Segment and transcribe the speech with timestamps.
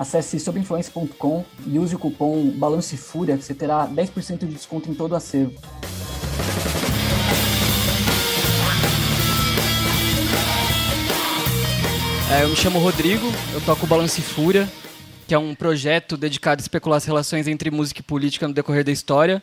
[0.00, 5.12] Acesse sobinfluência.com e use o cupom BALANCEFúria que você terá 10% de desconto em todo
[5.12, 5.52] o acervo.
[12.32, 14.66] É, eu me chamo Rodrigo, eu toco Balance Fúria,
[15.28, 18.82] que é um projeto dedicado a especular as relações entre música e política no decorrer
[18.82, 19.42] da história.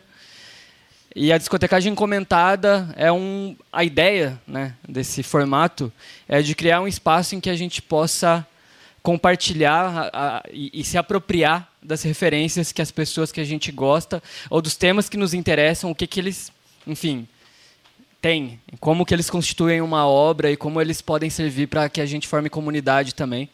[1.15, 5.93] E a discotecagem comentada é um, a ideia né, desse formato
[6.27, 8.43] é de criar um espaço em que a gente possa
[9.07, 13.71] compartilhar a, a, e, e, se apropriar das referências que as pessoas que a gente
[13.71, 16.51] gosta ou dos temas que nos interessam, o que, que eles,
[16.85, 17.25] enfim,
[18.21, 22.05] têm, como que eles constituem uma obra e como eles podem servir para que a
[22.05, 23.49] gente forme comunidade também.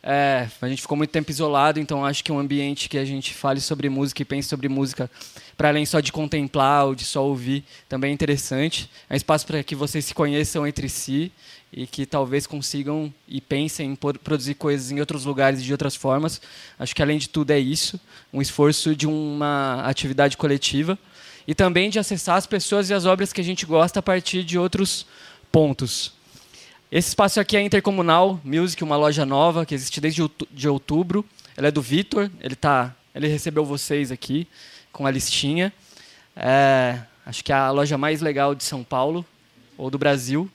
[0.00, 3.34] É, a gente ficou muito tempo isolado, então acho que um ambiente que a gente
[3.34, 5.10] fale sobre música e pense sobre música,
[5.56, 8.88] para além só de contemplar ou de só ouvir, também é interessante.
[9.10, 11.32] É um espaço para que vocês se conheçam entre si
[11.72, 16.40] e que talvez consigam e pensem em produzir coisas em outros lugares de outras formas.
[16.78, 18.00] Acho que além de tudo é isso,
[18.32, 20.98] um esforço de uma atividade coletiva
[21.46, 24.44] e também de acessar as pessoas e as obras que a gente gosta a partir
[24.44, 25.06] de outros
[25.52, 26.12] pontos.
[26.90, 31.24] Esse espaço aqui é Intercomunal Music, uma loja nova que existe desde de outubro.
[31.54, 34.48] Ela é do Vitor, ele tá, ele recebeu vocês aqui
[34.90, 35.70] com a listinha.
[36.34, 39.24] É, acho que é a loja mais legal de São Paulo
[39.76, 40.50] ou do Brasil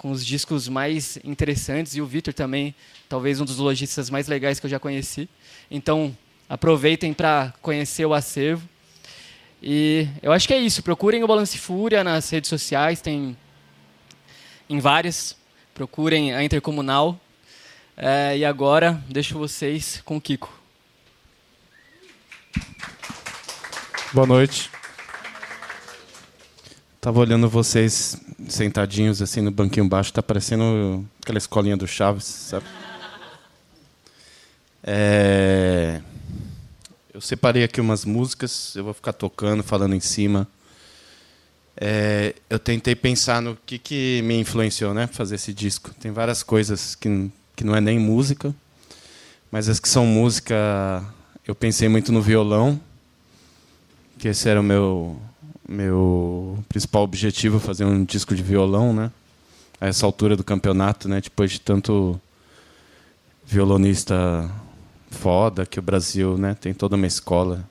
[0.00, 2.74] com os discos mais interessantes e o Vitor também,
[3.06, 5.28] talvez um dos lojistas mais legais que eu já conheci.
[5.70, 6.16] Então,
[6.48, 8.66] aproveitem para conhecer o acervo.
[9.62, 10.82] E eu acho que é isso.
[10.82, 13.36] Procurem o Balance Fúria nas redes sociais, tem
[14.70, 15.36] em várias.
[15.74, 17.20] Procurem a Intercomunal.
[17.94, 20.50] É, e agora, deixo vocês com o Kiko.
[24.14, 24.70] Boa noite.
[27.02, 28.18] Tava olhando vocês
[28.48, 32.64] sentadinhos assim no banquinho baixo, tá parecendo aquela escolinha do Chaves, sabe?
[34.82, 36.00] É...
[37.12, 40.48] Eu separei aqui umas músicas, eu vou ficar tocando, falando em cima.
[41.76, 42.34] É...
[42.48, 45.92] Eu tentei pensar no que, que me influenciou, né, fazer esse disco.
[45.94, 48.54] Tem várias coisas que, que não é nem música,
[49.50, 51.04] mas as que são música,
[51.46, 52.80] eu pensei muito no violão,
[54.18, 55.20] que esse era o meu
[55.70, 59.12] meu principal objetivo é fazer um disco de violão, né?
[59.80, 61.20] A essa altura do campeonato, né?
[61.20, 62.20] Depois de tanto
[63.46, 64.50] violonista
[65.12, 66.56] foda que o Brasil, né?
[66.60, 67.64] Tem toda uma escola,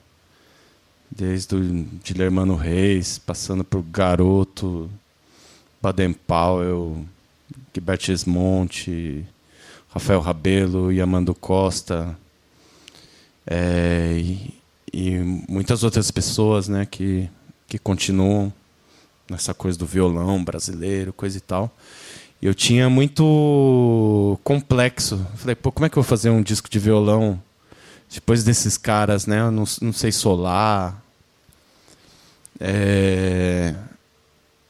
[1.10, 4.90] desde o Dilermano Reis, passando por Garoto,
[5.82, 7.04] Baden Powell,
[7.74, 9.26] Gilbert Esmonte,
[9.90, 12.16] Rafael Rabelo, Yamando Costa,
[13.46, 14.54] é, e,
[14.90, 16.86] e muitas outras pessoas, né?
[16.86, 17.28] Que
[17.70, 18.52] que continuam
[19.30, 21.70] nessa coisa do violão brasileiro, coisa e tal.
[22.42, 25.24] E eu tinha muito complexo.
[25.36, 27.40] Falei, pô, como é que eu vou fazer um disco de violão
[28.12, 29.38] depois desses caras, né?
[29.38, 31.00] Eu não, não sei solar.
[32.58, 33.72] É...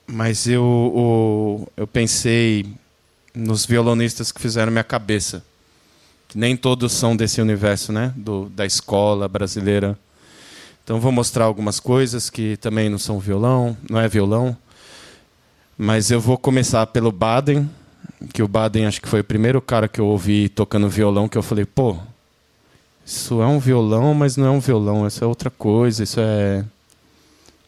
[0.06, 0.62] Mas eu,
[0.94, 2.66] eu, eu pensei
[3.34, 5.42] nos violonistas que fizeram minha cabeça.
[6.28, 8.12] Que nem todos são desse universo, né?
[8.14, 9.98] Do, da escola brasileira
[10.84, 14.56] então vou mostrar algumas coisas que também não são violão, não é violão.
[15.76, 17.68] Mas eu vou começar pelo Baden,
[18.32, 21.38] que o Baden acho que foi o primeiro cara que eu ouvi tocando violão que
[21.38, 21.96] eu falei, pô,
[23.04, 26.64] isso é um violão, mas não é um violão, isso é outra coisa, isso é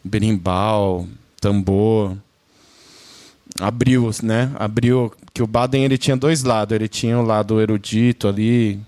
[0.03, 1.07] berimbau,
[1.39, 2.15] tambor.
[3.59, 4.51] Abriu, né?
[4.55, 8.79] Abriu que o Baden ele tinha dois lados, ele tinha o lado erudito ali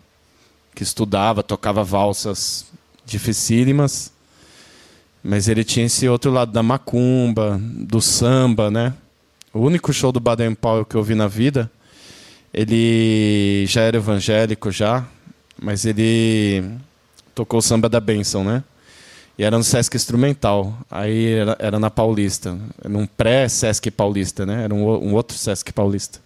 [0.73, 2.65] que estudava, tocava valsas
[3.05, 4.11] dificílimas
[5.27, 8.93] mas ele tinha esse outro lado da macumba, do samba, né?
[9.51, 11.69] O único show do Baden Powell que eu vi na vida,
[12.53, 15.03] ele já era evangélico já,
[15.59, 16.63] mas ele
[17.33, 18.63] tocou o samba da bênção, né?
[19.35, 20.77] E era no Sesc Instrumental.
[20.91, 22.55] Aí era, era na Paulista.
[22.87, 24.65] Num pré-Sesc Paulista, né?
[24.65, 26.19] Era um, um, outro Sesc Paulista.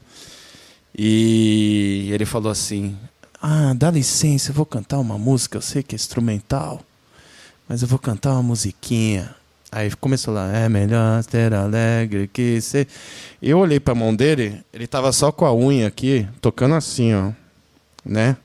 [0.94, 2.98] E ele falou assim:
[3.42, 6.84] Ah, dá licença, eu vou cantar uma música, eu sei que é instrumental
[7.69, 9.36] mas eu vou cantar uma musiquinha.
[9.71, 12.88] Aí começou lá, é melhor ter alegre que ser.
[13.39, 17.13] Eu olhei para a mão dele, ele tava só com a unha aqui, tocando assim,
[17.13, 17.31] ó,
[18.04, 18.36] né?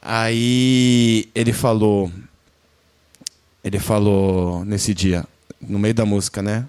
[0.00, 2.10] Aí ele falou:
[3.62, 5.26] ele falou nesse dia,
[5.60, 6.64] no meio da música, né?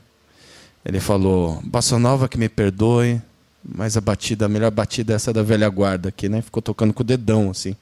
[0.83, 3.21] Ele falou: Bossa Nova que me perdoe,
[3.63, 6.41] mas a batida, a melhor batida é essa da velha guarda aqui, né?
[6.41, 7.77] Ficou tocando com o dedão, assim.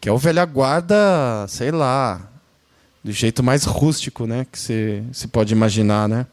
[0.00, 2.30] Que é o velha guarda, sei lá,
[3.02, 4.46] do jeito mais rústico, né?
[4.50, 6.26] Que você se pode imaginar, né?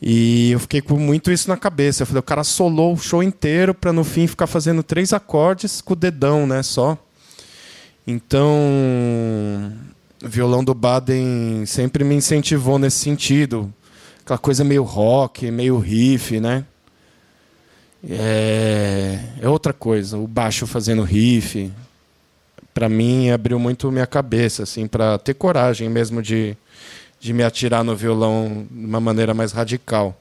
[0.00, 2.02] E eu fiquei com muito isso na cabeça.
[2.02, 5.80] Eu falei, o cara solou o show inteiro para no fim ficar fazendo três acordes
[5.80, 6.60] com o dedão, né?
[6.62, 6.98] Só.
[8.04, 8.50] Então,
[10.20, 13.72] o violão do Baden sempre me incentivou nesse sentido.
[14.24, 16.64] Aquela coisa meio rock, meio riff, né?
[18.08, 20.18] É, é outra coisa.
[20.18, 21.70] O baixo fazendo riff,
[22.72, 26.56] para mim abriu muito minha cabeça, assim, para ter coragem mesmo de
[27.22, 30.18] de me atirar no violão de uma maneira mais radical.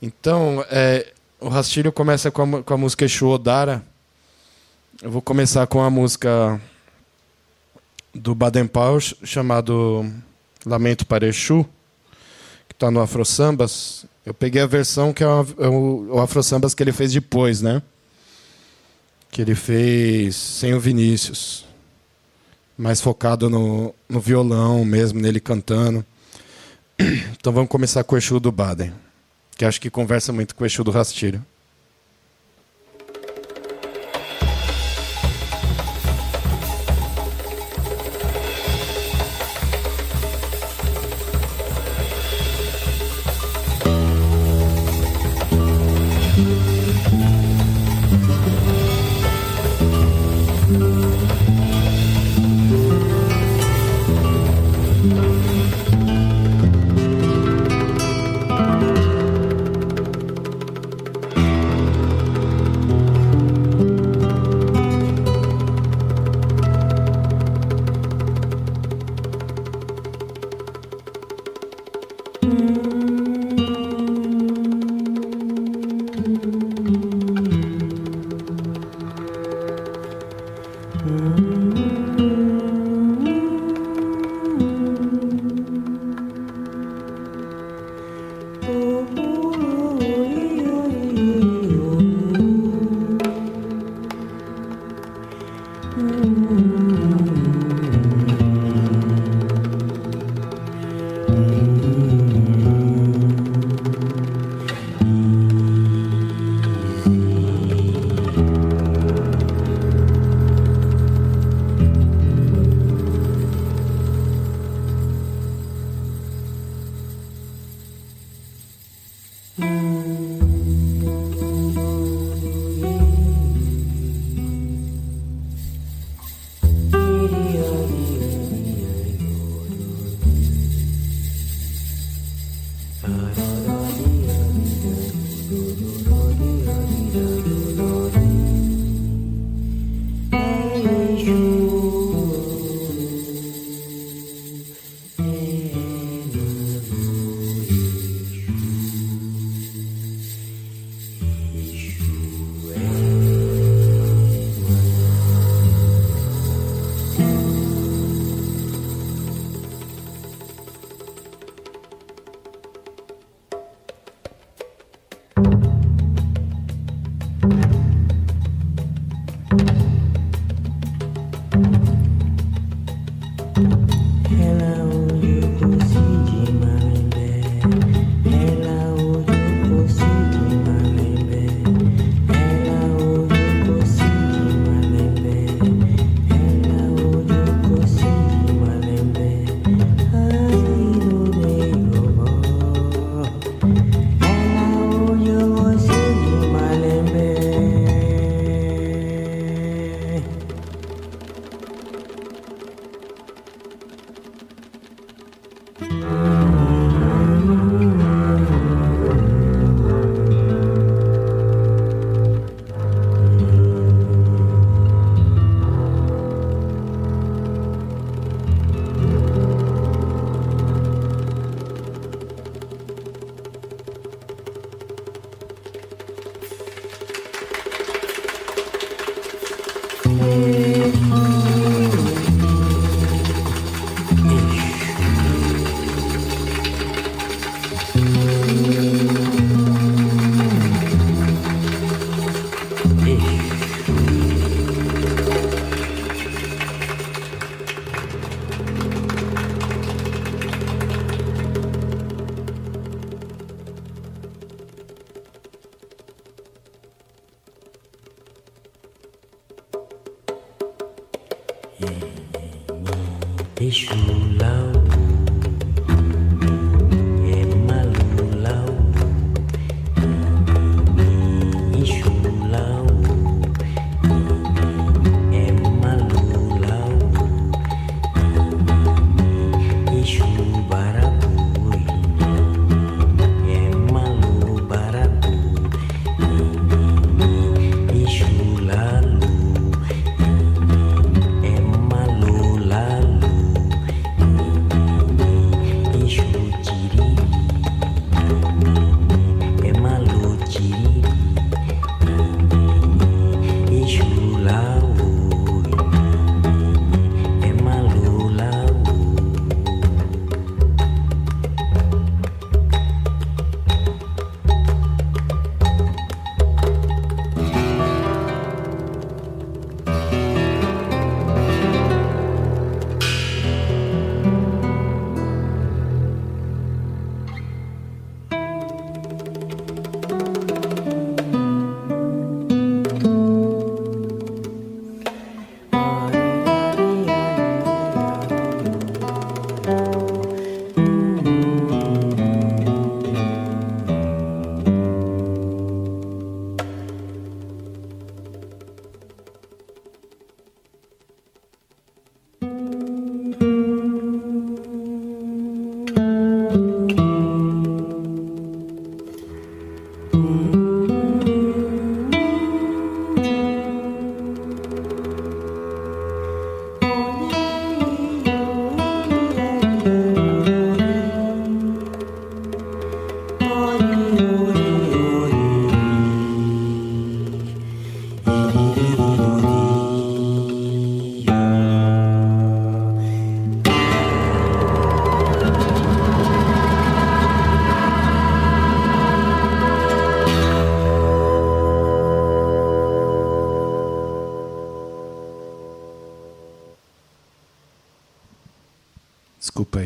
[0.00, 3.82] Então, é, o rastilho começa com a, com a música Exu Odara.
[5.02, 6.58] Eu vou começar com a música
[8.14, 10.10] do Baden Powell chamado
[10.64, 11.62] Lamento para Exu,
[12.66, 14.06] que está no Afro Sambas.
[14.24, 17.12] Eu peguei a versão que é, uma, é o, o Afro Sambas que ele fez
[17.12, 17.82] depois, né?
[19.36, 21.66] Que ele fez sem o Vinícius
[22.74, 26.02] mais focado no, no violão mesmo, nele cantando.
[26.98, 28.94] Então vamos começar com o Exu do Baden,
[29.54, 31.44] que acho que conversa muito com o Exu do Rastilho.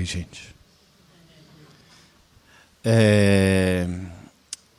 [0.04, 0.54] Gente.
[2.84, 3.86] É,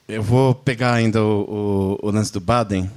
[0.08, 2.90] eu vou pegar ainda o, o, o, lance do Baden,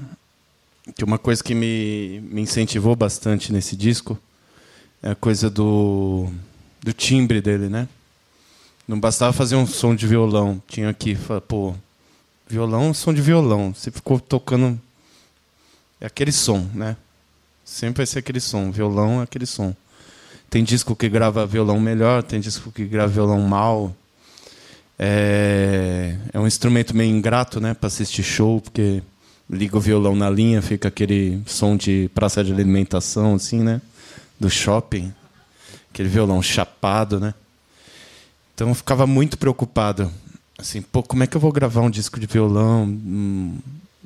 [0.95, 4.19] que uma coisa que me, me incentivou bastante nesse disco
[5.02, 6.31] é a coisa do,
[6.83, 7.88] do timbre dele, né?
[8.87, 11.16] Não bastava fazer um som de violão, tinha que,
[11.49, 11.75] pô,
[12.47, 13.75] violão, som de violão.
[13.75, 14.81] Você ficou tocando
[16.00, 16.97] é aquele som, né?
[17.64, 19.75] Sempre vai ser aquele som, violão é aquele som.
[20.55, 23.93] Tem disco que grava violão melhor, tem disco que grava violão mal.
[24.97, 29.03] É, é um instrumento meio ingrato, né, para assistir show, porque
[29.51, 33.83] liga o violão na linha, fica aquele som de praça de alimentação, assim, né,
[34.39, 35.13] do shopping,
[35.93, 37.35] aquele violão chapado, né.
[38.55, 40.09] Então eu ficava muito preocupado,
[40.57, 42.85] assim, pô, como é que eu vou gravar um disco de violão?
[42.85, 43.59] Hum,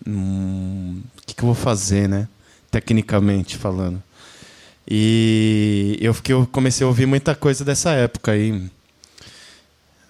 [0.06, 2.26] hum, o que, que eu vou fazer, né,
[2.70, 4.02] tecnicamente falando?
[4.90, 8.70] E eu, fiquei, eu comecei a ouvir muita coisa dessa época aí,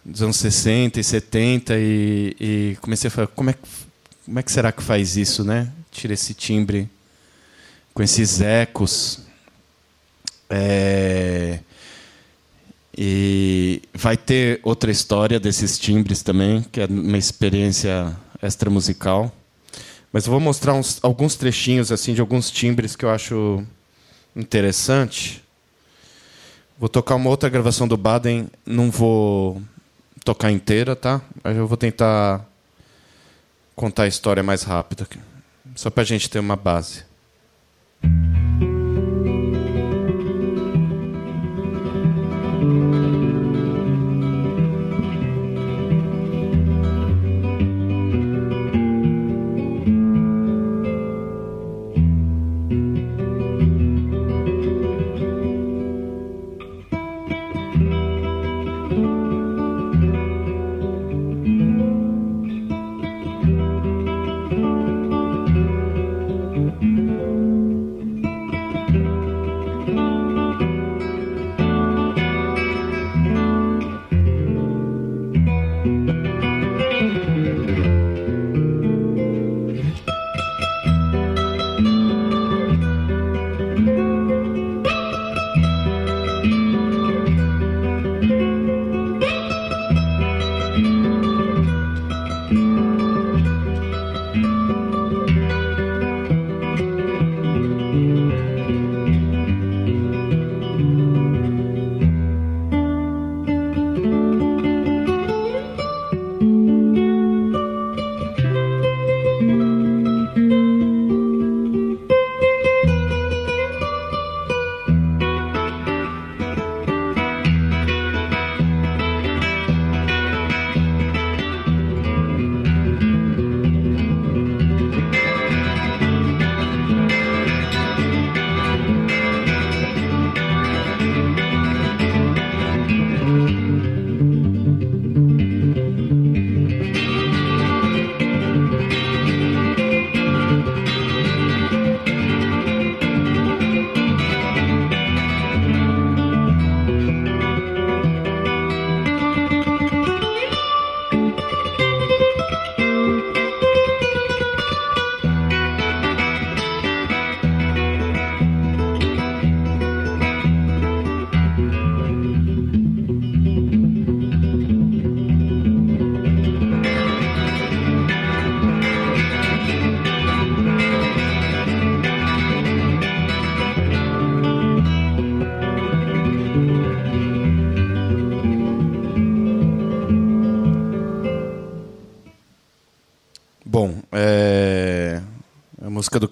[0.05, 3.55] dos anos 60 e 70, e, e comecei a falar, como é,
[4.25, 5.73] como é que será que faz isso, né?
[5.91, 6.89] Tira esse timbre
[7.93, 9.21] com esses ecos.
[10.49, 11.59] É,
[12.97, 19.35] e vai ter outra história desses timbres também, que é uma experiência extra musical.
[20.13, 23.67] Mas eu vou mostrar uns, alguns trechinhos assim de alguns timbres que eu acho
[24.35, 25.43] interessante.
[26.79, 29.61] Vou tocar uma outra gravação do Baden, não vou
[30.25, 31.21] tocar inteira, tá?
[31.43, 32.47] Mas eu vou tentar
[33.75, 35.09] contar a história mais rápida,
[35.75, 37.08] só para a gente ter uma base.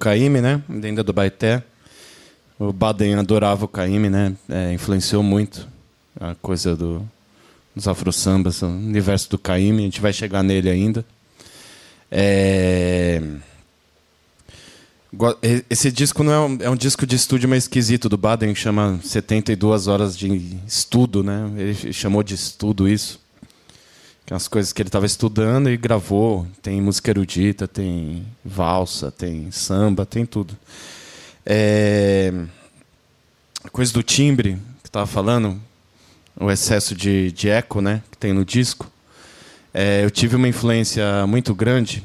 [0.06, 0.62] Caíme, né?
[0.68, 1.64] Ainda do Baeté.
[2.60, 4.36] O Baden adorava o Caíme, né?
[4.48, 5.66] É, influenciou muito
[6.20, 7.02] a coisa do,
[7.74, 9.82] dos afro-sambas, o universo do Caíme.
[9.82, 11.04] A gente vai chegar nele ainda.
[12.08, 13.20] É...
[15.68, 18.60] Esse disco não é um, é um, disco de estúdio meio esquisito do Baden, que
[18.60, 21.50] chama 72 horas de estudo, né?
[21.56, 23.18] Ele chamou de estudo isso.
[24.26, 26.46] Que é as coisas que ele estava estudando e gravou.
[26.60, 30.56] Tem música erudita, tem valsa, tem samba, tem tudo.
[31.44, 32.32] É...
[33.72, 35.60] Coisa do timbre que estava falando,
[36.38, 38.02] o excesso de, de eco, né?
[38.10, 38.90] Que tem no disco.
[39.72, 42.04] É, eu tive uma influência muito grande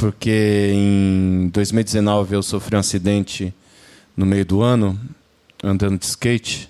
[0.00, 3.52] porque em 2019 eu sofri um acidente
[4.16, 4.98] no meio do ano,
[5.62, 6.69] andando de skate.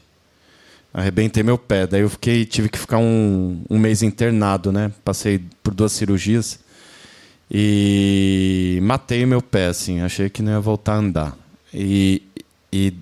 [0.93, 1.87] Arrebentei meu pé.
[1.87, 4.93] Daí eu fiquei, tive que ficar um, um mês internado, né?
[5.05, 6.59] Passei por duas cirurgias.
[7.51, 10.01] E matei meu pé, assim.
[10.01, 11.37] Achei que não ia voltar a andar.
[11.73, 12.23] E,
[12.73, 12.95] e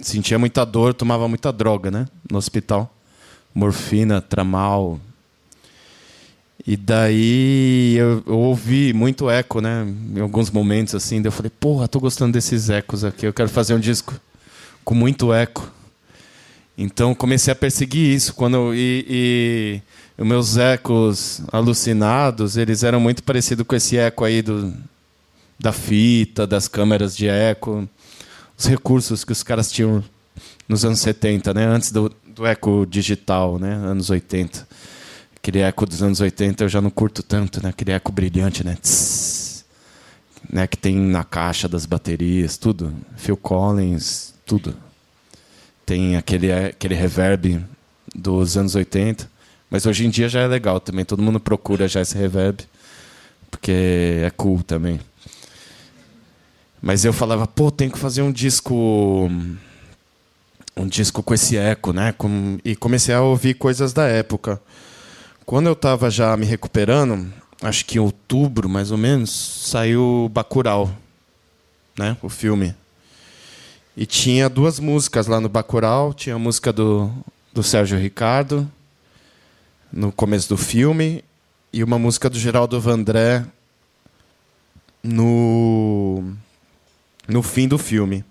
[0.00, 2.06] sentia muita dor, tomava muita droga, né?
[2.30, 2.94] No hospital.
[3.54, 5.00] Morfina, tramal,
[6.68, 9.86] e daí eu, eu, ouvi muito eco, né?
[10.14, 13.48] Em alguns momentos assim, daí eu falei, porra, tô gostando desses ecos aqui, eu quero
[13.48, 14.20] fazer um disco
[14.84, 15.70] com muito eco.
[16.80, 19.82] Então comecei a perseguir isso quando e,
[20.16, 24.72] e meus ecos alucinados, eles eram muito parecidos com esse eco aí do,
[25.58, 27.88] da fita, das câmeras de eco,
[28.56, 30.04] os recursos que os caras tinham
[30.68, 31.66] nos anos 70, né?
[31.66, 33.74] Antes do, do eco digital, né?
[33.74, 34.68] Anos 80.
[35.34, 37.70] Aquele eco dos anos 80 eu já não curto tanto, né?
[37.70, 38.76] Aquele eco brilhante, né?
[38.80, 39.64] Tss,
[40.48, 40.64] né?
[40.68, 42.94] Que tem na caixa das baterias, tudo.
[43.16, 44.87] Phil Collins, tudo.
[45.88, 47.64] Tem aquele, aquele reverb
[48.14, 49.26] dos anos 80.
[49.70, 51.02] Mas hoje em dia já é legal também.
[51.02, 52.60] Todo mundo procura já esse reverb.
[53.50, 55.00] Porque é cool também.
[56.82, 59.30] Mas eu falava, pô, tem que fazer um disco.
[60.76, 62.12] Um disco com esse eco, né?
[62.12, 64.60] Com, e comecei a ouvir coisas da época.
[65.46, 70.94] Quando eu estava já me recuperando, acho que em outubro, mais ou menos, saiu Bacurau,
[71.98, 72.14] né?
[72.20, 72.74] O filme.
[74.00, 76.14] E tinha duas músicas lá no Bacurau.
[76.14, 77.10] Tinha a música do,
[77.52, 78.70] do Sérgio Ricardo,
[79.92, 81.24] no começo do filme,
[81.72, 83.44] e uma música do Geraldo Vandré
[85.02, 86.22] no,
[87.26, 88.24] no fim do filme.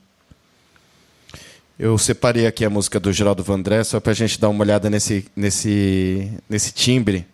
[1.77, 4.89] Eu separei aqui a música do Geraldo Vandré só para a gente dar uma olhada
[4.89, 7.27] nesse, nesse, nesse timbre.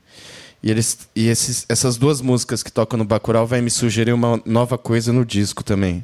[0.64, 4.42] E, eles, e esses, essas duas músicas que tocam no Bacurau vai me sugerir uma
[4.44, 6.04] nova coisa no disco também.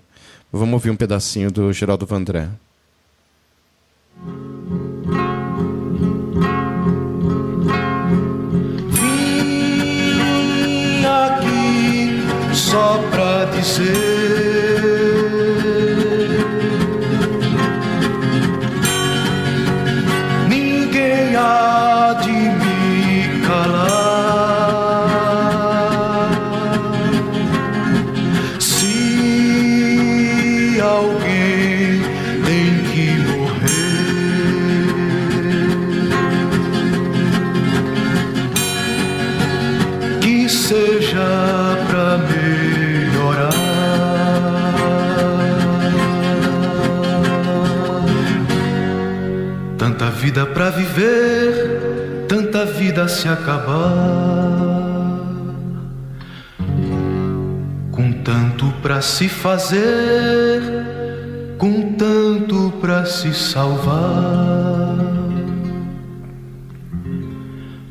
[0.51, 2.49] Vamos ouvir um pedacinho do Geraldo Vandré.
[8.89, 14.38] Vim aqui só pra dizer
[50.53, 53.67] para viver, tanta vida se acabar.
[57.91, 60.61] Com tanto para se fazer,
[61.57, 64.97] com tanto para se salvar.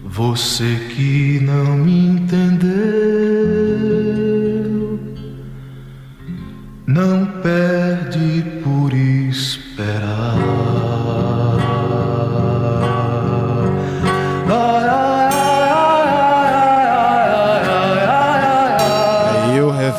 [0.05, 2.69] Você que não me entendeu,
[6.87, 7.28] não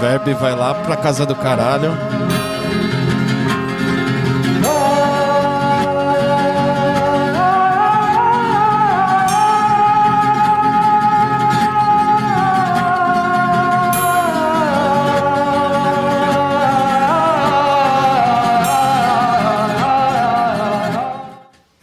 [0.09, 1.91] Verb vai lá pra casa do caralho.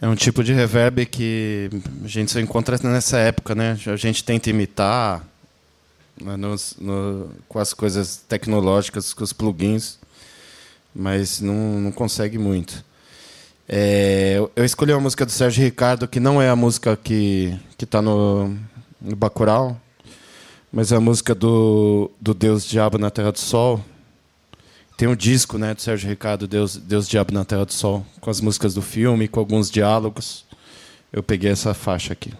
[0.01, 1.69] É um tipo de reverb que
[2.03, 3.77] a gente só encontra nessa época, né?
[3.87, 5.23] A gente tenta imitar,
[6.21, 9.97] nos, no, com as coisas tecnológicas, com os plugins,
[10.93, 12.83] mas não, não consegue muito.
[13.69, 18.01] É, eu escolhi uma música do Sérgio Ricardo, que não é a música que está
[18.01, 18.55] no,
[19.01, 19.79] no Bacurau,
[20.71, 23.83] mas é a música do, do Deus Diabo na Terra do Sol.
[24.97, 28.29] tem um disco, né, do Sérgio Ricardo, Deus, Deus Diabo na Terra do Sol, com
[28.29, 30.45] as músicas do filme, com alguns diálogos.
[31.11, 32.33] Eu peguei essa faixa aqui.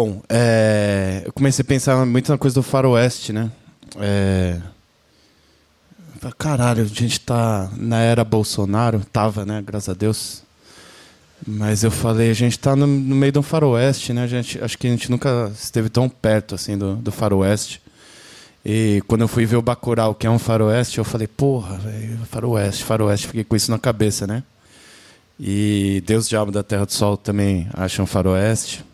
[0.00, 3.50] Bom, é, eu comecei a pensar muito na coisa do faroeste, né?
[3.96, 4.60] É,
[6.38, 9.60] caralho, a gente tá na era Bolsonaro, tava, né?
[9.60, 10.44] Graças a Deus.
[11.44, 14.22] Mas eu falei, a gente tá no, no meio de um faroeste, né?
[14.22, 17.82] A gente, acho que a gente nunca esteve tão perto assim do, do faroeste.
[18.64, 22.18] E quando eu fui ver o Bacurau, que é um faroeste, eu falei, porra, véio,
[22.30, 23.26] faroeste, faroeste.
[23.26, 24.44] Fiquei com isso na cabeça, né?
[25.40, 28.86] E Deus Diabo da Terra do Sol também acha um faroeste.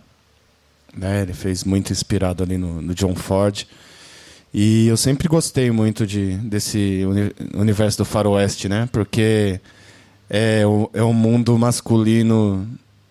[0.97, 1.23] Né?
[1.23, 3.67] Ele fez muito inspirado ali no, no John Ford.
[4.53, 8.89] E eu sempre gostei muito de, desse uni universo do faroeste, né?
[8.93, 9.61] Porque
[10.31, 12.65] é o, é o mundo masculino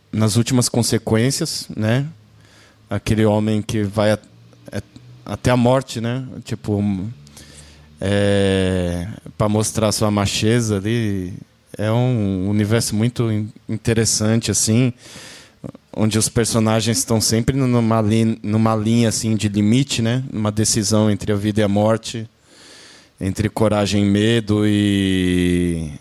[0.10, 2.06] nas últimas consequências, né?
[2.89, 4.19] Aquele homem que vai a,
[4.72, 4.82] é,
[5.26, 6.26] até a morte, né?
[6.46, 6.82] Tipo,
[8.00, 11.34] é, para mostrar sua macheza ali.
[11.78, 13.30] É um universo muito
[13.67, 14.93] interessante, assim
[15.96, 20.24] onde os personagens estão sempre numa linha, numa linha assim de limite, né?
[20.32, 22.28] Uma decisão entre a vida e a morte,
[23.20, 25.92] entre coragem e medo e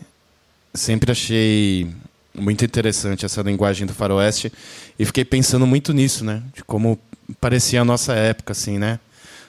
[0.75, 1.89] sempre achei
[2.35, 4.51] muito interessante essa linguagem do faroeste
[4.99, 6.43] e fiquei pensando muito nisso, né?
[6.55, 6.99] De como
[7.41, 8.99] parecia a nossa época assim, né?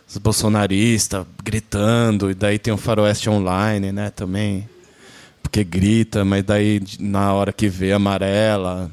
[0.07, 4.67] Os bolsonaristas gritando e daí tem o faroeste online, né, também.
[5.41, 8.91] Porque grita, mas daí na hora que vê amarela,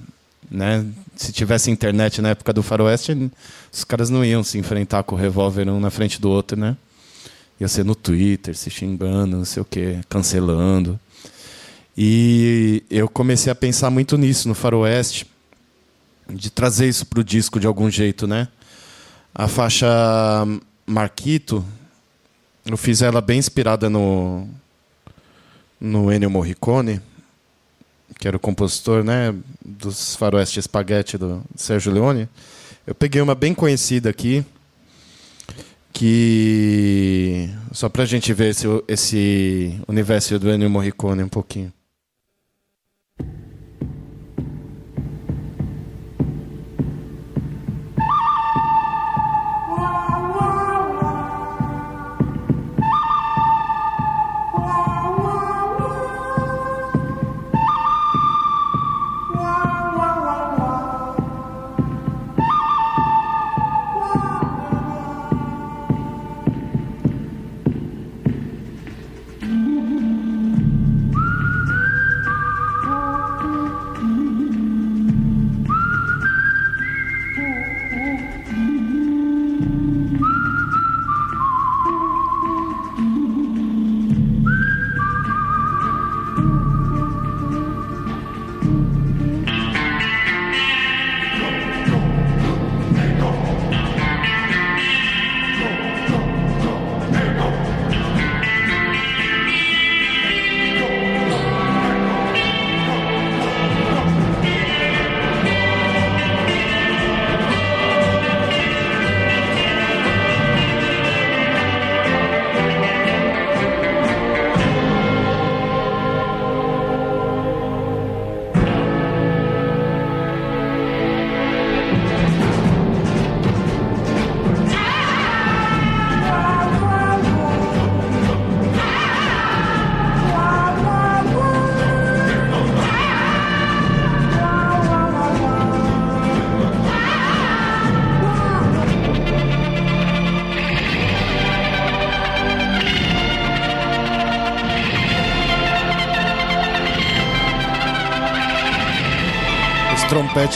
[0.51, 0.87] né?
[1.21, 3.31] Se tivesse internet na época do faroeste,
[3.71, 6.75] os caras não iam se enfrentar com o revólver um na frente do outro, né?
[7.61, 10.99] Ia ser no Twitter, se xingando, não sei o quê, cancelando.
[11.95, 15.27] E eu comecei a pensar muito nisso, no faroeste,
[16.27, 18.49] de trazer isso para o disco de algum jeito, né?
[19.35, 19.87] A faixa
[20.87, 21.63] Marquito,
[22.65, 24.49] eu fiz ela bem inspirada no,
[25.79, 26.99] no Ennio Morricone,
[28.19, 32.29] que era o compositor né, dos Faroeste Spaghetti do Sérgio Leone,
[32.87, 34.45] eu peguei uma bem conhecida aqui,
[35.93, 41.73] que só para a gente ver esse, esse universo do Ennio Morricone um pouquinho.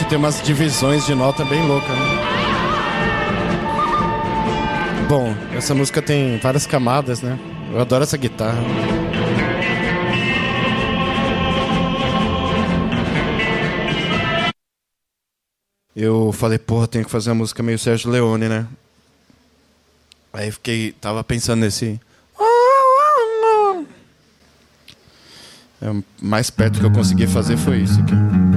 [0.03, 2.35] Tem umas divisões de nota bem louca, né?
[5.09, 7.39] Bom, essa música tem várias camadas, né?
[7.71, 8.59] Eu adoro essa guitarra.
[15.95, 18.67] Eu falei, porra, tenho que fazer uma música meio Sérgio Leone, né?
[20.33, 22.01] Aí fiquei, tava pensando nesse.
[25.81, 28.54] É, mais perto que eu consegui fazer foi isso aqui.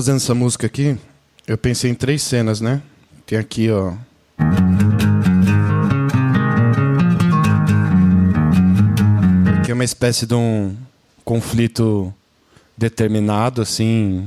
[0.00, 0.96] Fazendo essa música aqui,
[1.46, 2.80] eu pensei em três cenas, né?
[3.26, 3.92] Tem aqui, ó.
[9.58, 10.74] Aqui é uma espécie de um
[11.22, 12.14] conflito
[12.78, 14.26] determinado, assim,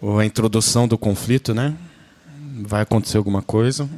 [0.00, 1.72] ou a introdução do conflito, né?
[2.66, 3.88] Vai acontecer alguma coisa.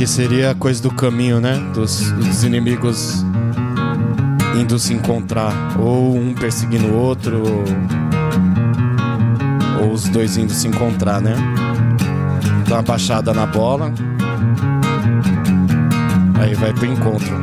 [0.00, 1.58] Aqui seria a coisa do caminho, né?
[1.74, 3.22] Dos, dos inimigos
[4.58, 7.42] indo se encontrar, ou um perseguindo o outro,
[9.78, 11.34] ou, os dois indo se encontrar, né?
[12.66, 13.92] Dá uma baixada na bola.
[16.40, 17.36] Aí vai pro encontro.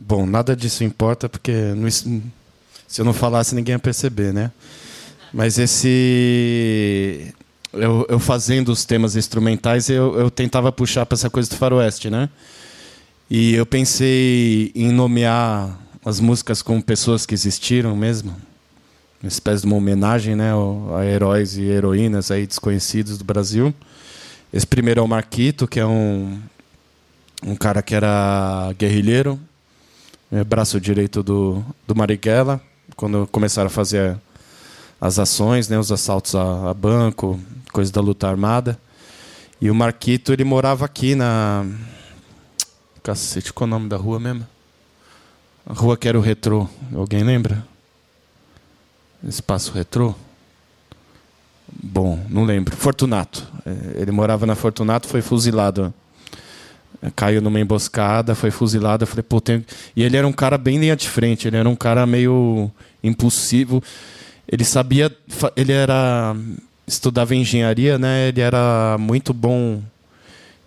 [0.00, 1.52] Bom, nada disso importa porque
[2.94, 4.52] se eu não falasse ninguém ia perceber, né?
[5.32, 7.34] Mas esse.
[7.72, 12.08] Eu, eu fazendo os temas instrumentais, eu, eu tentava puxar para essa coisa do faroeste,
[12.08, 12.28] né?
[13.28, 18.32] E eu pensei em nomear as músicas com pessoas que existiram mesmo.
[19.20, 20.52] Uma espécie de uma homenagem né,
[20.96, 23.74] a heróis e heroínas aí desconhecidos do Brasil.
[24.52, 26.38] Esse primeiro é o Marquito, que é um,
[27.44, 29.36] um cara que era guerrilheiro,
[30.30, 32.62] é braço direito do, do Marighella,
[32.96, 34.16] quando começaram a fazer
[35.00, 37.38] as ações, né, os assaltos a, a banco,
[37.72, 38.78] coisa da luta armada.
[39.60, 41.66] E o Marquito, ele morava aqui na.
[43.02, 44.46] Cacete, qual é o nome da rua mesmo?
[45.66, 46.68] A rua que era o retrô.
[46.94, 47.66] Alguém lembra?
[49.22, 50.14] Espaço retrô?
[51.82, 52.76] Bom, não lembro.
[52.76, 53.46] Fortunato.
[53.64, 55.92] É, Ele morava na Fortunato, foi fuzilado.
[57.14, 59.04] Caiu numa emboscada, foi fuzilado.
[59.04, 59.64] Eu falei, pô, tem...
[59.94, 62.70] E ele era um cara bem linha de frente, ele era um cara meio
[63.02, 63.82] impulsivo.
[64.50, 65.10] Ele sabia.
[65.56, 66.36] Ele era.
[66.86, 68.28] Estudava engenharia, né?
[68.28, 69.80] Ele era muito bom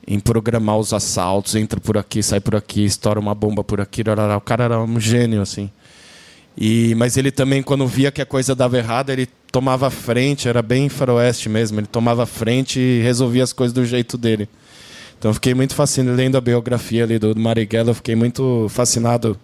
[0.08, 4.02] em programar os assaltos, entra por aqui, sai por aqui, estoura uma bomba por aqui.
[4.02, 5.70] O cara era um gênio, assim.
[6.58, 10.64] E, mas ele também, quando via que a coisa dava errado, ele tomava frente, era
[10.64, 11.80] bem faroeste mesmo.
[11.80, 14.50] Ele tomava frente e resolvia as coisas do jeito dele.
[15.20, 19.40] Então fiquei muito fascinado, lendo a biografia ali do Marighella, fiquei muito fascinado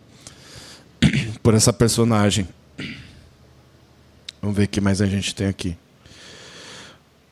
[1.42, 2.48] por essa personagem.
[4.42, 5.76] Vamos ver o que mais a gente tem aqui.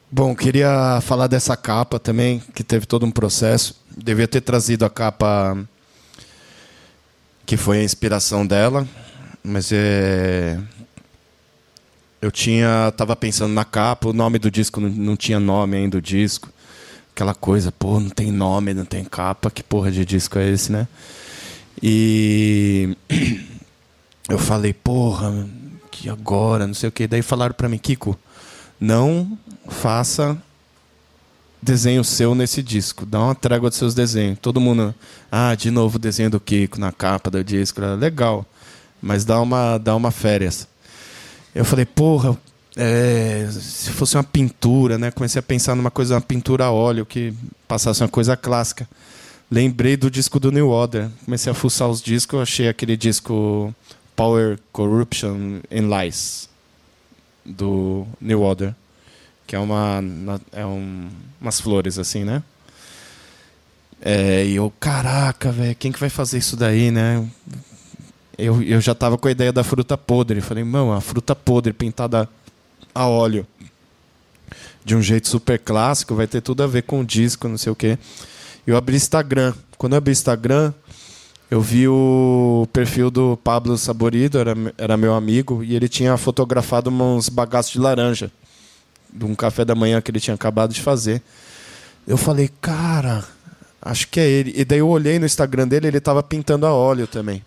[0.10, 3.80] Bom, queria falar dessa capa também, que teve todo um processo.
[3.96, 5.58] Devia ter trazido a capa
[7.46, 8.88] que foi a inspiração dela,
[9.44, 10.58] mas é
[12.22, 15.98] eu tinha tava pensando na capa, o nome do disco não, não tinha nome ainda
[15.98, 16.50] do disco.
[17.14, 20.72] Aquela coisa, pô, não tem nome, não tem capa, que porra de disco é esse,
[20.72, 20.88] né?
[21.82, 22.98] E
[24.30, 25.48] eu falei, porra,
[25.90, 27.08] que agora, não sei o que.
[27.08, 28.18] Daí falaram para mim, Kiko,
[28.80, 30.42] não faça
[31.62, 33.06] desenho seu nesse disco.
[33.06, 34.40] Dá uma trégua dos seus desenhos.
[34.40, 34.96] Todo mundo,
[35.32, 37.82] ah, de novo o desenho do Kiko na capa do disco.
[37.82, 38.46] Legal,
[39.02, 40.68] mas dá uma, dá uma férias.
[41.54, 42.38] Eu falei, porra,
[42.76, 45.12] é, se fosse uma pintura, né?
[45.12, 47.34] Comecei a pensar numa coisa, uma pintura a óleo que
[47.68, 48.88] passasse uma coisa clássica.
[49.50, 51.10] Lembrei do disco do New Order.
[51.26, 53.74] Comecei a fuçar os discos, achei aquele disco
[54.16, 56.50] Power, Corruption and Lies
[57.46, 58.74] do New Order,
[59.46, 60.02] que é uma
[60.54, 61.10] é um,
[61.42, 62.42] umas flores assim, né?
[64.02, 67.24] É, e eu, caraca, velho, quem que vai fazer isso daí, né?
[68.42, 70.42] eu, eu já tava com a ideia da fruta podre.
[70.42, 72.28] Falei, mano, a fruta podre pintada
[72.94, 73.46] a óleo
[74.84, 77.72] de um jeito super clássico, vai ter tudo a ver com o disco, não sei
[77.72, 77.98] o quê.
[78.66, 79.54] Eu abri Instagram.
[79.78, 80.74] Quando eu abri Instagram,
[81.50, 86.90] eu vi o perfil do Pablo Saborido, era, era meu amigo, e ele tinha fotografado
[86.90, 88.32] uns bagaços de laranja
[89.14, 91.22] de um café da manhã que ele tinha acabado de fazer.
[92.08, 93.24] Eu falei, cara,
[93.82, 94.54] acho que é ele.
[94.56, 97.44] E daí eu olhei no Instagram dele, ele estava pintando a óleo também.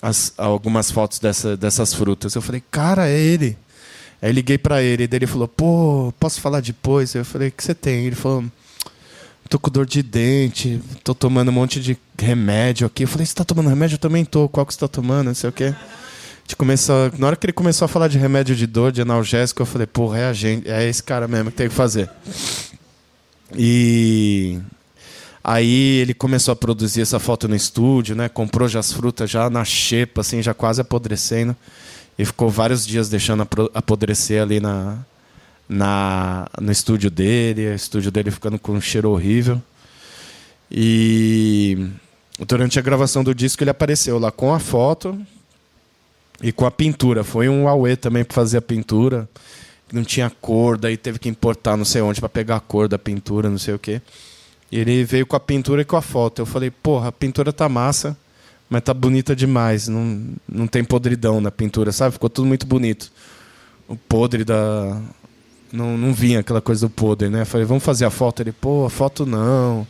[0.00, 2.34] As, algumas fotos dessa, dessas frutas.
[2.34, 3.56] Eu falei, cara, é ele.
[4.20, 7.14] Aí liguei para ele, e ele falou, pô, posso falar depois?
[7.14, 8.06] Eu falei, o que você tem?
[8.06, 8.44] Ele falou,
[9.48, 13.04] tô com dor de dente, tô tomando um monte de remédio aqui.
[13.04, 13.94] Eu falei, você tá tomando remédio?
[13.94, 14.48] Eu também tô.
[14.48, 15.26] Qual que você tá tomando?
[15.26, 15.74] Não sei o quê.
[16.56, 19.66] começou, na hora que ele começou a falar de remédio de dor, de analgésico, eu
[19.66, 22.10] falei, porra, é a gente, é esse cara mesmo que tem que fazer.
[23.54, 24.58] E
[25.44, 28.28] aí ele começou a produzir essa foto no estúdio, né?
[28.28, 31.54] Comprou já as frutas já na xepa, assim, já quase apodrecendo.
[32.18, 34.98] E ficou vários dias deixando apodrecer ali na,
[35.68, 39.60] na, no estúdio dele, o estúdio dele ficando com um cheiro horrível.
[40.70, 41.88] E
[42.46, 45.18] durante a gravação do disco ele apareceu lá com a foto
[46.42, 47.22] e com a pintura.
[47.22, 49.28] Foi um Aue também para fazer a pintura.
[49.92, 52.98] Não tinha cor, daí teve que importar não sei onde para pegar a cor da
[52.98, 54.00] pintura, não sei o quê.
[54.72, 56.40] E ele veio com a pintura e com a foto.
[56.40, 58.16] Eu falei, porra, a pintura tá massa
[58.68, 59.88] mas tá bonita demais.
[59.88, 62.12] Não, não tem podridão na pintura, sabe?
[62.12, 63.10] Ficou tudo muito bonito.
[63.88, 65.00] O podre da.
[65.72, 67.44] Não, não vinha aquela coisa do podre, né?
[67.44, 68.42] Falei, vamos fazer a foto.
[68.42, 69.86] Ele, pô, a foto não.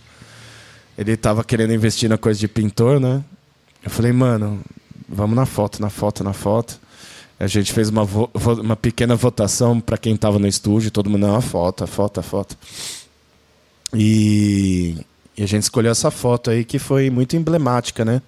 [0.96, 3.22] Ele tava querendo investir na coisa de pintor, né?
[3.82, 4.60] Eu falei, mano,
[5.08, 6.80] vamos na foto, na foto, na foto.
[7.38, 8.02] A gente fez uma,
[8.62, 12.18] uma pequena votação para quem estava no estúdio, todo mundo, não, a foto, a foto,
[12.18, 12.56] a foto.
[13.94, 14.96] E,
[15.36, 18.22] e a gente escolheu essa foto aí que foi muito emblemática, né?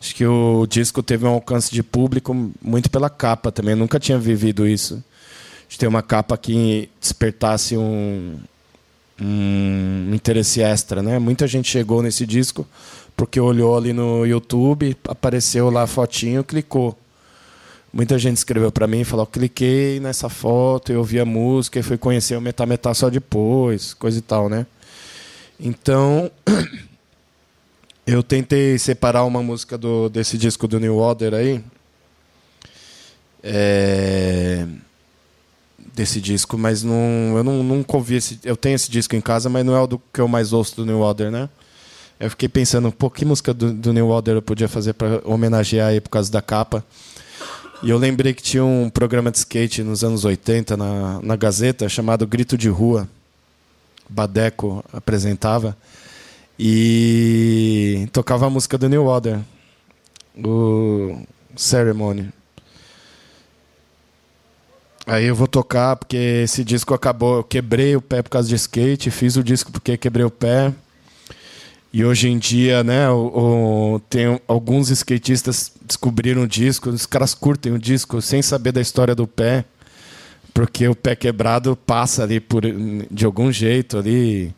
[0.00, 3.72] Acho que o disco teve um alcance de público muito pela capa também.
[3.72, 5.02] Eu nunca tinha vivido isso.
[5.68, 8.38] De ter uma capa que despertasse um,
[9.20, 11.18] um interesse extra, né?
[11.18, 12.66] Muita gente chegou nesse disco
[13.18, 16.96] porque olhou ali no YouTube, apareceu lá a fotinho, clicou.
[17.92, 21.82] Muita gente escreveu para mim e falou: cliquei nessa foto, eu ouvi a música e
[21.82, 24.66] fui conhecer o Metá Metá só depois, coisa e tal, né?
[25.58, 26.30] Então,
[28.10, 31.62] Eu tentei separar uma música do, desse disco do New Order aí.
[33.42, 34.66] É,
[35.92, 38.40] desse disco, mas não, eu não, nunca ouvi esse.
[38.42, 40.74] Eu tenho esse disco em casa, mas não é o do que eu mais ouço
[40.76, 41.50] do New Order, né?
[42.18, 45.88] Eu fiquei pensando, pô, que música do, do New Order eu podia fazer para homenagear
[45.88, 46.82] aí por causa da capa.
[47.82, 51.86] E eu lembrei que tinha um programa de skate nos anos 80 na, na Gazeta
[51.90, 53.06] chamado Grito de Rua.
[54.08, 55.76] Badeco apresentava.
[56.58, 59.38] E tocava a música do New Order,
[60.36, 61.22] o
[61.54, 62.30] Ceremony.
[65.06, 67.36] Aí eu vou tocar porque esse disco acabou.
[67.36, 70.74] Eu quebrei o pé por causa de skate, fiz o disco porque quebrei o pé.
[71.90, 77.34] E hoje em dia, né, o, o, tem alguns skatistas descobriram o disco, os caras
[77.34, 79.64] curtem o disco sem saber da história do pé,
[80.52, 82.62] porque o pé quebrado passa ali por
[83.10, 84.54] de algum jeito ali.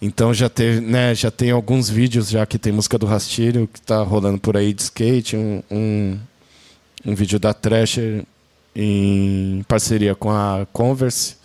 [0.00, 3.78] Então já teve, né, já tem alguns vídeos já que tem música do Rastilho que
[3.78, 6.18] está rolando por aí de skate, um, um,
[7.04, 8.24] um vídeo da Thrasher
[8.74, 11.36] em parceria com a Converse.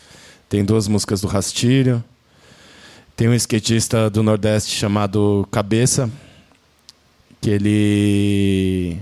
[0.50, 2.04] Tem duas músicas do Rastilho.
[3.16, 6.10] Tem um skatista do Nordeste chamado Cabeça,
[7.40, 9.00] que ele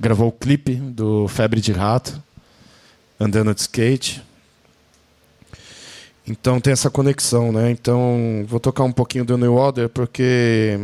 [0.00, 2.20] gravou o clipe do Febre de Rato,
[3.20, 4.22] andando de skate.
[6.28, 7.70] Então tem essa conexão, né?
[7.70, 10.78] Então vou tocar um pouquinho do New Order porque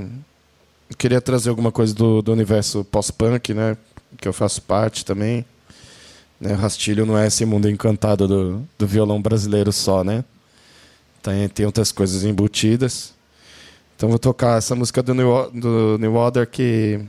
[0.97, 3.77] queria trazer alguma coisa do, do universo pós-punk, né?
[4.17, 5.45] Que eu faço parte também.
[6.41, 6.55] Né?
[6.55, 10.25] Rastilho não é esse mundo encantado do, do violão brasileiro só, né?
[11.23, 13.13] Tem, tem outras coisas embutidas.
[13.97, 17.01] Então vou tocar essa música do New, do New Order que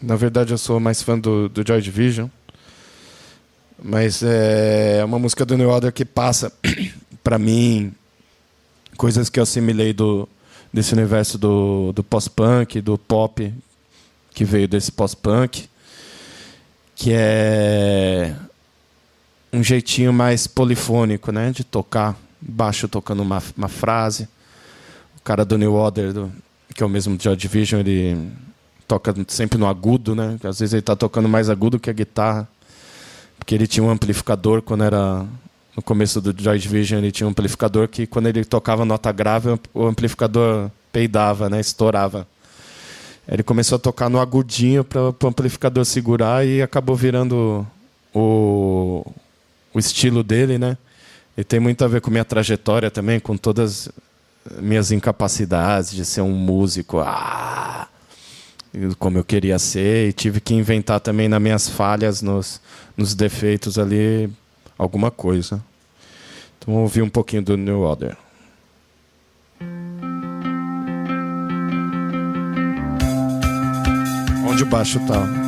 [0.00, 2.28] na verdade eu sou mais fã do, do Joy Division.
[3.82, 6.52] Mas é uma música do New Order que passa
[7.24, 7.90] para mim,
[8.98, 10.28] coisas que eu assimilei do,
[10.70, 13.52] desse universo do, do pós-punk, do pop,
[14.34, 15.68] que veio desse pós-punk,
[16.94, 18.36] que é
[19.50, 24.28] um jeitinho mais polifônico, né, de tocar, baixo tocando uma, uma frase.
[25.16, 26.32] O cara do New Order, do,
[26.74, 28.30] que é o mesmo Joy Division, ele
[28.86, 30.36] toca sempre no agudo, né?
[30.44, 32.46] Às vezes ele está tocando mais agudo que a guitarra,
[33.38, 35.24] porque ele tinha um amplificador quando era
[35.76, 39.58] no começo do Joy Division ele tinha um amplificador que quando ele tocava nota grave
[39.72, 42.26] o amplificador peidava, né, estourava.
[43.26, 47.66] Ele começou a tocar no agudinho para o amplificador segurar e acabou virando
[48.14, 49.04] o,
[49.72, 50.76] o estilo dele, né?
[51.36, 53.88] E tem muito a ver com minha trajetória também, com todas
[54.60, 57.88] minhas incapacidades de ser um músico, ah,
[58.98, 62.60] como eu queria ser, e tive que inventar também nas minhas falhas, nos,
[62.96, 64.30] nos defeitos ali,
[64.78, 65.62] alguma coisa.
[66.58, 68.16] Então vamos ouvir um pouquinho do New Order.
[74.48, 75.43] Onde o baixo tá?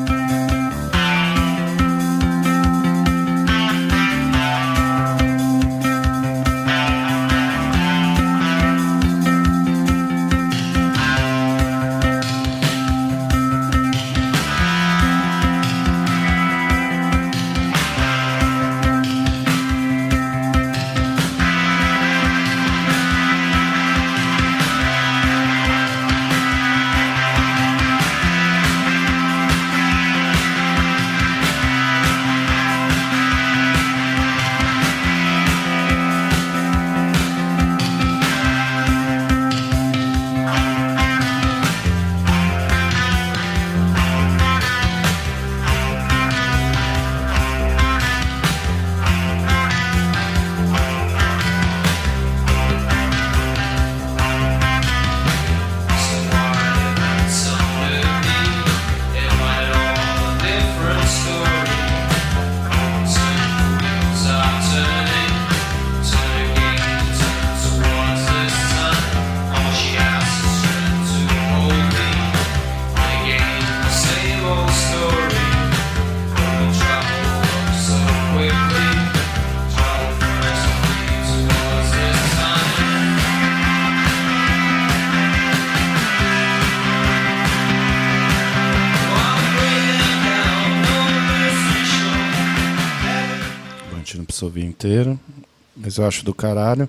[95.99, 96.89] Eu acho do caralho.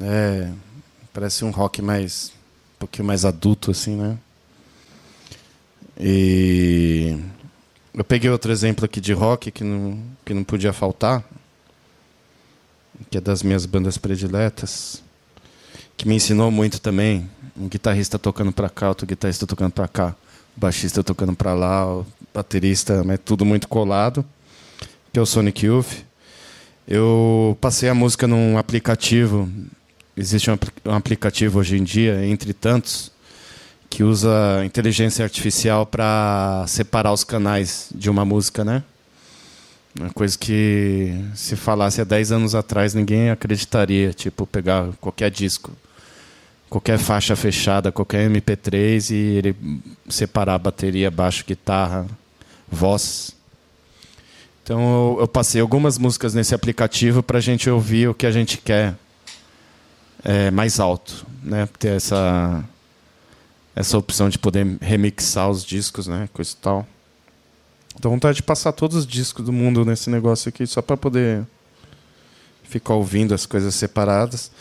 [0.00, 0.50] É,
[1.12, 2.32] parece um rock mais
[2.76, 4.18] um pouquinho mais adulto assim, né?
[5.98, 7.18] E
[7.92, 11.24] eu peguei outro exemplo aqui de rock que não que não podia faltar,
[13.10, 15.02] que é das minhas bandas prediletas,
[15.96, 17.28] que me ensinou muito também.
[17.56, 20.14] Um guitarrista tocando para cá, outro guitarrista tocando para cá,
[20.56, 24.24] o baixista tocando para lá, o baterista, mas tudo muito colado,
[25.12, 26.09] que é o Sonic Youth.
[26.90, 29.48] Eu passei a música num aplicativo.
[30.16, 33.12] Existe um, um aplicativo hoje em dia, entre tantos,
[33.88, 38.82] que usa inteligência artificial para separar os canais de uma música, né?
[39.96, 45.70] Uma coisa que se falasse há 10 anos atrás ninguém acreditaria, tipo pegar qualquer disco,
[46.68, 49.56] qualquer faixa fechada, qualquer MP3 e ele
[50.08, 52.04] separar bateria, baixo, guitarra,
[52.68, 53.39] voz.
[54.70, 58.56] Então eu, passei algumas músicas nesse aplicativo para a gente ouvir o que a gente
[58.56, 58.94] quer
[60.22, 61.68] é, mais alto, né?
[61.76, 62.64] Ter essa
[63.74, 66.28] essa opção de poder remixar os discos, né?
[66.32, 66.86] Coisa e tal.
[67.96, 71.44] Então vontade de passar todos os discos do mundo nesse negócio aqui só para poder
[72.62, 74.52] ficar ouvindo as coisas separadas.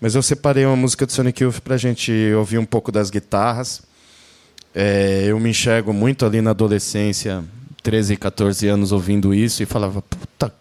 [0.00, 3.10] Mas eu separei uma música do Sonic Youth para a gente ouvir um pouco das
[3.10, 3.80] guitarras.
[4.74, 7.44] É, eu me enxergo muito ali na adolescência
[7.82, 10.52] 13, 14 anos ouvindo isso e falava, puta,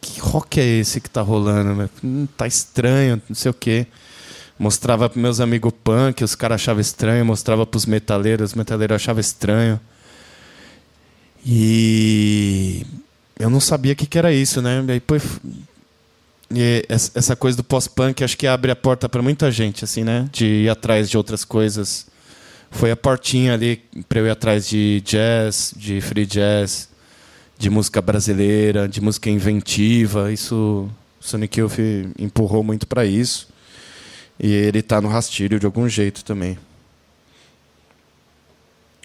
[0.00, 1.88] que rock é esse que tá rolando?
[2.02, 3.86] Hum, tá estranho, não sei o quê.
[4.58, 8.96] Mostrava para meus amigos punk, os caras achavam estranho, mostrava para os metaleiros, os metaleiros
[8.96, 9.80] achavam estranho.
[11.46, 12.84] E
[13.38, 14.80] eu não sabia o que, que era isso, né?
[14.80, 15.22] E depois
[16.50, 20.28] e essa coisa do pós-punk acho que abre a porta para muita gente, assim, né?
[20.32, 22.06] De ir atrás de outras coisas
[22.70, 26.88] foi a portinha ali para eu ir atrás de jazz, de free jazz,
[27.58, 30.32] de música brasileira, de música inventiva.
[30.32, 30.88] Isso
[31.20, 31.78] Sonic Youth
[32.18, 33.48] empurrou muito para isso.
[34.38, 36.58] E ele está no rastilho de algum jeito também.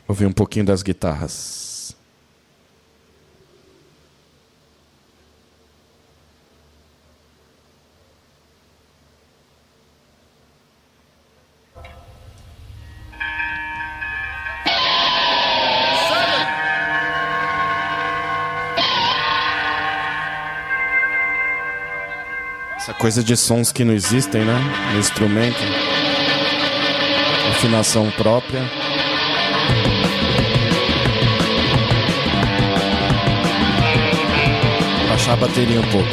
[0.07, 1.62] Ouvir um pouquinho das guitarras.
[22.83, 24.59] Essa coisa de sons que não existem, né?
[24.91, 25.55] No instrumento.
[27.51, 28.61] Afinação própria.
[35.07, 36.09] Baixar a bateria um pouco.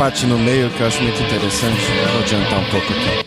[0.00, 1.78] Parte no meio que eu acho muito interessante.
[2.10, 3.26] Vou adiantar um pouco aqui.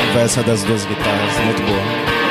[0.00, 2.25] Conversa das duas guitarras, muito boa.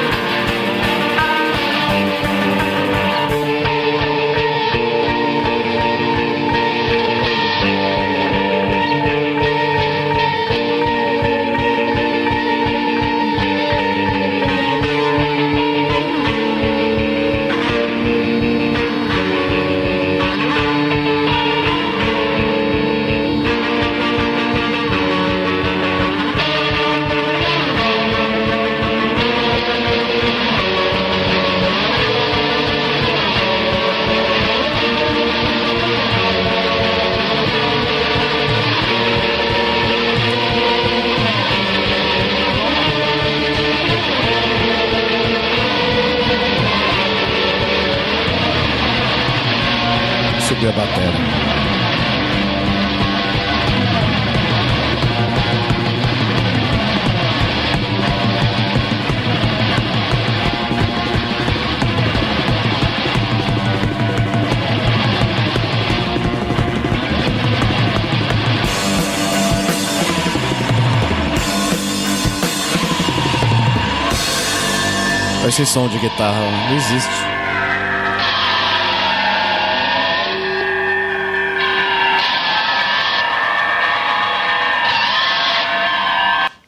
[75.57, 77.09] Esse som de guitarra não existe.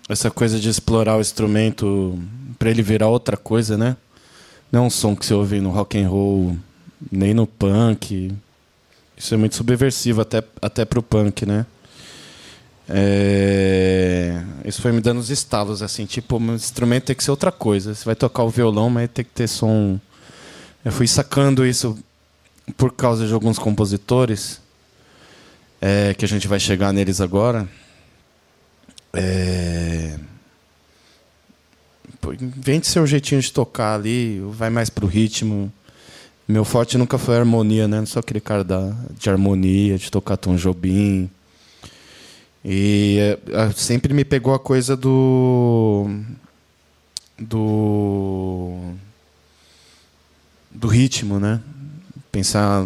[0.08, 2.18] Essa coisa de explorar o instrumento
[2.58, 3.98] para ele virar outra coisa, né?
[4.72, 6.56] Não é um som que você ouve no rock and roll,
[7.12, 8.34] nem no punk.
[9.18, 11.66] Isso é muito subversivo até até pro punk, né?
[12.90, 14.42] É...
[14.64, 17.94] Isso foi me dando os estalos assim, tipo, o instrumento tem que ser outra coisa.
[17.94, 20.00] Você vai tocar o violão, mas tem que ter som.
[20.84, 21.98] Eu fui sacando isso
[22.76, 24.62] por causa de alguns compositores,
[25.80, 27.68] é, que a gente vai chegar neles agora.
[29.14, 30.18] É...
[32.42, 35.72] invente seu jeitinho de tocar ali, vai mais pro ritmo.
[36.48, 38.00] Meu forte nunca foi harmonia, né?
[38.00, 41.30] Não sou aquele cara da, de harmonia, de tocar Tom Jobim.
[42.70, 46.06] E é, sempre me pegou a coisa do.
[47.40, 48.94] do.
[50.70, 51.62] do ritmo, né?
[52.30, 52.86] Pensar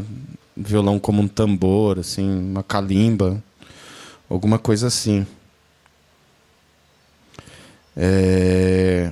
[0.56, 3.44] violão como um tambor, assim, uma calimba,
[4.30, 5.26] alguma coisa assim.
[7.98, 9.12] É...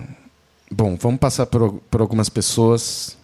[0.69, 3.17] Bom, vamos passar por, por algumas pessoas.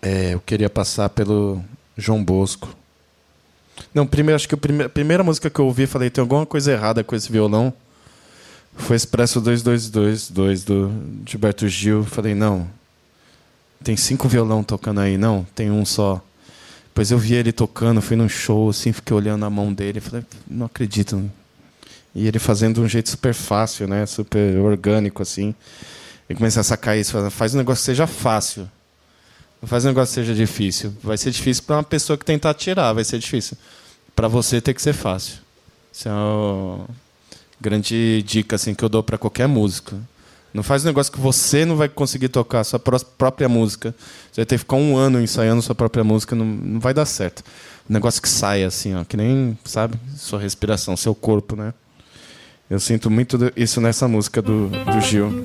[0.00, 1.62] É, eu queria passar pelo
[1.94, 2.81] João Bosco.
[3.94, 6.72] Não, primeiro acho que a primeira, primeira música que eu ouvi, falei, tem alguma coisa
[6.72, 7.72] errada com esse violão.
[8.76, 10.90] Foi Expresso 2222 do
[11.26, 12.04] Gilberto Gil.
[12.04, 12.68] Falei, não.
[13.82, 16.22] Tem cinco violão tocando aí, não, tem um só.
[16.86, 20.24] Depois eu vi ele tocando, fui num show, assim, fiquei olhando a mão dele, falei,
[20.46, 21.30] não acredito,
[22.14, 24.04] e ele fazendo de um jeito super fácil, né?
[24.06, 25.54] Super orgânico, assim.
[26.28, 27.30] E começar a sacar isso.
[27.30, 28.68] Faz um negócio que seja fácil.
[29.62, 30.92] Não faz um negócio que seja difícil.
[31.00, 33.56] Vai ser difícil para uma pessoa que tentar tirar, vai ser difícil.
[34.14, 35.36] Para você tem que ser fácil.
[35.92, 36.86] Isso é uma
[37.60, 39.96] grande dica assim que eu dou para qualquer músico.
[40.52, 43.94] Não faz um negócio que você não vai conseguir tocar sua própria música.
[44.32, 47.06] Você vai ter que ficar um ano ensaiando sua própria música, não, não vai dar
[47.06, 47.44] certo.
[47.88, 51.72] Um negócio que sai assim, ó, que nem, sabe, sua respiração, seu corpo, né?
[52.68, 55.44] Eu sinto muito isso nessa música do, do Gil.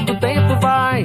[0.00, 1.04] do tempo vai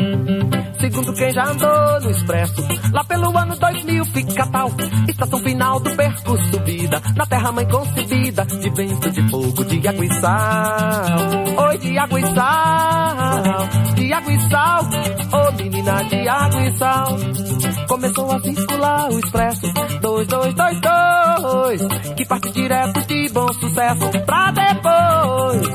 [0.89, 2.67] segundo quem já andou no expresso.
[2.91, 4.71] Lá pelo ano 2000 fica tal,
[5.07, 7.01] estação final do percurso vida.
[7.15, 11.67] Na terra mãe concebida, de vento, de fogo, de água e sal.
[11.67, 14.83] Oi, de água e sal, de água e sal.
[14.83, 17.17] Ô oh, menina de água e sal.
[17.87, 21.81] Começou a circular o expresso 2222,
[22.15, 25.67] que parte direto de bom sucesso pra depois.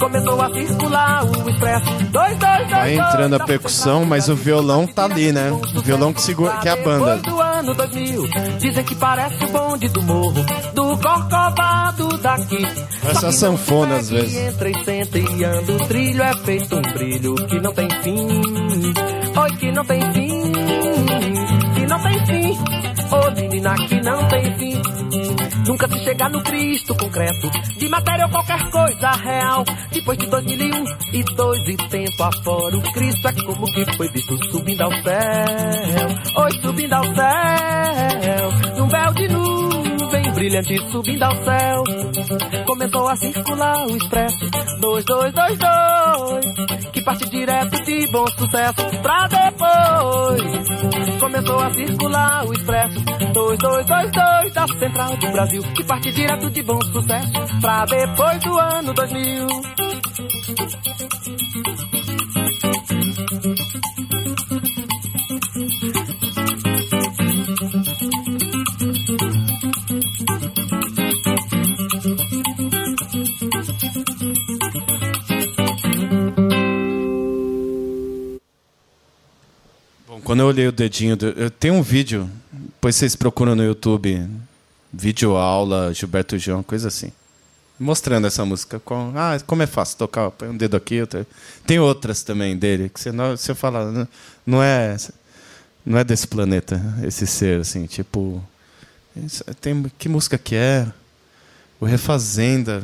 [0.00, 2.70] Começou a circular o expresso 2222.
[2.70, 5.52] Vai entrando a percussão, mas o violão tá ali, né?
[5.52, 7.16] O violão que segura, que é a banda.
[7.18, 8.28] Do ano 2000,
[8.58, 10.44] dizem que parece o bonde do morro,
[10.74, 12.66] do corcovado daqui.
[13.08, 14.36] Essa sanfona, às vezes.
[14.36, 18.42] Entra e senta e anda, o trilho é feito um brilho que não tem fim.
[19.38, 20.52] Oi, que não tem fim,
[21.74, 22.58] que não tem fim.
[23.12, 24.82] Ô menina, que não tem fim.
[25.66, 29.64] Nunca se chegar no Cristo concreto, de matéria ou qualquer coisa real.
[29.92, 34.50] Depois de 2001 e dois e tempo afora, o Cristo é como que foi visto
[34.50, 36.42] subindo ao céu.
[36.44, 39.75] Oi, subindo ao céu, num véu de nuvem
[40.36, 41.84] brilhante subindo ao céu.
[42.66, 50.42] Começou a circular o expresso 2222, que parte direto de bom sucesso pra depois.
[51.18, 53.00] Começou a circular o expresso
[53.32, 57.32] 2222 da Central do Brasil, que parte direto de bom sucesso
[57.62, 59.46] pra depois do ano 2000.
[80.26, 81.28] Quando eu olhei o dedinho, do...
[81.28, 84.28] eu tenho um vídeo, depois vocês procuram no YouTube,
[84.92, 87.12] vídeo aula, Gilberto Gil, uma coisa assim.
[87.78, 88.80] Mostrando essa música.
[88.80, 89.12] Com...
[89.14, 91.24] Ah, como é fácil tocar, põe um dedo aqui, outro...
[91.64, 94.08] Tem outras também dele, que você, você fala, não-
[94.44, 94.96] não é,
[95.84, 98.42] não é desse planeta, esse ser, assim, tipo...
[99.60, 100.88] Tem, que música que é?
[101.78, 102.82] O Refazenda.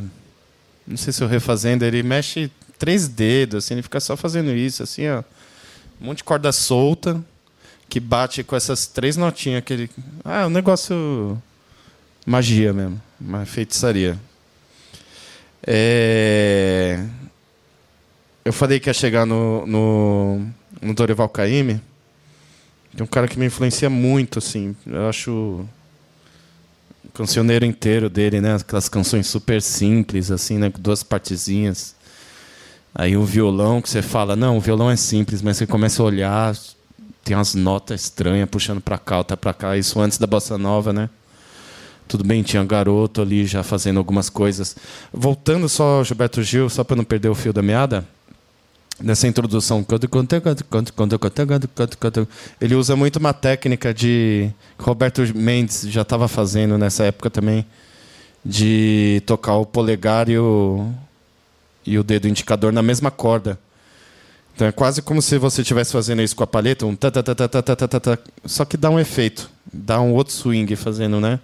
[0.86, 4.84] Não sei se o Refazenda, ele mexe três dedos, assim, ele fica só fazendo isso,
[4.84, 5.24] assim, ó
[6.00, 7.24] um monte de corda solta
[7.92, 9.90] que bate com essas três notinhas que ele.
[10.24, 11.36] Ah, é um negócio.
[12.24, 12.98] magia mesmo.
[13.20, 14.18] Uma feitiçaria.
[15.62, 17.04] É...
[18.42, 20.46] Eu falei que ia chegar no, no,
[20.80, 21.82] no Dorival Caymmi.
[22.96, 24.74] Que é um cara que me influencia muito, assim.
[24.86, 25.30] Eu acho
[27.04, 28.54] o cancioneiro inteiro dele, né?
[28.54, 30.70] Aquelas canções super simples, assim, né?
[30.70, 31.94] Com duas partezinhas.
[32.94, 36.06] Aí o violão que você fala, não, o violão é simples, mas você começa a
[36.06, 36.54] olhar,
[37.24, 39.76] tem umas notas estranhas puxando pra cá, outra pra cá.
[39.76, 41.08] Isso antes da bossa nova, né?
[42.08, 44.76] Tudo bem, tinha garoto ali já fazendo algumas coisas.
[45.12, 48.06] Voltando só ao Gilberto Gil, só para não perder o fio da meada,
[49.00, 49.84] nessa introdução,
[52.60, 57.66] ele usa muito uma técnica de Roberto Mendes já estava fazendo nessa época também,
[58.44, 60.90] de tocar o polegar e o,
[61.86, 63.58] e o dedo indicador na mesma corda.
[64.54, 67.22] Então é quase como se você estivesse fazendo isso com a palheta, um ta ta
[67.22, 70.76] ta ta ta ta ta ta só que dá um efeito, dá um outro swing
[70.76, 71.40] fazendo, né?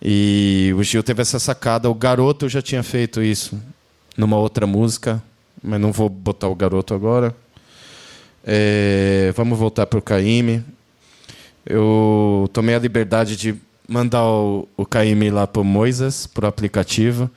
[0.00, 3.60] E o Gil teve essa sacada, o garoto já tinha feito isso
[4.16, 5.22] numa outra música,
[5.62, 7.34] mas não vou botar o garoto agora.
[8.44, 10.62] É, vamos voltar para o Caíme.
[11.66, 13.54] Eu tomei a liberdade de
[13.88, 17.30] mandar o, o Caíme lá para o Moisés, para o aplicativo.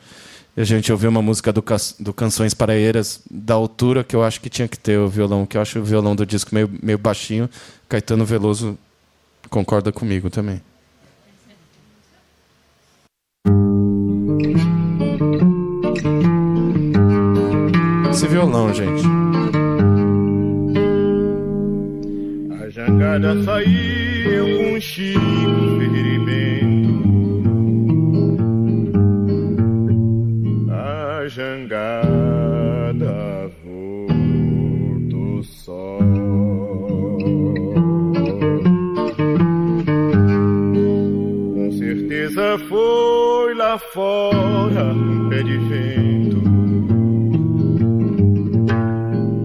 [0.56, 1.64] A gente ouviu uma música do,
[2.00, 5.56] do Canções Paraeiras da altura que eu acho que tinha que ter o violão, que
[5.56, 7.50] eu acho o violão do disco meio, meio baixinho.
[7.88, 8.78] Caetano Veloso
[9.50, 10.62] concorda comigo também.
[18.12, 19.04] Esse violão, gente.
[22.62, 25.81] A jangada saiu com Chico
[43.94, 46.42] fora um pé de vento.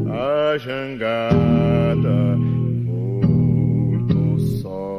[0.09, 2.39] A jangada
[2.85, 4.97] voltou só.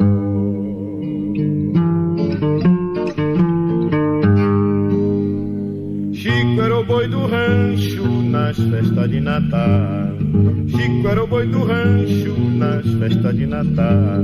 [6.11, 10.17] Chico era o boi do rancho nas festas de Natal.
[10.67, 14.23] Chico era o boi do rancho nas festas de Natal.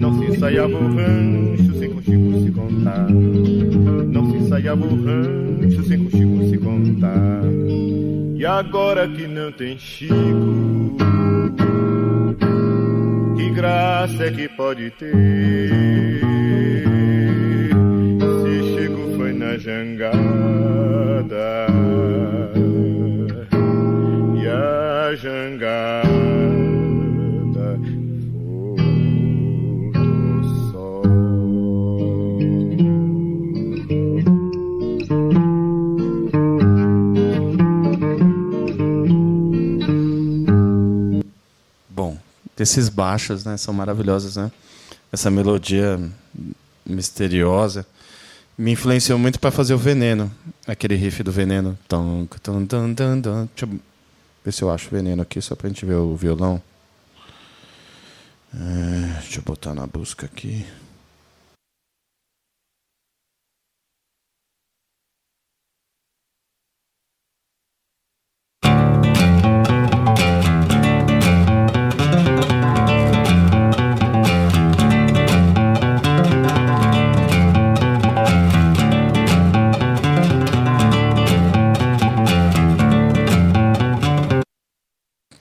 [0.00, 3.06] Não se ensaiava o rancho sem com Chico se contar.
[4.68, 7.42] Ensaiava o rancho sem com Chico se contar.
[8.36, 10.94] E agora que não tem Chico,
[13.34, 16.20] que graça é que pode ter?
[18.42, 20.46] Se Chico foi na jangada
[24.34, 26.07] e a jangada
[42.58, 43.56] desses baixos, né?
[43.56, 44.50] São maravilhosos, né?
[45.12, 45.98] Essa melodia
[46.84, 47.86] misteriosa
[48.58, 50.30] me influenciou muito para fazer o Veneno,
[50.66, 51.78] aquele riff do Veneno.
[51.88, 53.80] Deixa eu
[54.44, 56.60] ver se eu acho o Veneno aqui só para a gente ver o violão.
[58.52, 60.66] É, deixa eu botar na busca aqui.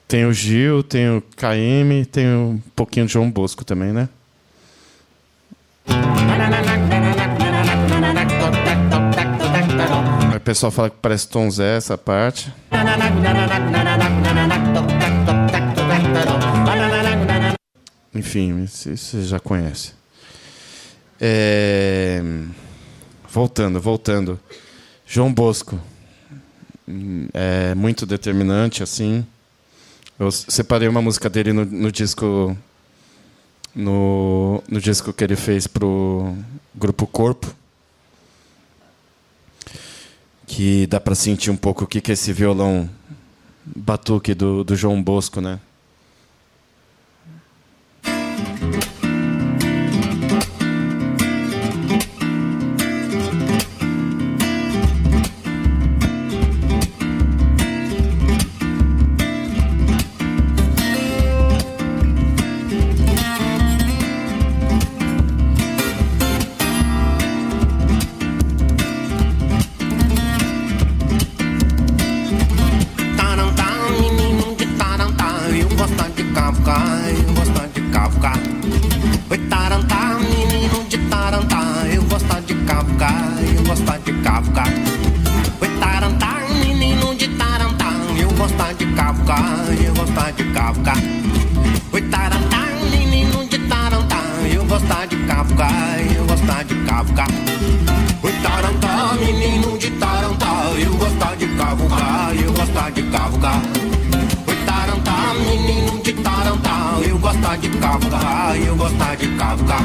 [0.07, 4.07] Tem o Gil, tem o KM, tem um pouquinho de João Bosco também, né?
[10.33, 12.53] O pessoal fala que parece Tom Zé essa parte.
[18.15, 19.91] Enfim, você já conhece.
[21.19, 22.21] É...
[23.29, 24.39] Voltando, voltando.
[25.05, 25.77] João Bosco.
[27.33, 29.25] É muito determinante, assim.
[30.19, 32.57] Eu separei uma música dele no, no disco
[33.75, 36.35] no, no disco que ele fez pro
[36.73, 37.53] grupo Corpo
[40.47, 42.89] que dá para sentir um pouco o que que é esse violão
[43.63, 45.59] batuque do, do João Bosco, né?
[89.27, 90.97] Cavucar, eu gosto de cavucar.
[91.91, 94.23] Oi, Tarantá, menino de Tarantá,
[94.53, 97.27] eu gosto de cavucar, eu gosto de cavucar.
[98.23, 103.61] Oi, Tarantá, menino de Tarantá, eu gosto de cavucar, eu gosto de cavucar.
[104.47, 109.83] Oi, Tarantá, menino de Tarantá, eu gosto de cavucar, eu gosto de cavucar.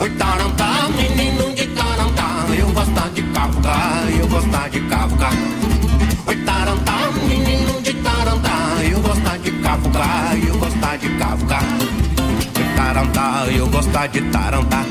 [0.00, 5.32] Oi, Tarantá, menino de Tarantá, eu gosto de cavucar, eu gosto de cavucar.
[6.26, 7.13] Oi, Tarantá,
[9.74, 11.64] cavucar, eu gosto de cavucar.
[12.56, 14.84] Oi, Tarantá, eu gosto de Tarantá.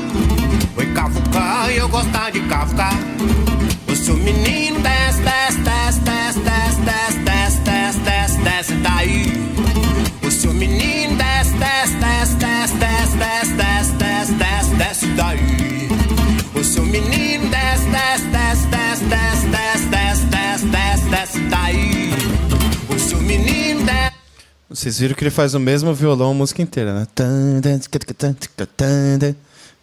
[0.76, 2.92] Oi, cavucar, eu gosto de cavucar.
[3.88, 9.32] O seu menino desce, desce, desce, desce, desce, desce, desce, desce, desce, desce daí.
[10.22, 15.88] O seu menino desce, desce, desce, desce, desce, desce, desce, desce, desce, desce daí.
[16.54, 22.12] O seu menino desce, desce, desce, desce, desce, desce, desce, desce, desce, desce daí.
[22.90, 24.13] O seu menino desce.
[24.74, 27.06] Vocês viram que ele faz o mesmo violão a música inteira, né?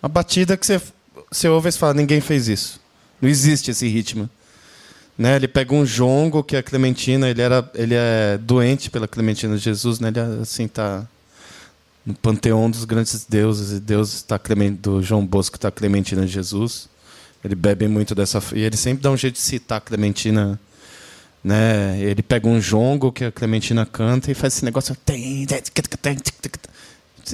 [0.03, 0.81] Uma batida que você,
[1.31, 2.77] você ouve e fala, ninguém fez isso.
[3.21, 4.29] Não existe esse ritmo.
[5.17, 5.37] Né?
[5.37, 9.55] Ele pega um jongo, que é a Clementina, ele, era, ele é doente pela Clementina
[9.55, 10.09] de Jesus, né?
[10.09, 11.07] ele assim tá
[12.05, 14.37] no panteão dos grandes deuses, e Deus está
[14.81, 16.89] do João Bosco está Clementina de Jesus.
[17.45, 20.59] Ele bebe muito dessa e ele sempre dá um jeito de citar Clementina
[21.43, 21.99] né?
[21.99, 24.95] Ele pega um jongo que a Clementina canta e faz esse negócio.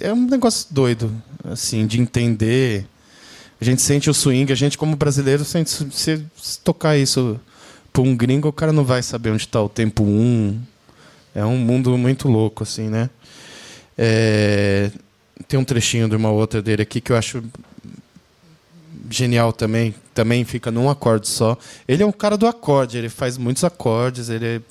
[0.01, 1.11] É um negócio doido,
[1.43, 2.85] assim, de entender.
[3.59, 6.23] A gente sente o swing, a gente como brasileiro sente se,
[6.63, 7.39] tocar isso
[7.91, 10.07] para um gringo, o cara não vai saber onde está o tempo 1.
[10.07, 10.61] Um.
[11.33, 13.09] É um mundo muito louco, assim, né?
[13.97, 14.91] É,
[15.47, 17.43] tem um trechinho de uma outra dele aqui que eu acho
[19.09, 19.93] genial também.
[20.13, 21.57] Também fica num acorde só.
[21.87, 24.61] Ele é um cara do acorde, ele faz muitos acordes, ele é...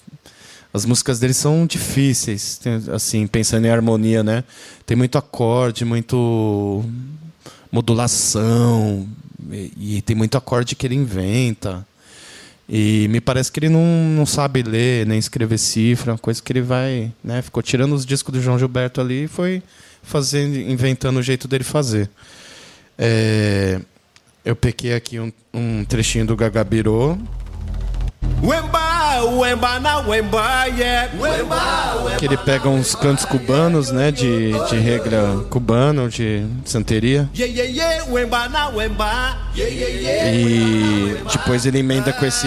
[0.72, 2.60] as músicas dele são difíceis,
[2.92, 4.44] assim, pensando em harmonia, né?
[4.84, 6.84] Tem muito acorde, muito
[7.70, 9.06] modulação
[9.50, 11.86] e, e tem muito acorde que ele inventa.
[12.68, 13.84] E me parece que ele não,
[14.16, 17.40] não sabe ler nem escrever cifra, uma coisa que ele vai, né?
[17.40, 19.62] Ficou tirando os discos do João Gilberto ali e foi
[20.02, 22.10] fazendo, inventando o jeito dele fazer.
[22.98, 23.80] É,
[24.46, 27.18] eu peguei aqui um, um trechinho do Gagabirô.
[28.42, 31.10] Wemba, wemba na wemba, yeah.
[31.18, 32.16] Wemba, wemba.
[32.16, 34.12] Que ele pega uns cantos cubanos, né?
[34.12, 37.28] De, de regra cubana, de santeria.
[37.36, 39.36] Yeah, yeah, yeah, wemba na wemba.
[39.56, 40.32] Yeah, yeah, yeah.
[40.32, 42.46] E depois ele emenda com esse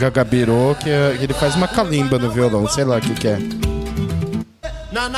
[0.00, 3.38] Gagabirô, que é- ele faz uma calimba no violão, sei lá o que, que é.
[4.92, 5.08] Na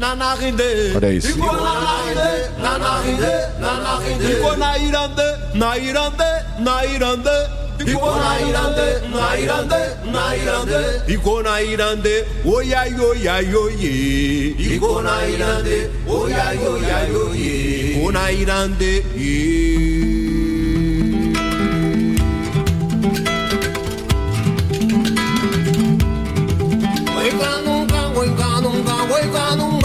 [0.00, 1.38] nanarinde Orayı sil.
[1.38, 2.30] nanarinde
[2.62, 6.30] nanarinde nanarinde iko nairande nairande
[6.64, 7.36] nairande.
[7.86, 9.80] Iko nairande nairande
[10.12, 10.80] nairande.
[11.08, 12.24] Iko nairande
[12.54, 13.92] oya yo ya yo ye
[14.74, 20.19] iko nairande oya yo ya yo ye Na irande, ye.
[29.32, 29.56] Yeah.
[29.56, 29.79] Bom,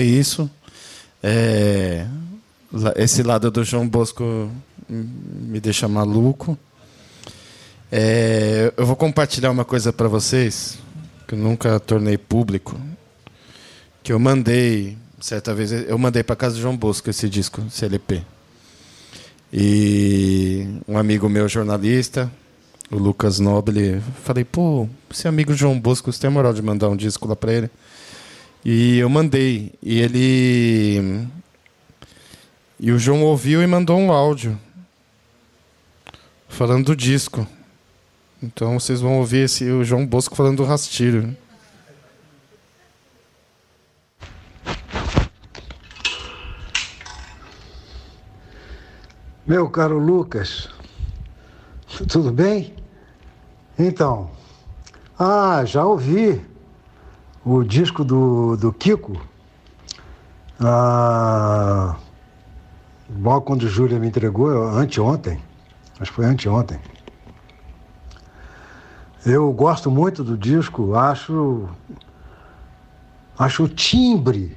[0.00, 0.50] é isso.
[1.22, 2.06] É,
[2.96, 4.50] esse lado do João Bosco
[4.88, 6.58] me deixa maluco.
[7.92, 10.78] É, eu vou compartilhar uma coisa para vocês
[11.26, 12.80] que eu nunca tornei público,
[14.02, 17.84] que eu mandei certa vez, eu mandei para casa do João Bosco esse disco, esse
[17.84, 18.22] LP.
[19.52, 22.30] E um amigo meu jornalista,
[22.90, 26.96] o Lucas Noble, falei, pô, esse amigo João Bosco, você tem moral de mandar um
[26.96, 27.70] disco lá para ele?
[28.64, 29.72] E eu mandei.
[29.82, 31.28] E ele.
[32.78, 34.58] E o João ouviu e mandou um áudio.
[36.48, 37.46] Falando do disco.
[38.42, 41.36] Então vocês vão ouvir esse, o João Bosco falando do rastilho.
[49.46, 50.68] Meu caro Lucas,
[52.08, 52.74] tudo bem?
[53.78, 54.30] Então,
[55.18, 56.40] ah, já ouvi
[57.44, 59.20] o disco do, do Kiko.
[60.60, 61.96] Ah,
[63.18, 65.40] logo quando Júlia me entregou, anteontem,
[65.98, 66.78] acho que foi anteontem.
[69.24, 71.68] Eu gosto muito do disco, acho,
[73.38, 74.56] acho o timbre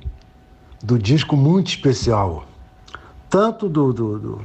[0.82, 2.46] do disco muito especial.
[3.30, 4.42] Tanto do, do, do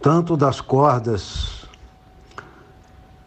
[0.00, 1.57] tanto das cordas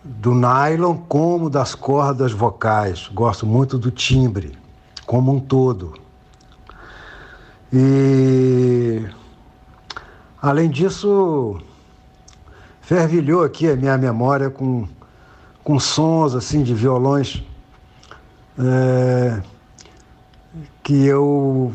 [0.04, 3.10] do nylon como das cordas vocais.
[3.14, 4.58] Gosto muito do timbre,
[5.06, 5.93] como um todo.
[7.72, 9.06] E,
[10.41, 11.60] além disso,
[12.82, 14.88] fervilhou aqui a minha memória com,
[15.64, 17.43] com sons assim de violões
[18.60, 19.41] é,
[20.84, 21.74] que eu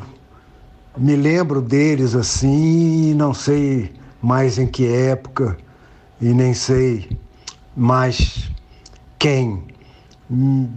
[0.97, 5.57] me lembro deles assim não sei mais em que época
[6.21, 7.19] e nem sei
[7.77, 8.51] mais
[9.19, 9.65] quem.
[10.31, 10.69] Hum,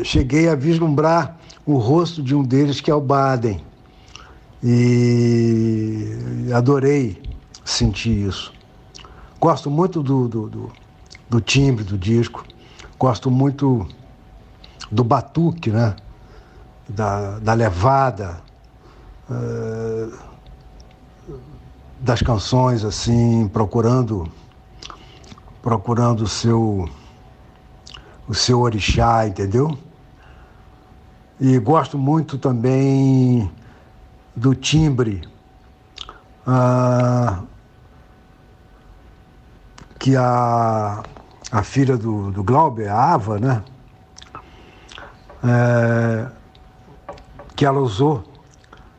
[0.00, 3.62] eh, Cheguei a vislumbrar o rosto de um deles, que é o Baden,
[4.62, 7.22] e adorei
[7.64, 8.52] sentir isso.
[9.40, 10.72] Gosto muito do, do, do,
[11.30, 12.44] do timbre do disco,
[12.98, 13.86] gosto muito
[14.90, 15.96] do batuque, né?
[16.88, 18.42] da, da levada.
[19.30, 20.08] eh,
[22.00, 24.28] das canções assim procurando
[25.68, 26.88] procurando o seu
[28.26, 29.76] o seu orixá entendeu
[31.38, 33.52] e gosto muito também
[34.34, 35.28] do timbre
[36.46, 37.42] ah,
[39.98, 41.02] que a
[41.52, 43.62] a filha do, do Glauber, a Ava, né?
[45.44, 46.28] É,
[47.54, 48.24] que ela usou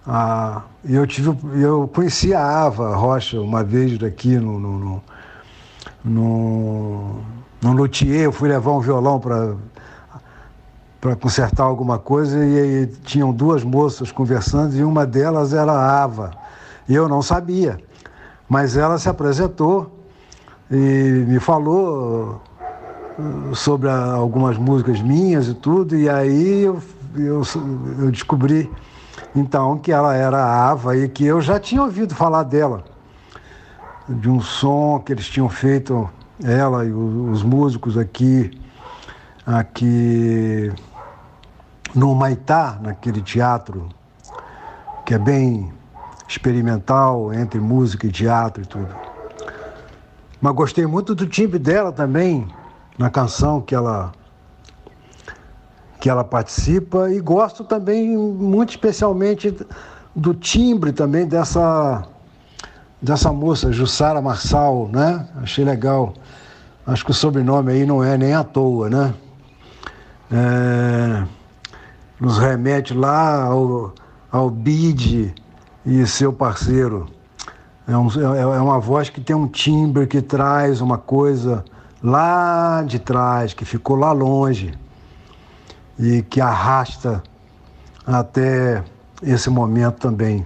[0.06, 5.04] ah, eu tive, eu conheci a Ava Rocha uma vez daqui no no, no,
[6.04, 7.20] no,
[7.62, 9.56] no luthier, eu fui levar um violão para
[11.00, 16.04] para consertar alguma coisa e, aí tinham duas moças conversando e uma delas era a
[16.04, 16.32] Ava.
[16.88, 17.80] E eu não sabia,
[18.50, 19.90] mas ela se apresentou
[20.70, 22.42] e me falou
[23.18, 26.82] uh, sobre a- algumas músicas minhas e tudo, e aí eu,
[27.16, 27.44] eu,
[28.00, 28.70] eu descobri
[29.34, 32.84] então que ela era a Ava e que eu já tinha ouvido falar dela,
[34.10, 36.10] de um som que eles tinham feito,
[36.44, 38.60] ela e os músicos aqui,
[39.46, 40.72] aqui
[41.94, 43.88] no Maitá, naquele teatro
[45.06, 45.72] que é bem
[46.28, 48.96] experimental entre música e teatro e tudo.
[50.42, 52.48] Mas gostei muito do timbre dela também,
[52.98, 54.12] na canção que ela
[56.00, 59.54] que ela participa e gosto também muito especialmente
[60.16, 62.08] do timbre também dessa
[63.02, 65.28] dessa moça Jussara Marçal, né?
[65.42, 66.14] Achei legal.
[66.86, 69.14] Acho que o sobrenome aí não é nem à toa, né?
[70.32, 71.24] É,
[72.20, 73.94] nos remete lá ao,
[74.32, 75.34] ao Bide
[75.86, 77.08] e seu parceiro.
[77.88, 81.64] É, um, é, é uma voz que tem um timbre que traz uma coisa
[82.04, 84.74] lá de trás, que ficou lá longe
[85.98, 87.22] e que arrasta
[88.06, 88.84] até
[89.22, 90.46] esse momento também.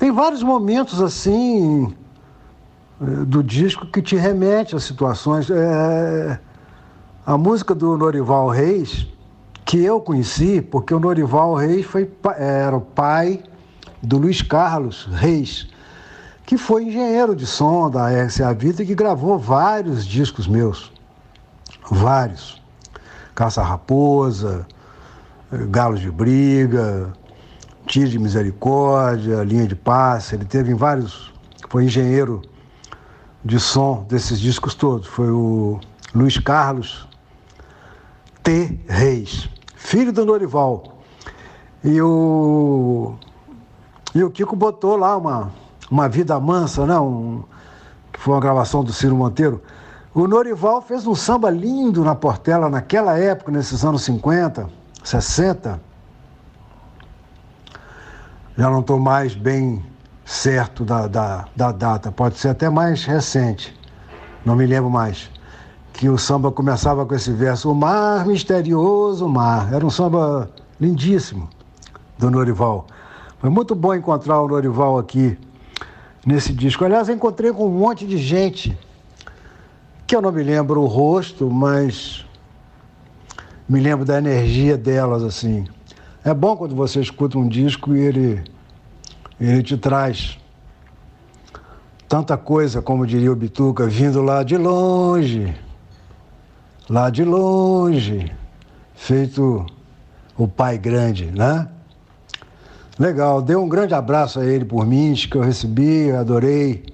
[0.00, 1.94] Tem vários momentos assim
[3.02, 5.50] eh, do disco que te remete a situações.
[5.50, 6.40] É,
[7.26, 9.06] a música do Norival Reis,
[9.62, 13.42] que eu conheci, porque o Norival Reis foi, era o pai
[14.02, 15.68] do Luiz Carlos Reis,
[16.46, 20.90] que foi engenheiro de som da RCA Vida e que gravou vários discos meus.
[21.90, 22.58] Vários.
[23.34, 24.66] Caça Raposa,
[25.68, 27.12] Galos de Briga,
[27.90, 30.36] Tiro de Misericórdia, Linha de Passe.
[30.36, 31.32] Ele teve em vários.
[31.68, 32.40] Foi engenheiro
[33.44, 35.08] de som desses discos todos.
[35.08, 35.80] Foi o
[36.14, 37.08] Luiz Carlos
[38.44, 38.78] T.
[38.86, 41.00] Reis, filho do Norival.
[41.82, 43.16] E o,
[44.14, 45.50] e o Kiko botou lá uma,
[45.90, 46.96] uma Vida Mansa, né?
[46.96, 47.42] Um,
[48.12, 49.60] que foi uma gravação do Ciro Monteiro.
[50.14, 54.70] O Norival fez um samba lindo na Portela naquela época, nesses anos 50,
[55.02, 55.89] 60.
[58.60, 59.82] Já não estou mais bem
[60.22, 63.74] certo da, da, da data, pode ser até mais recente,
[64.44, 65.30] não me lembro mais.
[65.94, 69.72] Que o samba começava com esse verso: O mar misterioso, mar.
[69.72, 71.48] Era um samba lindíssimo
[72.18, 72.86] do Norival.
[73.38, 75.38] Foi muito bom encontrar o Norival aqui
[76.26, 76.84] nesse disco.
[76.84, 78.78] Aliás, encontrei com um monte de gente
[80.06, 82.26] que eu não me lembro o rosto, mas
[83.66, 85.64] me lembro da energia delas, assim.
[86.22, 88.44] É bom quando você escuta um disco e ele,
[89.40, 90.38] ele te traz
[92.06, 95.54] tanta coisa, como diria o Bituca, vindo lá de longe,
[96.90, 98.30] lá de longe,
[98.94, 99.64] feito
[100.36, 101.68] o pai grande, né?
[102.98, 106.84] Legal, dei um grande abraço a ele por mim, que eu recebi, adorei.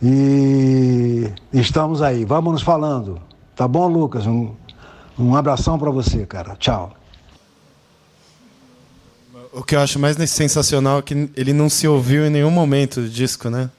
[0.00, 3.20] E estamos aí, vamos nos falando.
[3.56, 4.28] Tá bom, Lucas?
[4.28, 4.54] Um,
[5.18, 6.54] um abração para você, cara.
[6.54, 6.97] Tchau.
[9.52, 13.00] O que eu acho mais sensacional é que ele não se ouviu em nenhum momento
[13.00, 13.70] do disco, né?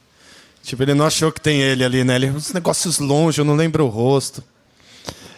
[0.64, 2.16] Tipo, ele não achou que tem ele ali, né?
[2.16, 4.44] Ele, uns negócios longe, eu não lembro o rosto.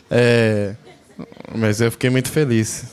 [0.09, 0.75] É...
[1.55, 2.85] Mas eu fiquei muito feliz.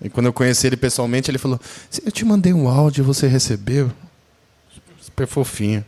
[0.00, 1.60] E quando eu conheci ele pessoalmente, ele falou:
[2.04, 3.90] Eu te mandei um áudio, você recebeu?
[5.00, 5.84] Super fofinho.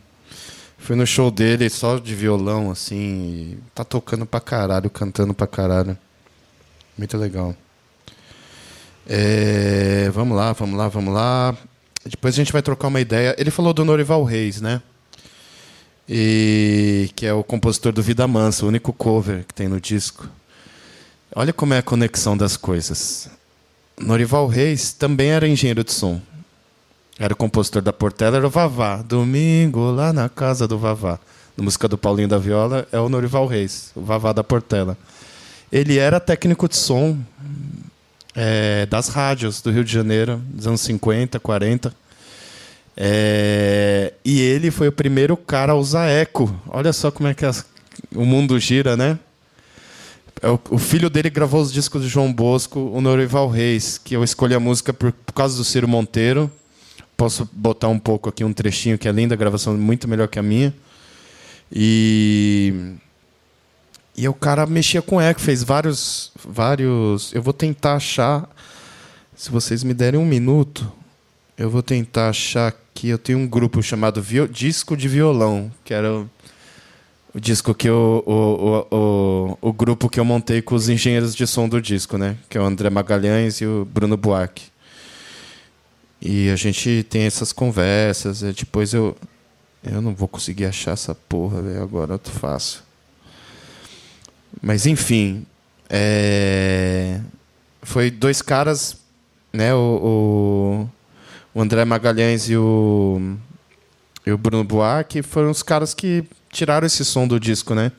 [0.77, 3.57] Fui no show dele só de violão, assim.
[3.73, 5.97] tá tocando pra caralho, cantando pra caralho.
[6.97, 7.55] Muito legal.
[9.07, 11.57] É, vamos lá, vamos lá, vamos lá.
[12.05, 13.35] Depois a gente vai trocar uma ideia.
[13.37, 14.81] Ele falou do Norival Reis, né?
[16.07, 20.27] E que é o compositor do Vida Mansa, o único cover que tem no disco.
[21.33, 23.29] Olha como é a conexão das coisas.
[23.99, 26.19] Norival Reis também era engenheiro de som.
[27.19, 28.97] Era o compositor da Portela, era o Vavá.
[28.97, 31.19] Domingo lá na casa do Vavá.
[31.55, 34.97] Na música do Paulinho da Viola é o Norival Reis, o Vavá da Portela.
[35.71, 37.17] Ele era técnico de som
[38.35, 41.93] é, das rádios do Rio de Janeiro, dos anos 50, 40.
[42.95, 46.53] É, e ele foi o primeiro cara a usar eco.
[46.67, 47.65] Olha só como é que as,
[48.15, 49.17] o mundo gira, né?
[50.41, 54.15] É o, o, filho dele gravou os discos de João Bosco, o Norival Reis, que
[54.15, 56.51] eu escolhi a música por, por, causa do Ciro Monteiro.
[57.15, 60.27] Posso botar um pouco aqui, um trechinho que é linda, a gravação é muito melhor
[60.27, 60.73] que a minha.
[61.71, 62.95] E.
[64.15, 66.31] E o cara mexia com eco, fez vários.
[66.43, 67.33] vários.
[67.33, 68.49] Eu vou tentar achar.
[69.35, 70.91] Se vocês me derem um minuto,
[71.57, 73.09] eu vou tentar achar aqui.
[73.09, 76.29] Eu tenho um grupo chamado Disco de Violão, que era o,
[77.33, 81.33] o disco que eu, o, o, o, o, grupo que eu montei com os engenheiros
[81.33, 82.37] de som do disco, né?
[82.49, 84.71] Que é o André Magalhães e o Bruno Buarque.
[86.21, 88.41] E a gente tem essas conversas.
[88.41, 89.17] Depois eu.
[89.83, 91.81] Eu não vou conseguir achar essa porra, velho.
[91.81, 92.90] Agora eu faço.
[94.61, 95.45] Mas enfim.
[95.89, 97.19] É...
[97.83, 98.97] Foi dois caras,
[99.53, 99.73] né?
[99.73, 100.89] O,
[101.55, 103.35] o, o André Magalhães e o,
[104.25, 107.91] e o Bruno Buarque foram os caras que tiraram esse som do disco, né?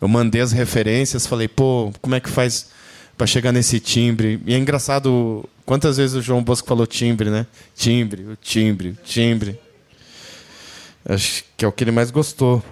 [0.00, 2.68] Eu mandei as referências, falei, pô, como é que faz
[3.16, 4.40] para chegar nesse timbre?
[4.46, 7.46] E é engraçado quantas vezes o João Bosco falou timbre, né?
[7.76, 9.60] Timbre, o timbre, o timbre.
[11.04, 12.62] Acho que é o que ele mais gostou.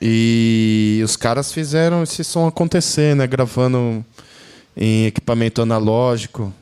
[0.00, 3.26] E os caras fizeram esse som acontecer, né?
[3.26, 4.04] Gravando
[4.76, 6.52] em equipamento analógico,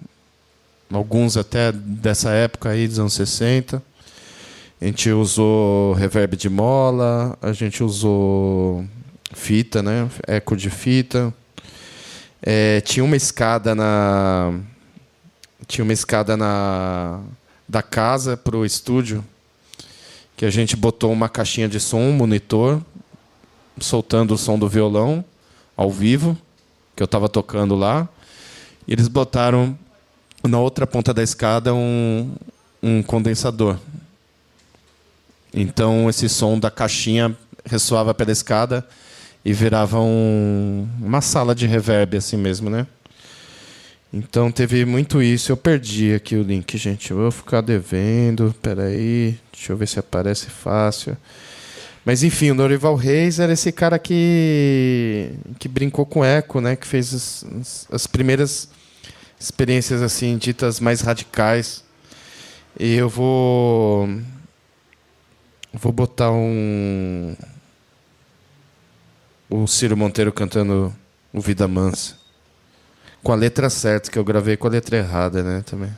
[0.90, 3.82] alguns até dessa época aí, dos anos 60.
[4.80, 8.84] A gente usou reverb de mola, a gente usou
[9.32, 10.08] fita, né?
[10.26, 11.32] Eco de fita.
[12.42, 14.58] É, tinha uma escada na
[15.66, 17.20] tinha uma escada na
[17.68, 19.24] da casa para o estúdio
[20.36, 22.80] que a gente botou uma caixinha de som, um monitor,
[23.84, 25.24] soltando o som do violão
[25.76, 26.36] ao vivo
[26.96, 28.08] que eu estava tocando lá.
[28.86, 29.78] E eles botaram
[30.46, 32.34] na outra ponta da escada um,
[32.82, 33.78] um condensador.
[35.54, 38.86] Então esse som da caixinha ressoava pela escada
[39.44, 42.86] e virava um, uma sala de reverb assim mesmo, né?
[44.12, 45.52] Então teve muito isso.
[45.52, 47.10] Eu perdi aqui o link, gente.
[47.10, 48.54] Eu vou ficar devendo.
[48.60, 49.38] Peraí.
[49.52, 51.16] Deixa eu ver se aparece fácil.
[52.08, 56.74] Mas enfim, o Norival Reis era esse cara que, que brincou com eco, né?
[56.74, 58.70] Que fez as, as primeiras
[59.38, 61.84] experiências assim ditas mais radicais.
[62.80, 64.08] E eu vou
[65.74, 67.36] vou botar um
[69.50, 70.90] o Ciro Monteiro cantando
[71.30, 72.16] o Vida Mansa.
[73.22, 75.92] Com a letra certa, que eu gravei com a letra errada, né, também.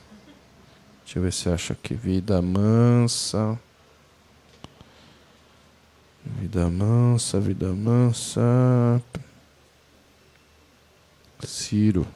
[1.05, 1.95] Deixa eu ver se eu acho aqui.
[1.95, 3.57] Vida Mansa.
[6.25, 9.03] Vida mansa, vida mansa.
[11.45, 12.07] Ciro.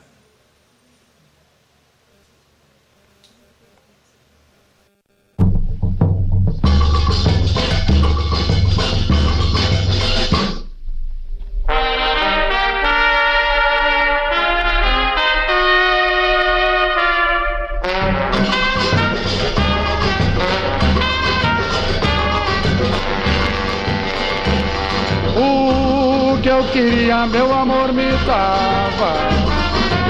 [27.30, 29.12] Meu amor me dava.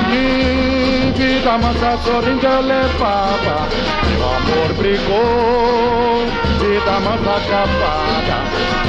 [0.08, 3.68] De vida mansa, sorrindo eu levava.
[4.08, 6.26] Meu amor brigou,
[6.58, 8.36] vida mansa acabada.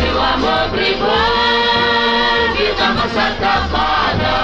[0.02, 1.10] Meu amor brigou,
[2.56, 4.36] vida mansa acabada.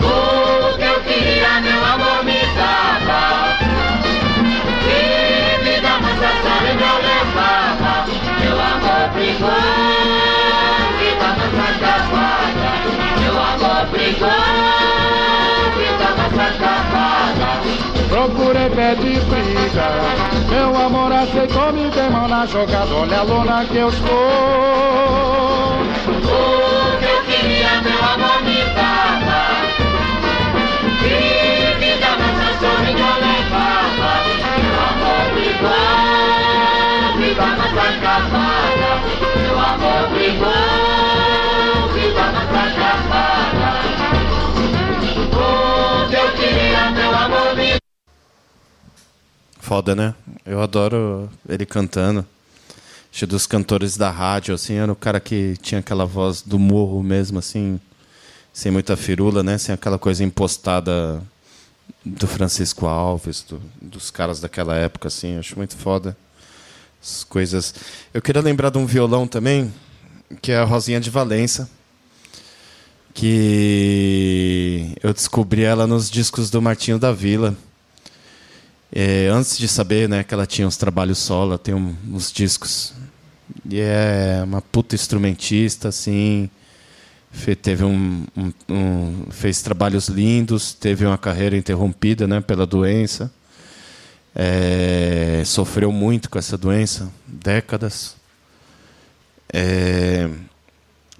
[0.00, 3.22] O que eu queria, meu amor me dava.
[4.84, 7.94] De vida mansa, sorrindo eu levava.
[8.40, 10.01] Meu amor brigou.
[18.08, 19.88] Procurei pé de briga,
[20.48, 22.94] meu amor aceitou, me mão na jogada.
[22.94, 24.12] Olha a lona que eu estou.
[26.08, 29.42] O que eu queria, meu amor me dava.
[31.04, 33.32] E vida mansa, sorrindo eu.
[34.60, 38.92] Meu amor brigou, vida mansa acabada.
[39.40, 43.70] Meu amor brigou, vida mansa acabada.
[43.88, 43.91] O
[49.60, 50.14] Foda, né?
[50.44, 52.26] Eu adoro ele cantando.
[53.12, 57.02] Acho dos cantores da rádio, assim, era o cara que tinha aquela voz do morro
[57.02, 57.78] mesmo, assim,
[58.52, 59.58] sem muita firula, né?
[59.58, 61.22] Sem aquela coisa impostada
[62.04, 65.38] do Francisco Alves, do- dos caras daquela época, assim.
[65.38, 66.16] Acho muito foda.
[67.02, 67.74] As coisas.
[68.14, 69.72] Eu queria lembrar de um violão também,
[70.40, 71.68] que é a Rosinha de Valença,
[73.14, 77.56] que eu descobri ela nos discos do Martinho da Vila.
[78.94, 82.92] É, antes de saber né, que ela tinha uns trabalhos solo, tem um- uns discos.
[83.68, 86.48] E é uma puta instrumentista, assim.
[87.30, 93.32] Fe- teve um, um- um- fez trabalhos lindos, teve uma carreira interrompida né, pela doença.
[94.34, 98.16] É, sofreu muito com essa doença, décadas.
[99.52, 100.28] É,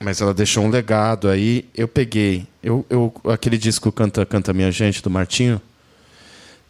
[0.03, 1.65] mas ela deixou um legado aí.
[1.75, 2.47] Eu peguei.
[2.63, 5.61] Eu, eu, aquele disco Canta, Canta Minha Gente, do Martinho.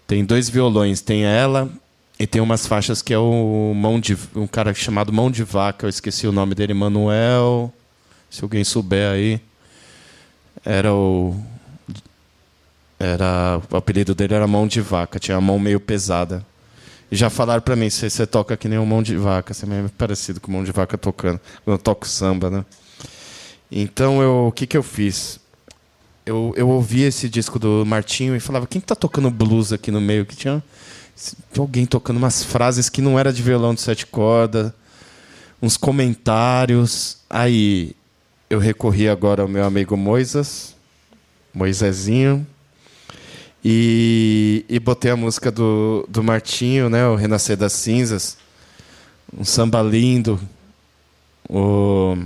[0.06, 1.70] Tem dois violões, tem ela
[2.18, 5.86] e tem umas faixas que é o mão de um cara chamado Mão de Vaca,
[5.86, 7.72] eu esqueci o nome dele, Manuel.
[8.30, 9.40] Se alguém souber aí,
[10.64, 11.36] era o
[12.98, 16.46] era o apelido dele era Mão de Vaca, tinha a mão meio pesada.
[17.10, 19.68] E já falaram pra mim, você toca que nem um mão de vaca, você é
[19.68, 22.64] meio parecido com mão de vaca tocando, eu toco samba, né?
[23.72, 25.40] Então eu, o que que eu fiz?
[26.24, 29.90] eu, eu ouvia esse disco do Martinho e falava, quem que tá tocando blues aqui
[29.90, 30.24] no meio?
[30.24, 30.62] Que tinha
[31.58, 34.72] alguém tocando umas frases que não era de violão de sete cordas,
[35.60, 37.18] uns comentários.
[37.28, 37.94] Aí
[38.48, 40.74] eu recorri agora ao meu amigo Moisés,
[41.52, 42.46] Moisésinho,
[43.64, 48.36] e, e botei a música do, do Martinho, né, o Renascer das Cinzas,
[49.36, 50.40] um samba lindo.
[51.48, 52.16] O...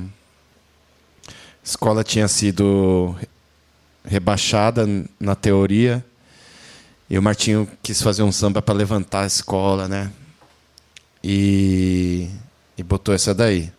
[1.67, 3.17] Escola tinha sido
[4.05, 4.87] rebaixada
[5.19, 6.05] na teoria.
[7.11, 10.13] E o Martinho quis fazer um samba para levantar a escola, né?
[11.25, 12.29] E,
[12.79, 13.73] e botou essa daí.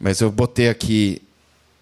[0.00, 1.20] Mas eu botei aqui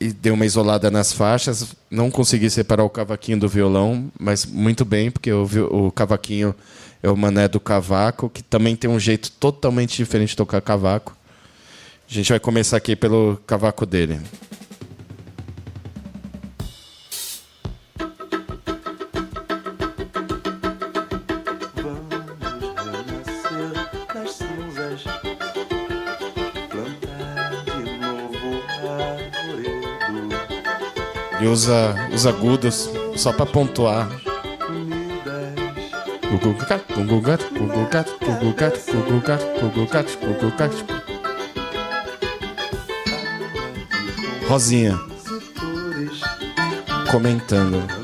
[0.00, 1.76] e dei uma isolada nas faixas.
[1.88, 6.52] Não consegui separar o cavaquinho do violão, mas muito bem, porque o, o cavaquinho
[7.00, 11.16] é o mané do cavaco, que também tem um jeito totalmente diferente de tocar cavaco.
[12.10, 14.20] A gente vai começar aqui pelo cavaco dele.
[31.44, 34.08] Ele usa os agudos só para pontuar.
[36.30, 40.84] Gugu gato, gugu gato, gugu gato, gugu gato, gugu gato, gugu gato, gugu gato.
[44.48, 44.98] Rosinha
[47.10, 48.03] comentando.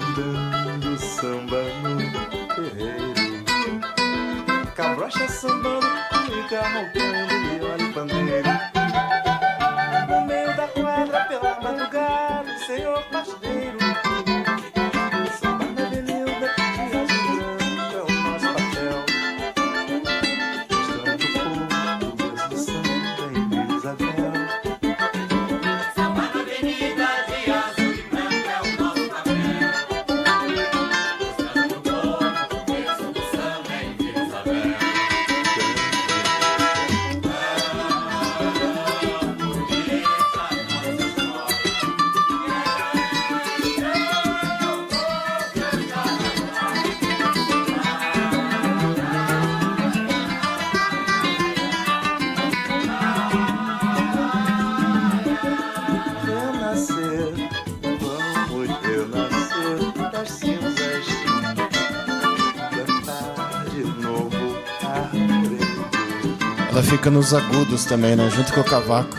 [67.21, 68.31] Nos agudos também, né?
[68.31, 69.15] Junto com o cavaco.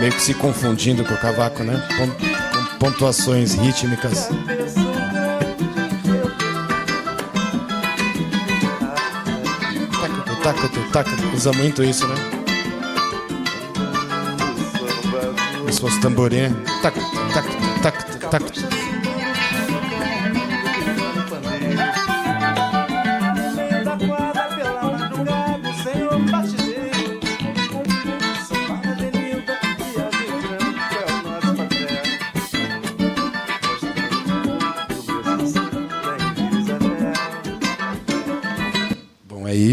[0.00, 1.80] Meio que se confundindo com o cavaco, né?
[1.96, 4.28] Com pontuações rítmicas.
[10.42, 11.10] Taca, taca, taca.
[11.32, 12.16] Usa muito isso, né?
[15.58, 16.52] Como se fosse tamborim.
[16.82, 17.00] Taca,
[17.32, 17.48] taca,
[17.82, 18.77] taca, taca.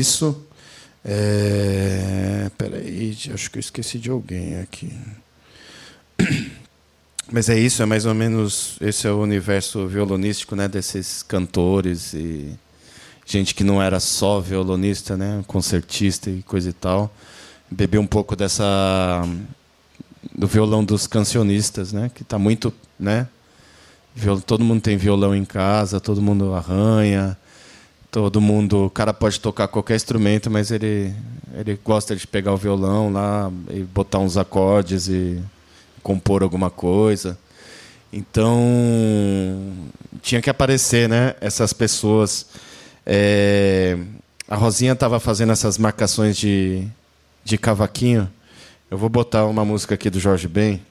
[0.06, 0.44] Isso.
[1.04, 2.50] É...
[2.58, 4.92] Peraí, acho que eu esqueci de alguém aqui.
[7.32, 12.14] Mas é isso, é mais ou menos esse é o universo violonístico, né, desses cantores
[12.14, 12.54] e
[13.26, 17.12] gente que não era só violonista, né, concertista e coisa e tal.
[17.70, 19.24] Beber um pouco dessa
[20.38, 23.28] do violão dos cancionistas, né, que está muito, né?
[24.16, 27.36] viol- Todo mundo tem violão em casa, todo mundo arranha,
[28.16, 31.14] todo mundo, o cara pode tocar qualquer instrumento, mas ele
[31.54, 35.42] ele gosta de pegar o violão lá e botar uns acordes e
[36.02, 37.38] compor alguma coisa.
[38.14, 38.58] Então
[40.22, 41.36] tinha que aparecer, né?
[41.42, 42.46] Essas pessoas.
[43.06, 43.98] É,
[44.48, 46.88] a Rosinha estava fazendo essas marcações de,
[47.44, 48.32] de cavaquinho.
[48.90, 50.82] Eu vou botar uma música aqui do Jorge Ben,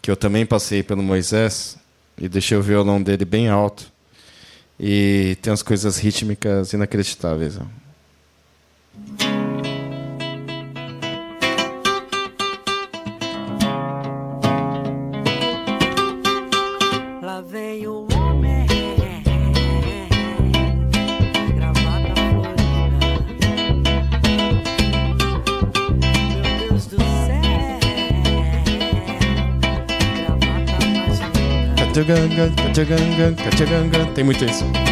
[0.00, 1.76] que eu também passei pelo Moisés
[2.16, 3.94] e deixei o violão dele bem alto.
[4.78, 7.58] E tem umas coisas rítmicas inacreditáveis.
[34.14, 34.85] Tem muito isso.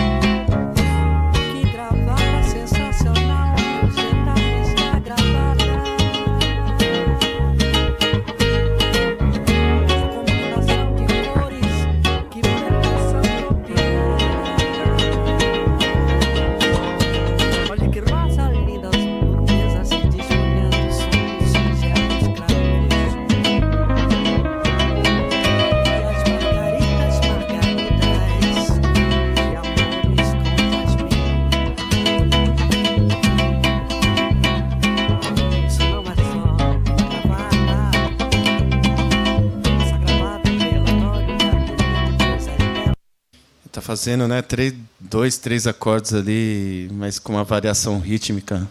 [44.04, 44.42] Fazendo, né?
[44.42, 48.68] Três, dois, três acordes ali, mas com uma variação rítmica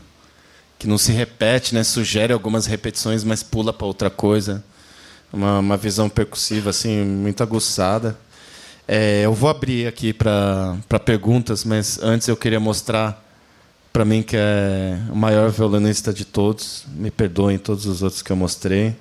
[0.77, 1.84] que não se repete, né?
[1.84, 4.64] Sugere algumas repetições, mas pula para outra coisa.
[5.31, 8.15] Uma, uma visão percussiva assim muito aguçada.
[8.88, 13.19] É, eu vou abrir aqui para perguntas, mas antes eu queria mostrar
[13.91, 16.85] para mim que é o maior violonista de todos.
[16.89, 18.95] Me perdoem todos os outros que eu mostrei,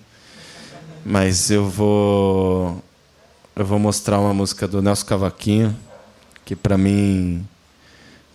[1.04, 2.82] mas eu vou
[3.54, 5.76] eu vou mostrar uma música do Nelson Cavaquinho,
[6.44, 7.47] que para mim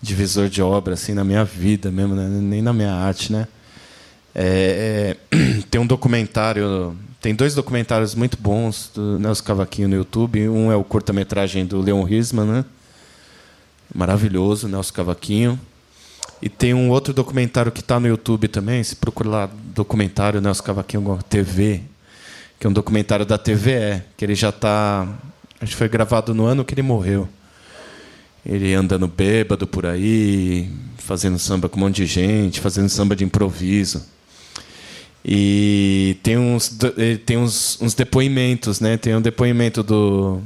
[0.01, 2.27] divisor de obra assim na minha vida mesmo, né?
[2.27, 3.47] nem na minha arte, né?
[4.33, 10.47] É, é, tem um documentário, tem dois documentários muito bons do Nelson Cavaquinho no YouTube.
[10.47, 12.65] Um é o curta-metragem do Leon Hirschman, né?
[13.93, 15.59] Maravilhoso, Nelson Cavaquinho.
[16.39, 18.83] E tem um outro documentário que está no YouTube também.
[18.83, 21.81] Se procurar lá, documentário Nelson Cavaquinho TV,
[22.59, 25.07] que é um documentário da TVE, que ele já está.
[25.59, 27.27] Acho que foi gravado no ano que ele morreu.
[28.49, 30.69] Ele andando bêbado por aí,
[30.99, 34.05] fazendo samba com um monte de gente, fazendo samba de improviso.
[35.25, 38.95] E tem uns, ele tem uns, uns depoimentos, né?
[38.95, 40.41] Tem um depoimento do,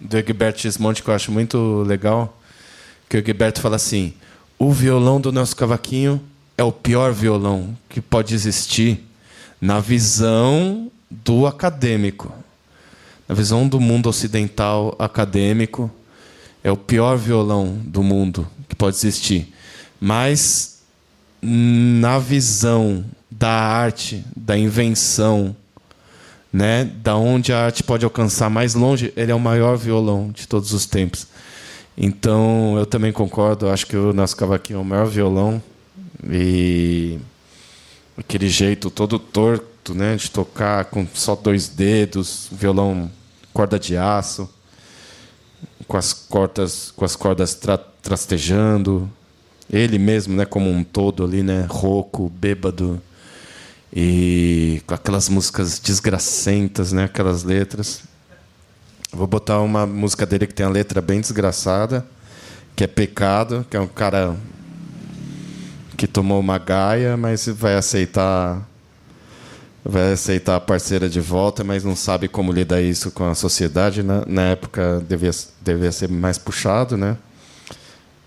[0.00, 2.36] do Egberto Gismonti que eu acho muito legal,
[3.08, 4.12] que o Egberto fala assim:
[4.58, 6.20] o violão do nosso cavaquinho
[6.58, 9.06] é o pior violão que pode existir
[9.60, 12.34] na visão do acadêmico.
[13.28, 15.88] Na visão do mundo ocidental acadêmico,
[16.62, 19.52] é o pior violão do mundo que pode existir.
[20.00, 20.80] Mas
[21.42, 25.56] na visão da arte, da invenção,
[26.52, 30.46] né, da onde a arte pode alcançar mais longe, ele é o maior violão de
[30.46, 31.26] todos os tempos.
[31.96, 35.62] Então, eu também concordo, acho que o nosso cavaquinho é o maior violão
[36.28, 37.18] e
[38.16, 43.10] aquele jeito todo torto, né, de tocar com só dois dedos, violão
[43.52, 44.48] corda de aço,
[45.90, 49.10] com as cordas, com as cordas tra trastejando,
[49.68, 53.02] ele mesmo, né, como um todo ali, né, rouco, bêbado
[53.92, 58.04] e com aquelas músicas desgracentas, né, aquelas letras.
[59.12, 62.06] Vou botar uma música dele que tem a letra bem desgraçada,
[62.76, 64.36] que é Pecado, que é um cara
[65.96, 68.64] que tomou uma gaia, mas vai aceitar
[69.84, 74.02] vai aceitar a parceira de volta, mas não sabe como lidar isso com a sociedade.
[74.02, 75.30] Na, na época devia,
[75.60, 77.16] devia ser mais puxado, né?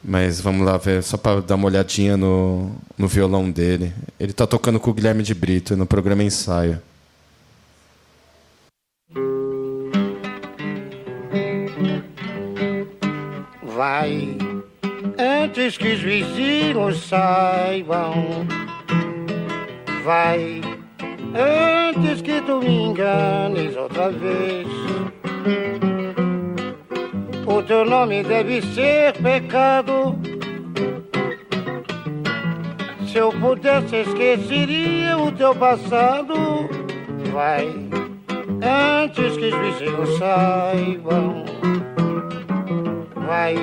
[0.04, 3.94] Mas vamos lá ver, só para dar uma olhadinha no, no violão dele.
[4.20, 6.82] Ele está tocando com o Guilherme de Brito no programa Ensaio.
[13.76, 14.38] Vai
[15.18, 18.46] antes que os vizinhos saibam.
[20.04, 20.73] Vai
[21.36, 24.68] antes que tu me enganes outra vez.
[27.46, 30.18] O teu nome deve ser pecado.
[33.08, 36.34] Se eu pudesse, esqueceria o teu passado.
[37.32, 37.68] Vai
[38.64, 41.46] antes que os vizinhos saibam.
[43.28, 43.56] Vai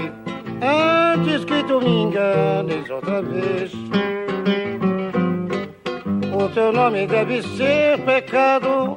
[0.62, 3.72] antes que tu me enganes outra vez.
[6.42, 8.96] O teu nome deve ser pecado.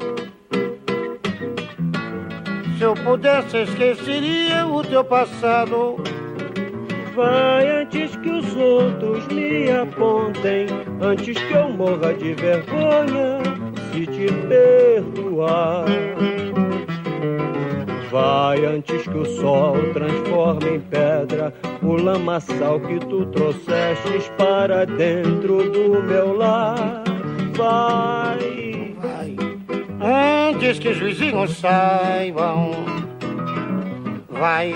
[2.77, 5.97] Se eu pudesse, esqueceria o teu passado.
[7.13, 10.67] Vai antes que os outros me apontem,
[11.01, 13.39] antes que eu morra de vergonha,
[13.91, 15.83] se te perdoar.
[18.09, 25.69] Vai antes que o sol transforme em pedra o lamaçal que tu trouxestes para dentro
[25.69, 27.12] do meu lar.
[27.55, 28.95] Vai,
[30.01, 32.71] antes que os vizinhos saibam.
[34.29, 34.73] Vai,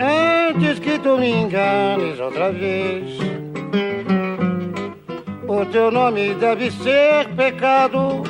[0.00, 3.18] antes que tu me enganes outra vez.
[5.46, 8.22] O teu nome deve ser pecado.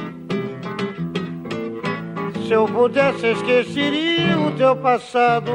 [2.47, 5.53] Se eu pudesse, esqueceria o teu passado.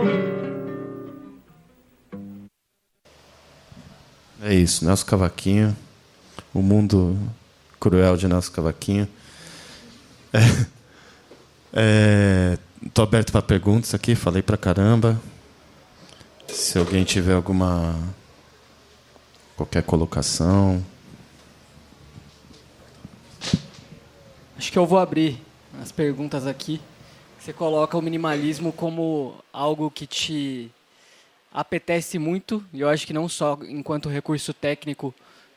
[4.42, 5.76] É isso, Nelson Cavaquinho.
[6.54, 7.18] O mundo
[7.82, 9.08] cruel de Nelson Cavaquinho.
[10.32, 10.68] É,
[11.74, 12.58] é,
[12.94, 15.20] tô aberto para perguntas aqui, falei pra caramba.
[16.48, 17.96] Se alguém tiver alguma
[19.58, 20.86] qualquer colocação.
[24.56, 25.42] Acho que eu vou abrir
[25.82, 26.80] as perguntas aqui.
[27.40, 30.72] Você coloca o minimalismo como algo que te
[31.52, 35.14] apetece muito, e eu acho que não só enquanto recurso técnico,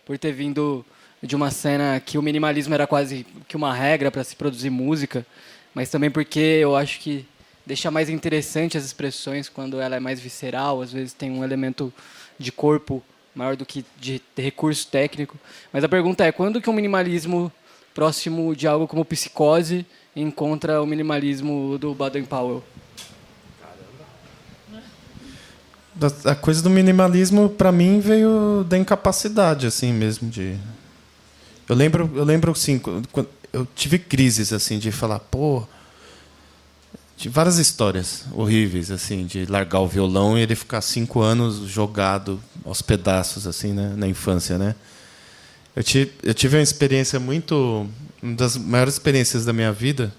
[0.07, 0.85] por ter vindo
[1.25, 5.27] de uma cena que o minimalismo era quase que uma regra para se produzir música,
[5.75, 7.27] mas também porque eu acho que
[7.67, 11.93] deixa mais interessante as expressões quando ela é mais visceral, às vezes tem um elemento
[12.39, 13.03] de corpo
[13.35, 15.37] maior do que de recurso técnico.
[15.73, 17.51] Mas a pergunta é, quando que um minimalismo
[17.95, 22.63] próximo de algo como psicose encontra o minimalismo do Baden Powell?
[25.95, 30.57] Da- A coisa do minimalismo, pra mim, veio da incapacidade, assim mesmo, de...
[31.69, 35.67] Eu lembro, eu lembro assim, quando eu tive crises, assim, de falar, pô...
[37.17, 42.43] De várias histórias horríveis, assim, de largar o violão e ele ficar cinco anos jogado
[42.65, 44.75] aos pedaços, assim, né, na infância, né?
[45.77, 47.89] Eu tive, eu tive uma experiência muito...
[48.21, 50.13] Uma das maiores experiências da minha vida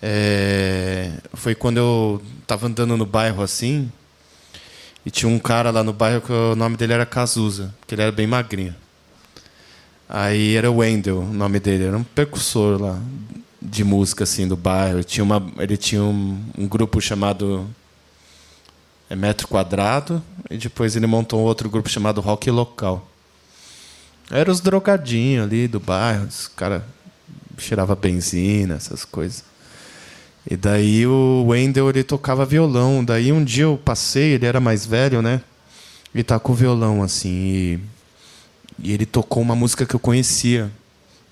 [0.00, 3.92] é, foi quando eu estava andando no bairro, assim,
[5.04, 8.02] e tinha um cara lá no bairro que o nome dele era Cazuza, que ele
[8.02, 8.74] era bem magrinho.
[10.08, 13.00] Aí era o Wendel, o nome dele, era um percussor lá
[13.60, 15.02] de música assim do bairro.
[15.02, 17.66] Tinha, uma, ele tinha um, um grupo chamado
[19.08, 23.08] é, Metro Quadrado e depois ele montou um outro grupo chamado Rock Local.
[24.30, 26.86] Era os drogadinhos ali do bairro, os cara
[27.58, 29.44] cheirava benzina, essas coisas.
[30.50, 33.04] E daí o Wendel ele tocava violão.
[33.04, 35.40] Daí um dia eu passei, ele era mais velho, né?
[36.14, 37.80] Ele tá com o violão assim e,
[38.78, 40.70] e ele tocou uma música que eu conhecia,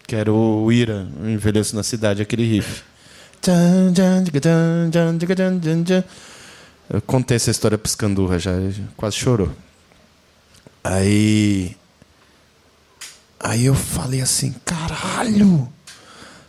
[0.06, 2.82] que era o Ira, o Envelheço na Cidade, aquele riff.
[6.89, 9.51] Eu contei essa história pro Scandurra já, ele já quase chorou.
[10.85, 11.77] Aí
[13.43, 15.69] Aí eu falei assim, caralho!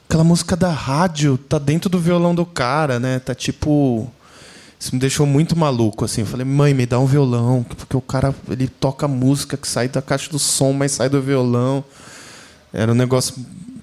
[0.08, 3.18] Aquela música da rádio tá dentro do violão do cara, né?
[3.18, 4.12] Tá tipo.
[4.84, 6.22] Isso me deixou muito maluco, assim.
[6.22, 9.88] Eu falei, mãe, me dá um violão, porque o cara ele toca música que sai
[9.88, 11.82] da caixa do som, mas sai do violão.
[12.74, 13.34] Era um negócio,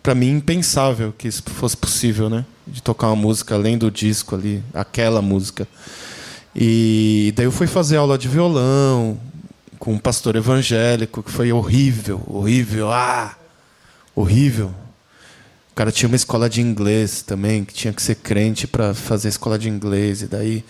[0.03, 2.45] para mim, impensável que isso fosse possível, né?
[2.67, 5.67] De tocar uma música além do disco ali, aquela música.
[6.55, 9.19] E daí eu fui fazer aula de violão
[9.79, 13.37] com um pastor evangélico, que foi horrível, horrível, ah!
[14.15, 14.75] Horrível.
[15.81, 19.59] Cara tinha uma escola de inglês também, que tinha que ser crente para fazer escola
[19.59, 20.21] de inglês.
[20.21, 20.63] E daí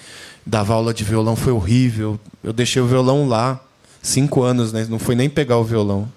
[0.46, 2.16] dava aula de violão, foi horrível.
[2.44, 3.60] Eu deixei o violão lá,
[4.00, 4.86] cinco anos, né?
[4.88, 6.08] não foi nem pegar o violão.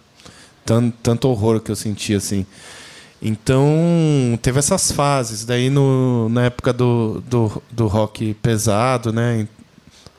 [0.64, 2.46] Tanto, tanto horror que eu senti assim.
[3.20, 5.44] Então, teve essas fases.
[5.44, 9.48] Daí, no, na época do, do, do rock pesado, né?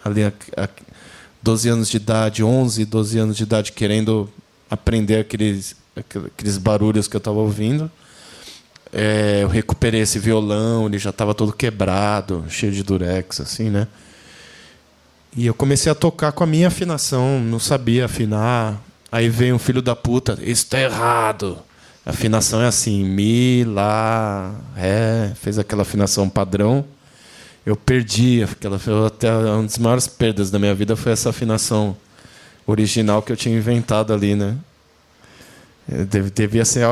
[0.05, 0.69] ali a, a
[1.41, 4.29] 12 anos de idade, 11, 12 anos de idade, querendo
[4.69, 7.89] aprender aqueles, aqueles barulhos que eu estava ouvindo.
[8.97, 13.89] É, eu recuperei esse violão, ele já estava todo quebrado, cheio de durex, assim, né?
[15.37, 18.81] E eu comecei a tocar com a minha afinação, não sabia afinar.
[19.11, 21.59] Aí veio um filho da puta, isso tá errado.
[22.07, 26.85] A afinação é assim, mi, lá, ré, fez aquela afinação padrão.
[27.67, 31.97] Eu perdi aquela, até uma das maiores perdas da minha vida foi essa afinação
[32.67, 34.57] original que eu tinha inventado ali, né?
[35.91, 36.85] É, dev- Devia ser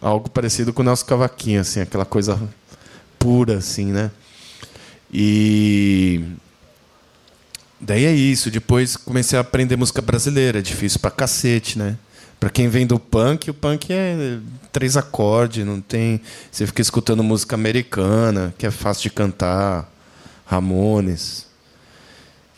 [0.00, 2.40] algo, parecido com o nosso cavaquinho, assim, aquela coisa
[3.18, 4.10] pura, assim, né?
[5.12, 6.22] E
[7.80, 8.50] daí é isso.
[8.50, 11.96] Depois comecei a aprender música brasileira, é difícil pra cacete, né?
[12.40, 14.38] Pra quem vem do punk, o punk é
[14.70, 16.20] três acordes, não tem.
[16.50, 19.90] Você fica escutando música americana, que é fácil de cantar,
[20.44, 21.46] Ramones.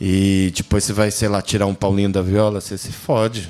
[0.00, 3.48] E depois você vai, sei lá, tirar um Paulinho da viola, você se fode.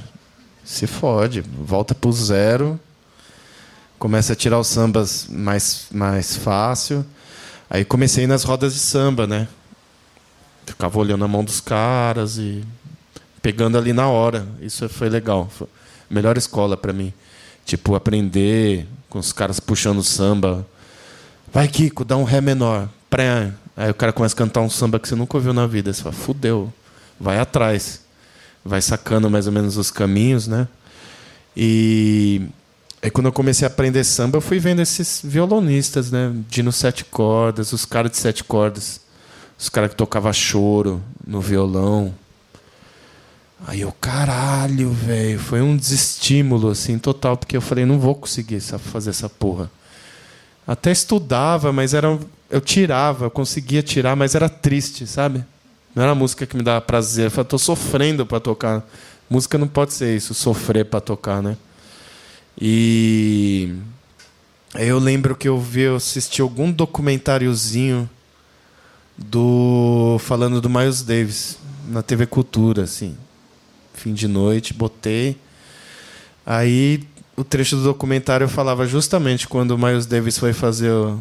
[0.64, 1.40] Se fode.
[1.40, 2.78] Volta pro zero.
[3.98, 7.04] Começa a tirar os sambas mais, mais fácil.
[7.68, 9.48] Aí comecei nas rodas de samba, né?
[10.66, 12.62] Ficava olhando a mão dos caras e
[13.40, 14.46] pegando ali na hora.
[14.60, 15.48] Isso foi legal.
[15.50, 15.66] Foi
[16.10, 17.12] a melhor escola para mim.
[17.64, 20.66] Tipo, aprender com os caras puxando samba.
[21.52, 22.88] Vai, Kiko, dá um ré menor.
[23.08, 23.52] Pré.
[23.76, 25.92] Aí o cara começa a cantar um samba que você nunca ouviu na vida.
[25.92, 26.72] Você fala, fudeu.
[27.18, 28.02] Vai atrás.
[28.64, 30.68] Vai sacando mais ou menos os caminhos, né?
[31.56, 32.42] E
[33.02, 36.32] aí quando eu comecei a aprender samba, eu fui vendo esses violonistas, né?
[36.48, 39.00] Dino sete cordas, os caras de sete cordas.
[39.58, 42.14] Os caras que tocavam choro no violão.
[43.66, 45.38] Aí eu, caralho, velho.
[45.38, 49.70] Foi um desestímulo, assim, total, porque eu falei, não vou conseguir fazer essa porra.
[50.66, 52.18] Até estudava, mas era.
[52.50, 55.44] Eu tirava, eu conseguia tirar, mas era triste, sabe?
[55.94, 57.26] Não era música que me dava prazer.
[57.26, 58.86] Eu falei, tô sofrendo para tocar.
[59.28, 61.56] Música não pode ser isso, sofrer para tocar, né?
[62.60, 63.74] E
[64.74, 68.08] eu lembro que eu vi, eu assisti algum documentáriozinho
[69.16, 71.58] do falando do Miles Davis
[71.88, 73.16] na TV Cultura, assim.
[73.94, 75.36] Fim de noite, botei.
[76.44, 77.02] Aí
[77.36, 81.20] o trecho do documentário falava justamente quando o Miles Davis foi fazer o-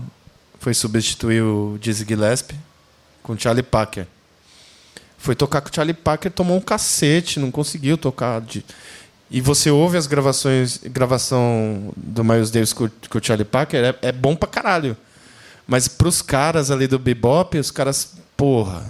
[0.59, 2.55] foi substituir o Dizzy Gillespie
[3.21, 4.07] com Charlie Parker.
[5.17, 8.41] Foi tocar com o Charlie Parker, tomou um cacete, não conseguiu tocar.
[8.41, 8.63] De...
[9.35, 14.07] E você ouve as gravações, gravação do Miles Davis com, com o Charlie Parker, é,
[14.07, 14.95] é bom pra caralho.
[15.67, 18.85] Mas pros caras ali do bebop, os caras, porra,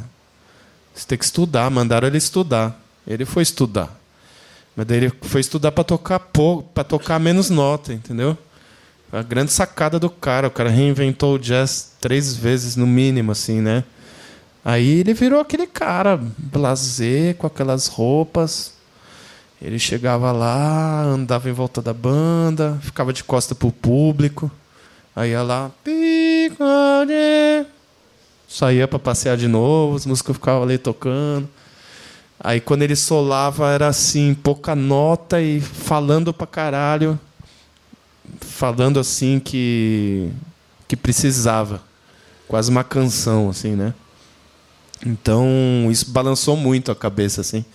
[0.94, 2.80] você tem que estudar, mandaram ele estudar.
[3.08, 4.00] Ele foi estudar.
[4.76, 8.38] Mas daí ele foi estudar para tocar pouco, para tocar menos nota, entendeu?
[9.12, 13.62] A grande sacada do cara, o cara reinventou o jazz três vezes no mínimo, assim,
[13.62, 13.84] né?
[14.64, 18.75] Aí ele virou aquele cara blazer com aquelas roupas.
[19.62, 24.52] Ele chegava lá, andava em volta da banda, ficava de costa pro público.
[25.16, 25.72] Aí ia lá,
[28.48, 31.48] saía para passear de novo, os músicos ficavam ali tocando.
[32.40, 37.20] Aí quando ele solava era assim, pouca nota e falando pra caralho.
[38.42, 40.32] Falando assim que
[40.88, 41.82] que precisava.
[42.48, 43.94] Quase uma canção assim, né?
[45.06, 45.48] Então,
[45.90, 47.66] isso balançou muito a cabeça assim.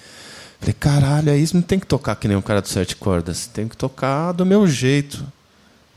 [0.61, 3.47] Falei, caralho, aí isso não tem que tocar que nem um cara do sete cordas,
[3.47, 5.25] tem que tocar do meu jeito.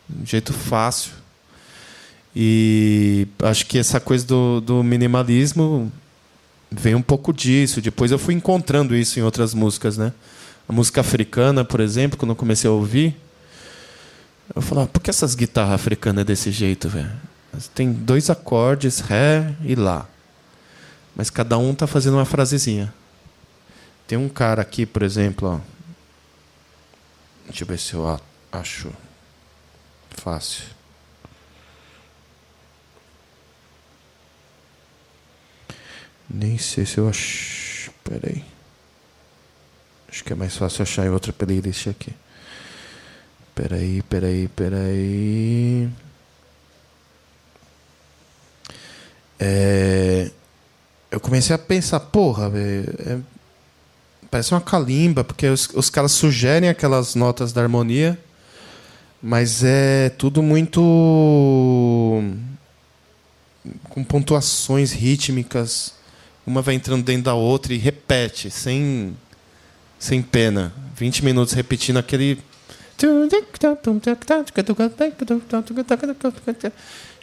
[0.10, 1.12] Um jeito fácil.
[2.36, 5.92] E acho que essa coisa do, do minimalismo
[6.72, 7.82] vem um pouco disso.
[7.82, 10.14] Depois eu fui encontrando isso em outras músicas, né?
[10.68, 13.16] A música africana, por exemplo, quando eu comecei a ouvir,
[14.56, 17.12] eu falava, por que essas guitarras africanas é desse jeito, velho?
[17.76, 20.08] Tem dois acordes, ré e lá.
[21.16, 22.92] Mas cada um tá fazendo uma frasezinha.
[24.08, 25.60] Tem um cara aqui, por exemplo, ó.
[27.46, 28.20] Deixa eu ver se eu
[28.52, 28.92] acho
[30.12, 30.66] fácil.
[36.30, 37.92] Nem sei se eu acho.
[38.04, 38.44] Peraí.
[40.10, 42.14] Acho que é mais fácil achar em outra playlist aqui.
[43.56, 45.90] Peraí, peraí, peraí.
[49.40, 50.32] É,
[51.12, 52.90] Eu comecei a pensar, porra, velho.
[53.00, 53.33] é-
[54.34, 58.18] Parece uma calimba, porque os, os caras sugerem aquelas notas da harmonia,
[59.22, 60.82] mas é tudo muito.
[63.90, 65.94] com pontuações rítmicas.
[66.48, 69.16] Uma vai entrando dentro da outra e repete, sem,
[70.00, 70.74] sem pena.
[70.98, 72.40] 20 minutos repetindo aquele.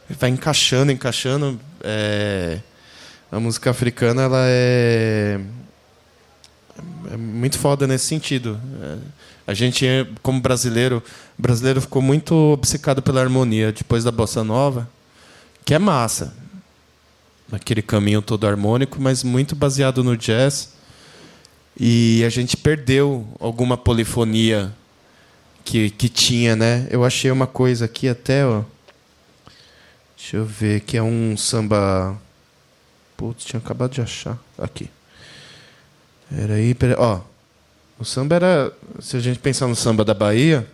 [0.08, 1.60] Vai encaixando, encaixando.
[1.82, 2.60] é,
[3.32, 5.40] A música africana ela é
[7.12, 8.60] é muito foda nesse sentido.
[8.82, 8.98] É,
[9.46, 11.02] A gente, é, como brasileiro,
[11.36, 14.88] brasileiro ficou muito obcecado pela harmonia depois da bossa nova,
[15.64, 16.34] que é massa.
[17.50, 20.74] Aquele caminho todo harmônico, mas muito baseado no jazz.
[21.76, 24.72] E a gente perdeu alguma polifonia
[25.64, 26.86] que, que tinha, né?
[26.90, 28.62] Eu achei uma coisa aqui até, ó.
[30.16, 32.16] Deixa eu ver, que é um samba.
[33.16, 34.38] Putz, tinha acabado de achar.
[34.58, 34.88] Aqui.
[36.34, 36.96] Peraí, peraí.
[36.98, 37.20] Ó,
[37.98, 38.72] o samba era.
[39.00, 40.66] Se a gente pensar no samba da Bahia,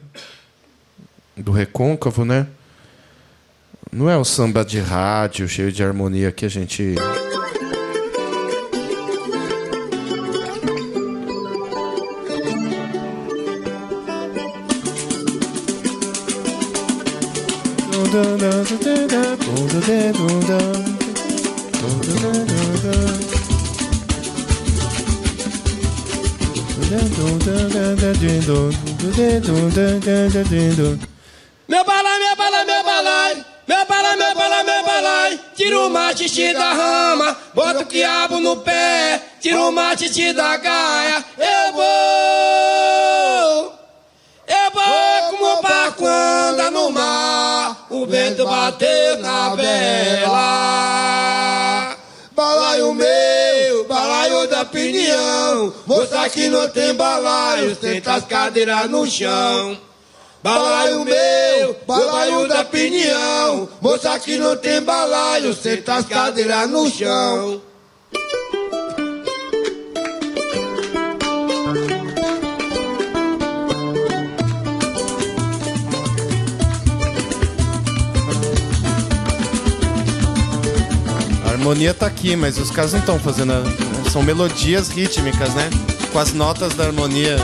[1.36, 2.46] do recôncavo, né?
[3.90, 6.96] Não é o samba de rádio, cheio de harmonia que a gente.
[31.68, 33.44] Meu balai, meu balai, meu balai.
[33.66, 35.40] Meu balai, meu balai, meu balai.
[35.56, 39.20] Tira o machiste da rama, bota o quiabo no pé.
[39.40, 41.24] Tira o machiste da gaia.
[41.36, 41.84] Eu vou.
[44.46, 47.88] Eu vou como o barco anda no mar.
[47.90, 50.36] O vento bateu na vela.
[52.30, 53.06] Balaio meu,
[54.36, 55.74] balaio da opinião.
[55.86, 59.78] Moça que não tem balaio, senta as cadeiras no chão.
[60.42, 63.68] Balaio meu, balaio da opinião.
[63.80, 67.62] Moça que não tem balaio, senta as cadeiras no chão.
[81.66, 83.52] Harmonia tá aqui, mas os caras não estão fazendo.
[84.12, 85.68] São melodias rítmicas, né?
[86.12, 87.38] Com as notas da harmonia.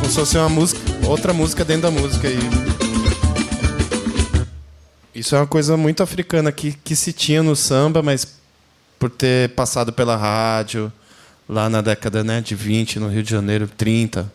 [0.00, 2.26] Como se fosse uma música, outra música dentro da música.
[5.14, 8.38] Isso é uma coisa muito africana que, que se tinha no samba, mas
[8.98, 10.90] por ter passado pela rádio
[11.46, 14.32] lá na década né, de 20, no Rio de Janeiro, 30.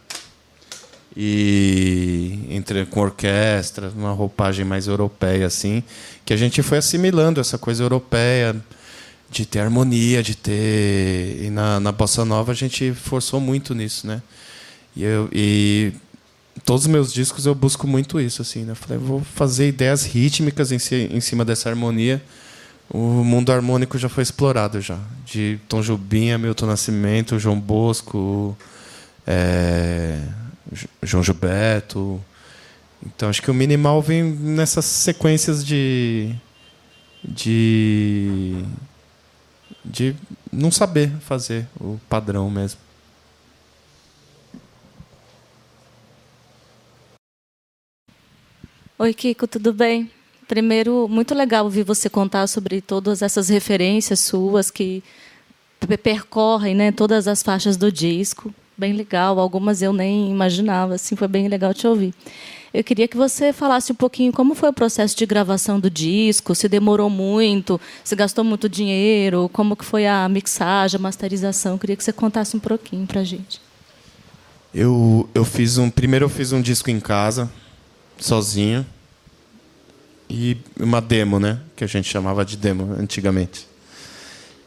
[1.16, 5.84] E entre com orquestra, uma roupagem mais europeia assim,
[6.26, 8.56] que a gente foi assimilando essa coisa europeia
[9.30, 14.08] de ter harmonia, de ter e na, na bossa nova a gente forçou muito nisso,
[14.08, 14.22] né?
[14.96, 15.94] E eu e
[16.66, 18.72] todos os meus discos eu busco muito isso assim, né?
[18.72, 22.22] Eu falei, vou fazer ideias rítmicas em, ci- em cima dessa harmonia.
[22.94, 28.58] O mundo harmônico já foi explorado já, de Tom Jobim, Milton Nascimento, João Bosco,
[29.26, 30.20] é,
[31.04, 32.22] João Gilberto.
[33.06, 36.36] Então acho que o minimal vem nessas sequências de
[37.24, 38.64] de
[39.84, 40.16] de
[40.52, 42.80] não saber fazer o padrão mesmo.
[49.00, 50.10] Oi, Kiko, tudo bem?
[50.48, 55.04] Primeiro, muito legal ouvir você contar sobre todas essas referências suas que
[55.80, 58.54] pe- percorrem né, todas as faixas do disco.
[58.82, 62.16] Bem legal, algumas eu nem imaginava, assim, foi bem legal te ouvir.
[62.74, 66.56] Eu queria que você falasse um pouquinho como foi o processo de gravação do disco,
[66.56, 71.74] se demorou muito, se gastou muito dinheiro, como que foi a mixagem, a masterização.
[71.74, 73.62] Eu queria que você contasse um pouquinho pra gente.
[74.74, 75.88] Eu, eu fiz um.
[75.88, 77.52] Primeiro eu fiz um disco em casa,
[78.18, 78.84] sozinho.
[80.28, 81.60] E uma demo, né?
[81.76, 83.68] Que a gente chamava de demo antigamente.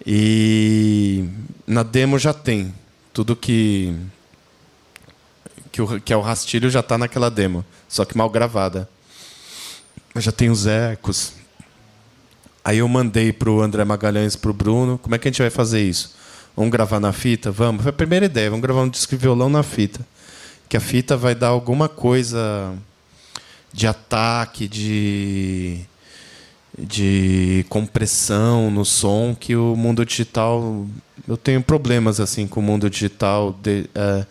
[0.07, 1.25] E
[1.67, 2.73] na demo já tem
[3.15, 3.95] tudo que.
[5.73, 8.89] Que, o, que é o rastilho já está naquela demo, só que mal gravada.
[10.15, 11.33] Eu já tem os ecos.
[12.65, 15.43] Aí eu mandei para o André Magalhães, para o Bruno, como é que a gente
[15.43, 16.15] vai fazer isso?
[16.57, 17.51] Vamos gravar na fita?
[17.51, 17.83] Vamos.
[17.83, 20.07] Foi a primeira ideia, vamos gravar um disco de violão na fita.
[20.69, 22.77] Que a fita vai dar alguma coisa
[23.73, 25.81] de ataque, de,
[26.79, 30.87] de compressão no som que o mundo digital.
[31.27, 33.59] Eu tenho problemas assim com o mundo digital.
[33.63, 34.27] De, é,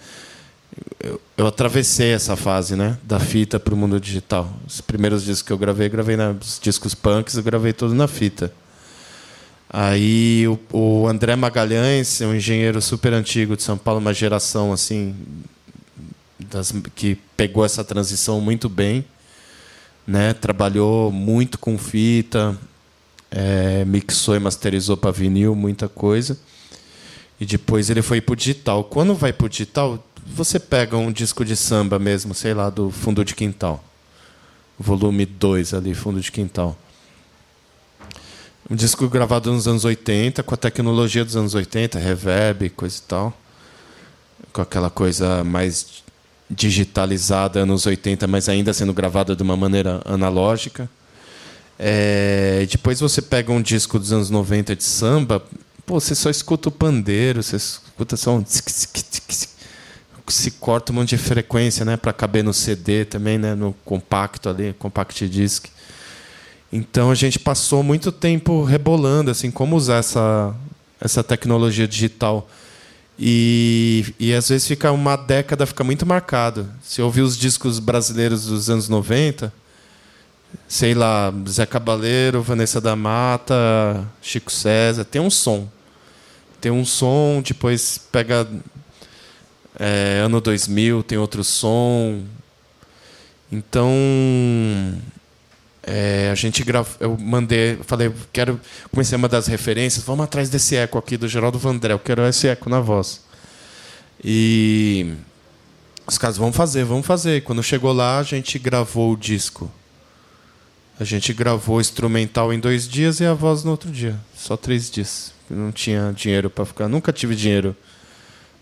[1.00, 4.52] eu, eu atravessei essa fase, né, da fita para o mundo digital.
[4.68, 8.54] Os primeiros discos que eu gravei, gravei nos discos punks, eu gravei tudo na fita.
[9.70, 15.16] Aí o, o André Magalhães, um engenheiro super antigo de São Paulo, uma geração assim
[16.40, 19.04] das, que pegou essa transição muito bem,
[20.06, 20.32] né?
[20.34, 22.56] Trabalhou muito com fita,
[23.32, 26.38] é, mixou e masterizou para vinil, muita coisa.
[27.40, 28.84] E depois ele foi para o digital.
[28.84, 32.90] Quando vai para o digital, você pega um disco de samba mesmo, sei lá, do
[32.90, 33.84] Fundo de Quintal.
[34.80, 36.78] Volume 2 ali, Fundo de Quintal.
[38.70, 43.02] Um disco gravado nos anos 80, com a tecnologia dos anos 80, reverb, coisa e
[43.02, 43.34] tal.
[44.54, 46.04] Com aquela coisa mais
[46.50, 50.90] digitalizada anos 80, mas ainda sendo gravada de uma maneira analógica.
[51.78, 55.44] É, depois você pega um disco dos anos 90 de samba,
[55.86, 58.98] pô, você só escuta o pandeiro, você escuta só um tsk, tsk,
[59.28, 59.50] tsk,
[60.28, 64.50] se corta um monte de frequência, né, para caber no CD também, né, no compacto
[64.50, 65.68] ali, compact disc.
[66.72, 70.56] Então a gente passou muito tempo rebolando assim como usar essa
[71.00, 72.50] essa tecnologia digital.
[73.20, 76.68] E, e às vezes fica uma década fica muito marcado.
[76.82, 79.54] Se ouvir os discos brasileiros dos anos 90,
[80.68, 85.68] sei lá, Zé Cabaleiro, Vanessa da Mata, Chico César, tem um som.
[86.60, 88.48] Tem um som, depois pega
[89.80, 92.22] é, ano 2000, tem outro som.
[93.52, 93.92] Então,
[95.84, 98.60] é, a gente gravou, eu mandei, falei, quero,
[98.90, 102.26] comecei a mandar as referências, vamos atrás desse eco aqui do Geraldo Vandré, eu quero
[102.28, 103.22] esse eco na voz.
[104.24, 105.14] E
[106.08, 107.44] os caras vão fazer, vamos fazer.
[107.44, 109.70] Quando chegou lá, a gente gravou o disco.
[111.04, 114.90] A gente gravou instrumental em dois dias e a voz no outro dia, só três
[114.90, 115.34] dias.
[115.50, 117.76] Não tinha dinheiro para ficar, nunca tive dinheiro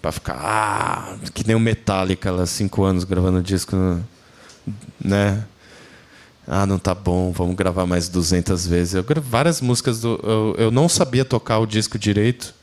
[0.01, 3.77] para ficar, ah, que nem o Metallica lá, cinco anos gravando disco,
[4.99, 5.45] né?
[6.47, 8.95] Ah, não tá bom, vamos gravar mais 200 vezes.
[8.95, 10.19] Eu gravei várias músicas do.
[10.23, 12.55] Eu, eu não sabia tocar o disco direito.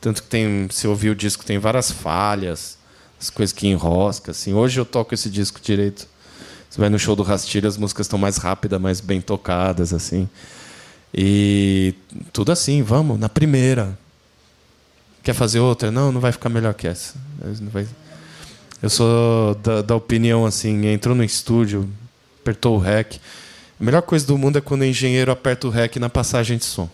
[0.00, 0.68] Tanto que tem.
[0.70, 2.78] Se ouvir o disco, tem várias falhas,
[3.20, 4.30] as coisas que enrosca.
[4.30, 4.54] Assim.
[4.54, 6.06] Hoje eu toco esse disco direito.
[6.74, 10.28] Você vai no show do Rastilho, as músicas estão mais rápidas, mais bem tocadas, assim.
[11.14, 11.94] E
[12.32, 13.96] tudo assim, vamos, na primeira.
[15.22, 15.92] Quer fazer outra?
[15.92, 17.14] Não, não vai ficar melhor que essa.
[18.82, 21.88] Eu sou da, da opinião assim, entrou no estúdio,
[22.40, 23.20] apertou o REC.
[23.80, 26.64] A melhor coisa do mundo é quando o engenheiro aperta o REC na passagem de
[26.64, 26.90] som.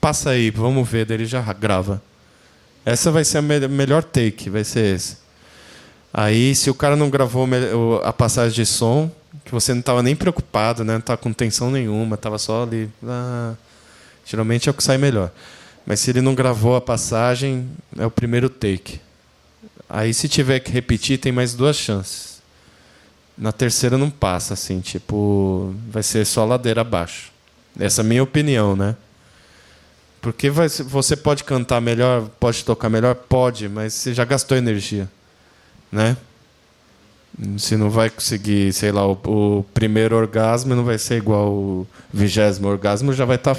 [0.00, 2.02] Passa aí, vamos ver, daí ele já grava.
[2.84, 5.23] Essa vai ser a me melhor take, vai ser esse.
[6.16, 7.44] Aí, se o cara não gravou
[8.04, 9.10] a passagem de som,
[9.44, 10.92] que você não estava nem preocupado, né?
[10.92, 12.88] não estava com tensão nenhuma, estava só ali.
[13.04, 13.54] Ah,
[14.24, 15.32] geralmente é o que sai melhor.
[15.84, 17.68] Mas se ele não gravou a passagem,
[17.98, 19.00] é o primeiro take.
[19.88, 22.40] Aí, se tiver que repetir, tem mais duas chances.
[23.36, 27.32] Na terceira não passa, assim, tipo, vai ser só ladeira abaixo.
[27.76, 28.94] Essa é a minha opinião, né?
[30.22, 35.10] Porque vai, você pode cantar melhor, pode tocar melhor, pode, mas você já gastou energia,
[35.90, 36.16] né?
[37.58, 39.12] Se não vai conseguir, sei lá, o,
[39.58, 43.56] o primeiro orgasmo não vai ser igual o vigésimo orgasmo, já vai estar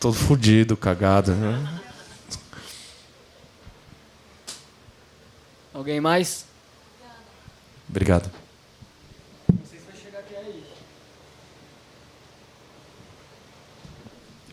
[0.00, 1.80] todo fudido, cagado, né?
[5.72, 6.44] Alguém mais?
[7.88, 8.30] Obrigado.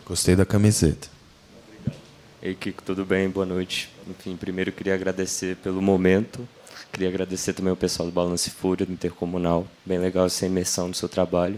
[0.05, 1.12] Gostei da camiseta.
[2.45, 3.29] Ei, Kiko, tudo bem?
[3.29, 3.89] Boa noite.
[4.05, 6.45] Enfim, primeiro queria agradecer pelo momento.
[6.91, 9.65] Queria agradecer também ao pessoal do Balance Fúria, do Intercomunal.
[9.85, 11.57] Bem legal essa imersão no seu trabalho.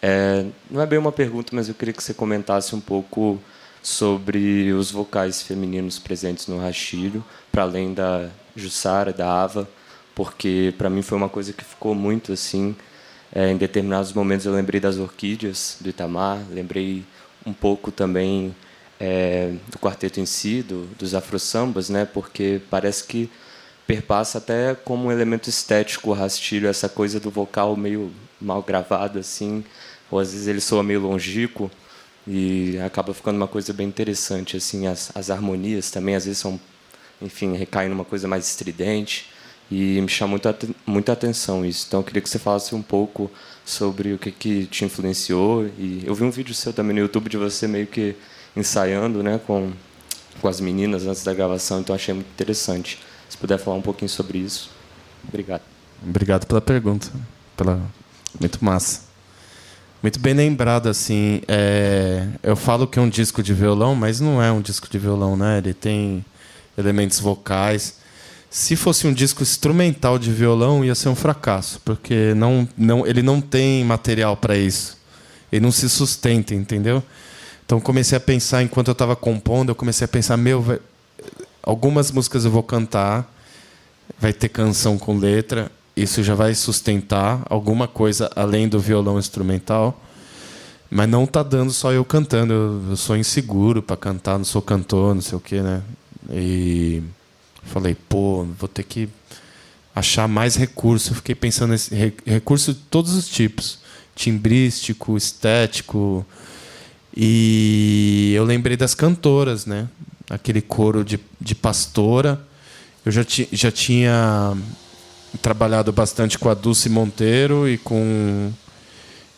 [0.00, 3.42] É, não é bem uma pergunta, mas eu queria que você comentasse um pouco
[3.82, 9.68] sobre os vocais femininos presentes no Rachilho, para além da Jussara, da Ava,
[10.14, 12.76] porque para mim foi uma coisa que ficou muito assim.
[13.34, 17.02] É, em determinados momentos eu lembrei das orquídeas do Itamar, lembrei
[17.44, 18.54] um pouco também
[19.00, 22.04] é, do quarteto em si, do, dos afro-sambas, né?
[22.04, 23.30] porque parece que
[23.86, 28.10] perpassa até como um elemento estético o rastilho, essa coisa do vocal meio
[28.40, 29.64] mal gravado, assim,
[30.10, 31.70] ou às vezes ele soa meio longínquo
[32.26, 36.58] e acaba ficando uma coisa bem interessante, assim, as, as harmonias também às vezes são,
[37.20, 39.26] enfim, recaem numa coisa mais estridente
[39.70, 41.86] e me chama muito, aten- muita atenção isso.
[41.88, 43.30] Então eu queria que você falasse um pouco
[43.64, 47.28] sobre o que, que te influenciou e eu vi um vídeo seu também no YouTube
[47.30, 48.14] de você meio que
[48.56, 49.72] ensaiando, né, com
[50.40, 52.98] com as meninas antes da gravação, então achei muito interessante.
[53.28, 54.70] Se puder falar um pouquinho sobre isso.
[55.26, 55.62] Obrigado.
[56.06, 57.08] Obrigado pela pergunta.
[57.56, 57.80] Pela...
[58.38, 59.02] Muito massa.
[60.02, 61.40] Muito bem lembrado, assim.
[61.48, 64.98] é, Eu falo que é um disco de violão, mas não é um disco de
[64.98, 65.58] violão, né?
[65.58, 66.24] Ele tem
[66.76, 67.98] elementos vocais.
[68.50, 73.22] Se fosse um disco instrumental de violão, ia ser um fracasso, porque não, não, ele
[73.22, 74.98] não tem material para isso.
[75.50, 77.02] Ele não se sustenta, entendeu?
[77.66, 80.80] Então comecei a pensar, enquanto eu estava compondo, eu comecei a pensar, meu, vai-
[81.62, 83.30] algumas músicas eu vou cantar,
[84.18, 90.00] vai ter canção com letra, isso já vai sustentar alguma coisa além do violão instrumental.
[90.90, 95.14] Mas não tá dando só eu cantando, eu, sou inseguro para cantar, não sou cantor,
[95.14, 95.82] não sei o quê, né?
[96.30, 97.02] E
[97.64, 99.08] falei, pô, vou ter que
[99.94, 101.10] achar mais recurso.
[101.10, 103.78] Eu fiquei pensando nesse re- recurso de todos os tipos,
[104.14, 106.24] timbrístico, estético.
[107.16, 109.88] E eu lembrei das cantoras, né?
[110.28, 112.40] Aquele coro de, de pastora.
[113.04, 114.56] Eu já, ti, já tinha
[115.40, 118.52] trabalhado bastante com a Dulce Monteiro e com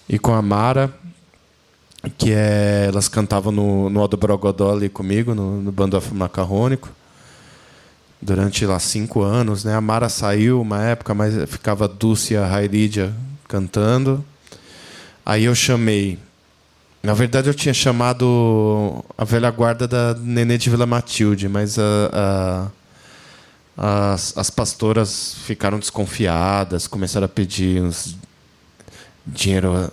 [0.08, 0.94] e com a Mara,
[2.16, 6.88] que é, elas cantavam no, no Aldo Brogodó ali comigo, no, no Bando Afro Macarrônico,
[8.22, 9.64] durante lá cinco anos.
[9.64, 9.74] Né?
[9.74, 13.12] A Mara saiu uma época, mas ficava Dulce e a Railídia
[13.48, 14.24] cantando.
[15.24, 16.18] Aí eu chamei.
[17.02, 22.70] Na verdade, eu tinha chamado a velha guarda da Nenê de Vila Matilde, mas a-
[23.78, 28.16] a- as, as pastoras ficaram desconfiadas, começaram a pedir uns
[29.26, 29.90] dinheiro,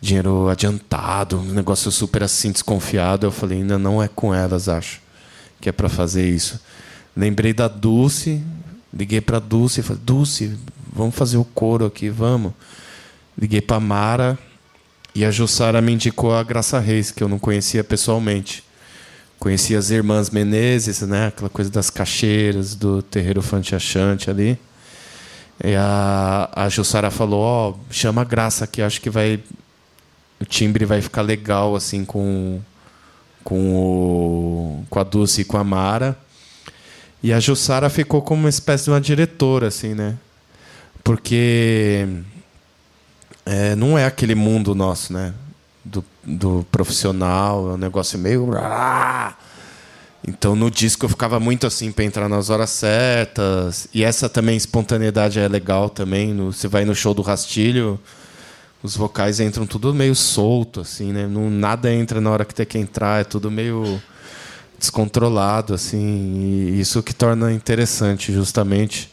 [0.00, 3.26] dinheiro adiantado, um negócio super assim desconfiado.
[3.26, 5.00] Eu falei, ainda não é com elas, acho,
[5.60, 6.58] que é para fazer isso.
[7.16, 8.42] Lembrei da Dulce,
[8.92, 10.58] liguei para Dulce e falei, Dulce,
[10.92, 12.52] vamos fazer o coro aqui, vamos.
[13.40, 14.36] Liguei para Mara
[15.18, 18.62] e a Jussara me indicou a Graça Reis, que eu não conhecia pessoalmente.
[19.36, 21.26] Conhecia as irmãs Menezes, né?
[21.26, 24.56] Aquela coisa das caixeiras, do terreiro fantiachante ali.
[25.64, 29.40] E a, a Jussara falou, ó, chama a Graça que acho que vai...
[30.38, 32.60] O timbre vai ficar legal, assim, com,
[33.42, 36.16] com, o, com a Dulce e com a Mara.
[37.20, 40.14] E a Jussara ficou como uma espécie de uma diretora, assim, né?
[41.02, 42.06] Porque
[43.48, 45.32] é, não é aquele mundo nosso, né?
[45.82, 48.52] Do, do profissional, é um negócio meio.
[48.54, 49.34] Ah!
[50.26, 53.88] Então no disco eu ficava muito assim para entrar nas horas certas.
[53.94, 56.36] E essa também espontaneidade é legal também.
[56.36, 57.98] Você vai no show do Rastilho,
[58.82, 61.26] os vocais entram tudo meio solto, assim, né?
[61.26, 63.98] Não, nada entra na hora que tem que entrar, é tudo meio
[64.78, 66.68] descontrolado, assim.
[66.74, 69.10] E isso que torna interessante, justamente.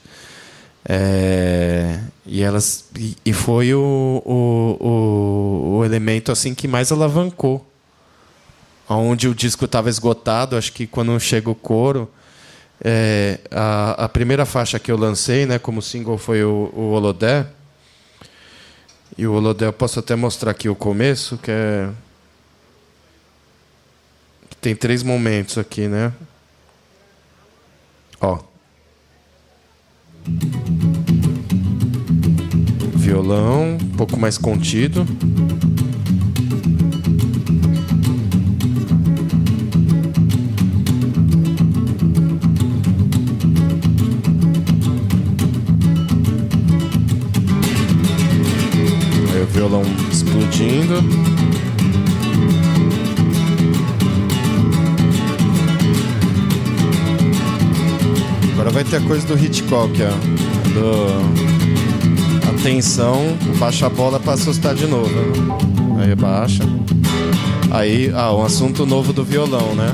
[0.88, 2.86] É, e elas
[3.26, 7.66] e, foi o, o, o, o elemento assim que mais alavancou.
[8.88, 12.07] Onde o disco estava esgotado acho que quando chega o coro
[12.84, 17.48] é, a, a primeira faixa que eu lancei né como single foi o, o Holodé
[19.18, 21.90] e o Holodé eu posso até mostrar aqui o começo que é
[24.62, 26.14] tem três momentos aqui né?
[28.22, 28.40] Ó
[33.06, 35.06] violão, um pouco mais contido.
[49.32, 50.95] Aí o violão explodindo.
[58.53, 60.10] Agora vai ter a coisa do Hitchcock, ó.
[60.73, 61.55] Do...
[62.66, 63.22] Atenção,
[63.60, 65.12] baixa a bola pra assustar de novo.
[66.00, 66.64] Aí baixa.
[67.70, 69.94] Aí, ah, um assunto novo do violão, né?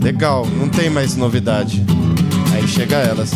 [0.00, 1.84] Legal, não tem mais novidade.
[2.54, 3.32] Aí chega elas.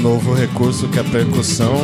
[0.00, 1.76] Novo recurso que é a percussão.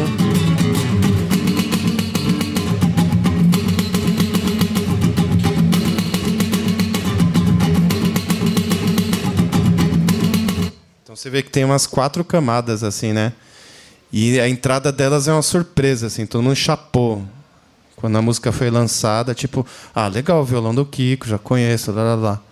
[11.02, 13.34] Então você vê que tem umas quatro camadas assim, né?
[14.10, 17.22] E a entrada delas é uma surpresa, assim, todo mundo chapou.
[17.96, 22.02] Quando a música foi lançada, tipo, ah, legal, o violão do Kiko, já conheço, lá,
[22.02, 22.42] lá, lá.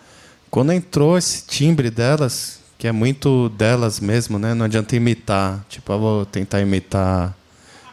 [0.50, 4.52] Quando entrou esse timbre delas, que é muito delas mesmo, né?
[4.52, 5.64] Não adianta imitar.
[5.70, 7.34] Tipo, eu vou tentar imitar.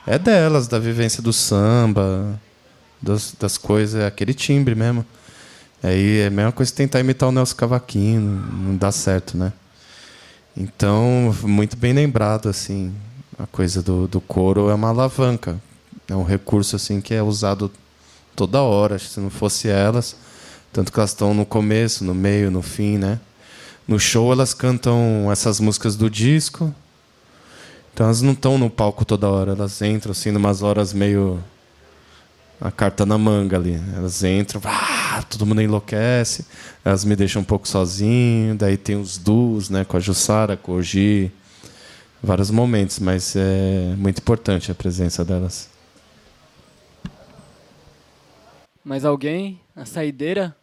[0.05, 2.37] É delas, da vivência do samba,
[3.01, 5.05] das, das coisas, é aquele timbre mesmo.
[5.81, 9.53] Aí é a mesma coisa que tentar imitar o Nelson Cavaquinho, não, dá certo, né?
[10.57, 12.93] Então, muito bem lembrado, assim,
[13.39, 15.57] a coisa do, do coro é uma alavanca.
[16.05, 17.71] É um recurso, assim, que é usado
[18.35, 18.99] toda hora.
[18.99, 20.17] Se não fosse elas,
[20.73, 23.21] tanto que elas estão no começo, no meio, no fim, né?
[23.91, 26.73] No show elas cantam essas músicas do disco.
[27.93, 31.43] Então elas não estão no palco toda hora, elas entram assim numas horas meio
[32.61, 33.77] a carta na manga ali.
[33.93, 36.45] Elas entram, ah, todo mundo enlouquece,
[36.85, 40.71] elas me deixam um pouco sozinho, daí tem os duos, né, com a Jussara, com
[40.71, 41.29] o Gi,
[42.23, 45.69] vários momentos, mas é muito importante a presença delas.
[48.85, 49.59] Mais alguém?
[49.75, 50.55] A saideira?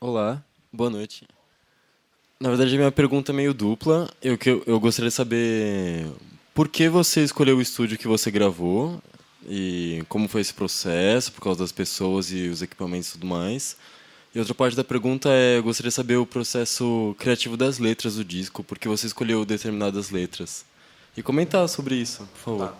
[0.00, 0.42] Olá,
[0.72, 1.26] boa noite.
[2.40, 4.08] Na verdade, minha pergunta é meio dupla.
[4.22, 6.06] Eu, que- eu gostaria de saber
[6.54, 9.02] por que você escolheu o estúdio que você gravou
[9.48, 13.76] e como foi esse processo, por causa das pessoas e os equipamentos e tudo mais.
[14.34, 18.14] E outra parte da pergunta é, eu gostaria de saber o processo criativo das letras
[18.16, 20.64] do disco, por que você escolheu determinadas letras.
[21.16, 22.74] E comentar sobre isso, por favor.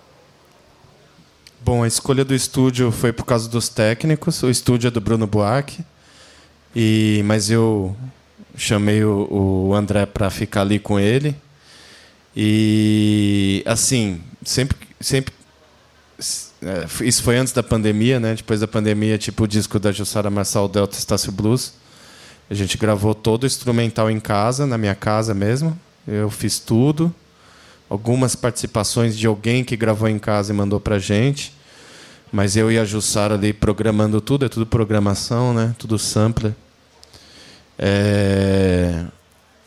[1.60, 4.40] Bom, a escolha do estúdio foi por causa dos técnicos.
[4.44, 5.84] O estúdio é do Bruno Buarque.
[6.74, 7.96] E, mas eu
[8.56, 11.34] chamei o, o André para ficar ali com ele.
[12.36, 14.76] E, assim, sempre.
[15.00, 15.34] sempre
[16.62, 18.34] é, isso foi antes da pandemia, né?
[18.34, 21.74] Depois da pandemia, tipo o disco da Jussara Marçal Delta Estácio Blues.
[22.50, 25.78] A gente gravou todo o instrumental em casa, na minha casa mesmo.
[26.06, 27.14] Eu fiz tudo.
[27.88, 31.52] Algumas participações de alguém que gravou em casa e mandou pra gente.
[32.30, 35.74] Mas eu e a Jussara ali programando tudo, é tudo programação, né?
[35.78, 36.54] Tudo sampler.
[37.78, 39.04] É,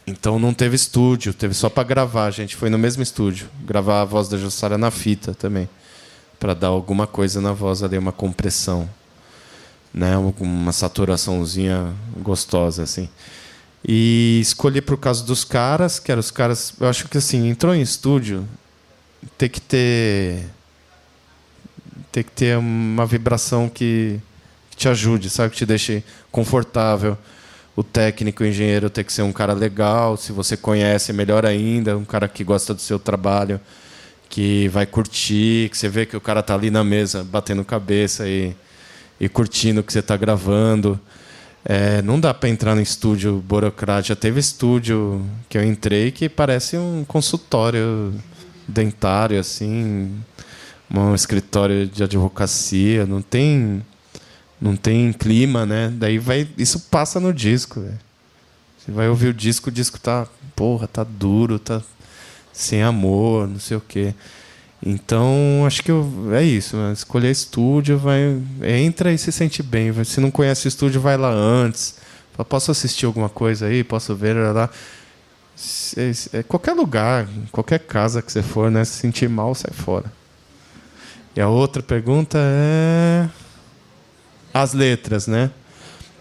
[0.06, 2.26] Então não teve estúdio, teve só para gravar.
[2.26, 5.70] A gente foi no mesmo estúdio, gravar a voz da Jussara na fita também,
[6.40, 8.90] para dar alguma coisa na voz ali, uma compressão,
[9.94, 10.18] né?
[10.18, 13.10] Uma saturaçãozinha gostosa assim.
[13.88, 16.74] E escolhi por causa dos caras, que eram os caras.
[16.80, 18.48] Eu acho que assim, entrou em estúdio,
[19.38, 20.46] tem que ter.
[22.12, 24.20] Tem que ter uma vibração que,
[24.70, 25.52] que te ajude, sabe?
[25.52, 27.18] Que te deixe confortável.
[27.76, 30.18] O técnico, o engenheiro tem que ser um cara legal.
[30.18, 31.98] Se você conhece, melhor ainda.
[31.98, 33.60] Um cara que gosta do seu trabalho,
[34.30, 38.28] que vai curtir, que você vê que o cara tá ali na mesa batendo cabeça
[38.28, 38.54] e,
[39.20, 41.00] e curtindo o que você está gravando.
[41.64, 44.10] É, não dá para entrar no estúdio burocrático.
[44.10, 48.14] Já teve estúdio que eu entrei que parece um consultório
[48.68, 50.12] dentário, assim,
[50.94, 53.06] um escritório de advocacia.
[53.06, 53.82] Não tem,
[54.60, 55.94] não tem clima, né?
[55.96, 57.82] Daí vai, isso passa no disco.
[57.82, 58.00] velho.
[58.78, 61.82] Você vai ouvir o disco, o disco tá, porra, tá duro, tá
[62.52, 64.14] sem amor, não sei o quê.
[64.84, 66.76] Então, acho que eu- é isso.
[66.76, 66.92] Né?
[66.94, 69.92] Escolher estúdio, vai, entra e se sente bem.
[70.04, 71.96] Se não conhece o estúdio, vai lá antes.
[72.34, 73.84] Fala, posso assistir alguma coisa aí?
[73.84, 74.36] Posso ver?
[74.36, 74.70] lá,
[76.34, 78.84] é qualquer lugar, qualquer casa que você for, né?
[78.84, 80.12] Se sentir mal, sai fora.
[81.36, 83.30] E a outra pergunta é.
[84.54, 85.50] As letras, né?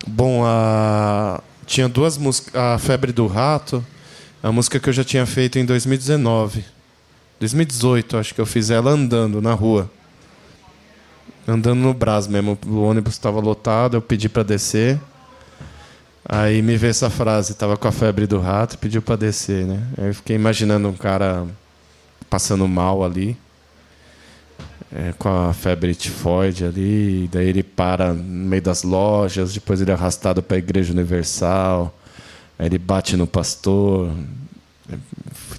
[0.07, 1.43] Bom, a...
[1.67, 2.55] tinha duas músicas.
[2.55, 3.85] A Febre do Rato,
[4.43, 6.65] a música que eu já tinha feito em 2019.
[7.41, 9.91] 2018, acho que eu fiz ela andando na rua.
[11.47, 12.57] Andando no Brás mesmo.
[12.67, 15.01] O ônibus estava lotado, eu pedi para descer.
[16.33, 19.83] Aí me veio essa frase, tava com a febre do rato pediu para descer, né?
[19.99, 21.45] Aí eu fiquei imaginando um cara
[22.29, 23.37] passando mal ali,
[24.93, 29.91] é, com a febre tifoide ali, daí ele para no meio das lojas, depois ele
[29.91, 31.95] é arrastado para a Igreja Universal,
[32.59, 34.11] aí ele bate no pastor,
[34.91, 34.97] é,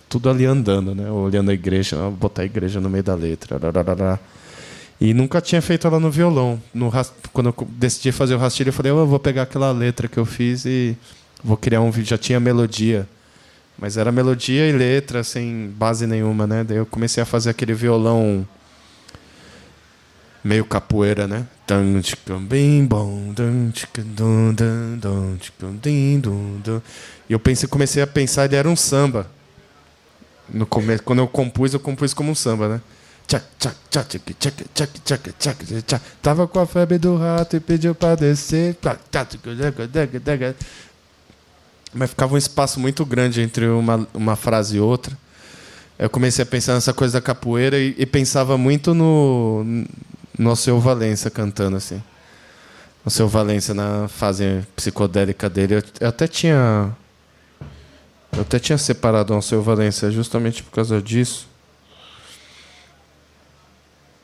[0.09, 1.09] tudo ali andando, né?
[1.09, 3.57] Olhando a igreja, ah, vou botar a igreja no meio da letra.
[3.57, 4.19] rararara.
[4.99, 6.61] E nunca tinha feito ela no violão.
[6.73, 9.71] No ras- Quando eu decidi fazer o rastilho, eu falei, "Oh, eu vou pegar aquela
[9.71, 10.95] letra que eu fiz e
[11.43, 12.09] vou criar um vídeo.
[12.09, 13.07] Já tinha melodia.
[13.79, 16.63] Mas era melodia e letra, sem base nenhuma, né?
[16.63, 18.45] Daí eu comecei a fazer aquele violão
[20.43, 21.45] meio capoeira, né?
[27.29, 29.27] E eu pensei, comecei a pensar, ele era um samba.
[30.49, 32.81] No começo, quando eu compus, eu compus como um samba, né?
[36.21, 38.75] Tava com a febre do rato e pediu pra descer.
[41.93, 45.17] Mas ficava um espaço muito grande entre uma, uma frase e outra.
[45.97, 49.63] Eu comecei a pensar nessa coisa da capoeira e, e pensava muito no,
[50.41, 52.01] no Alceu Valença cantando assim.
[53.05, 55.75] Alceu Valença na fase psicodélica dele.
[55.99, 56.91] Eu, até tinha.
[58.33, 61.47] Eu até tinha separado o Alceu Valença justamente por causa disso.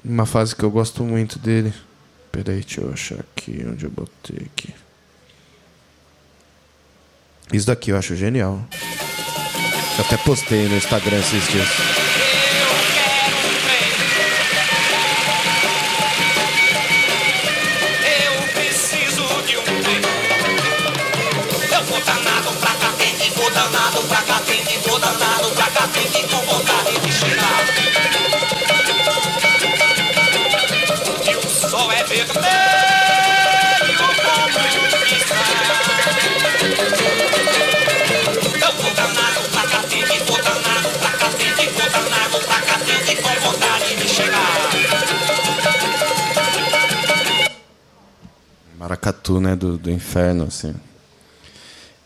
[0.03, 1.71] Uma fase que eu gosto muito dele.
[2.31, 4.73] Peraí, deixa eu achar aqui onde eu botei aqui.
[7.53, 8.59] Isso daqui eu acho genial.
[9.99, 12.06] Eu até postei no Instagram esses dias.
[48.87, 49.53] Maracatu, né?
[49.53, 50.73] Do, do inferno, assim.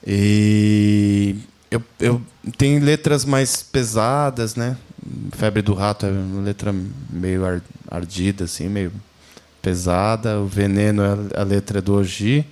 [0.05, 1.35] E
[1.69, 2.21] eu, eu
[2.57, 4.75] tem letras mais pesadas, né?
[5.31, 6.73] Febre do Rato é uma letra
[7.09, 8.91] meio ar- ardida, assim, meio
[9.61, 10.39] pesada.
[10.39, 12.45] O Veneno é a- letra do Oji,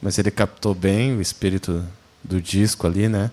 [0.00, 1.84] mas ele captou bem o espírito
[2.22, 3.30] do disco ali, né?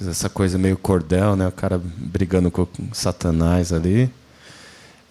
[0.00, 1.46] Essa coisa meio cordel, né?
[1.46, 4.10] O cara brigando com o Satanás ali.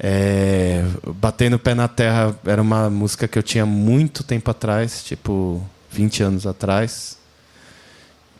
[0.03, 0.83] É,
[1.15, 5.63] Bater no Pé na Terra era uma música que eu tinha muito tempo atrás, tipo
[5.91, 7.19] 20 anos atrás,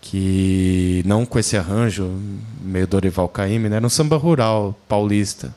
[0.01, 2.11] que não com esse arranjo
[2.63, 3.75] meio Dorival Caymmi, né?
[3.75, 5.53] era um samba rural paulista.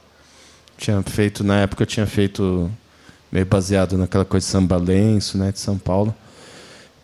[0.76, 2.70] Tinha feito na época eu tinha feito
[3.32, 6.14] meio baseado naquela coisa de samba lenço, né, de São Paulo.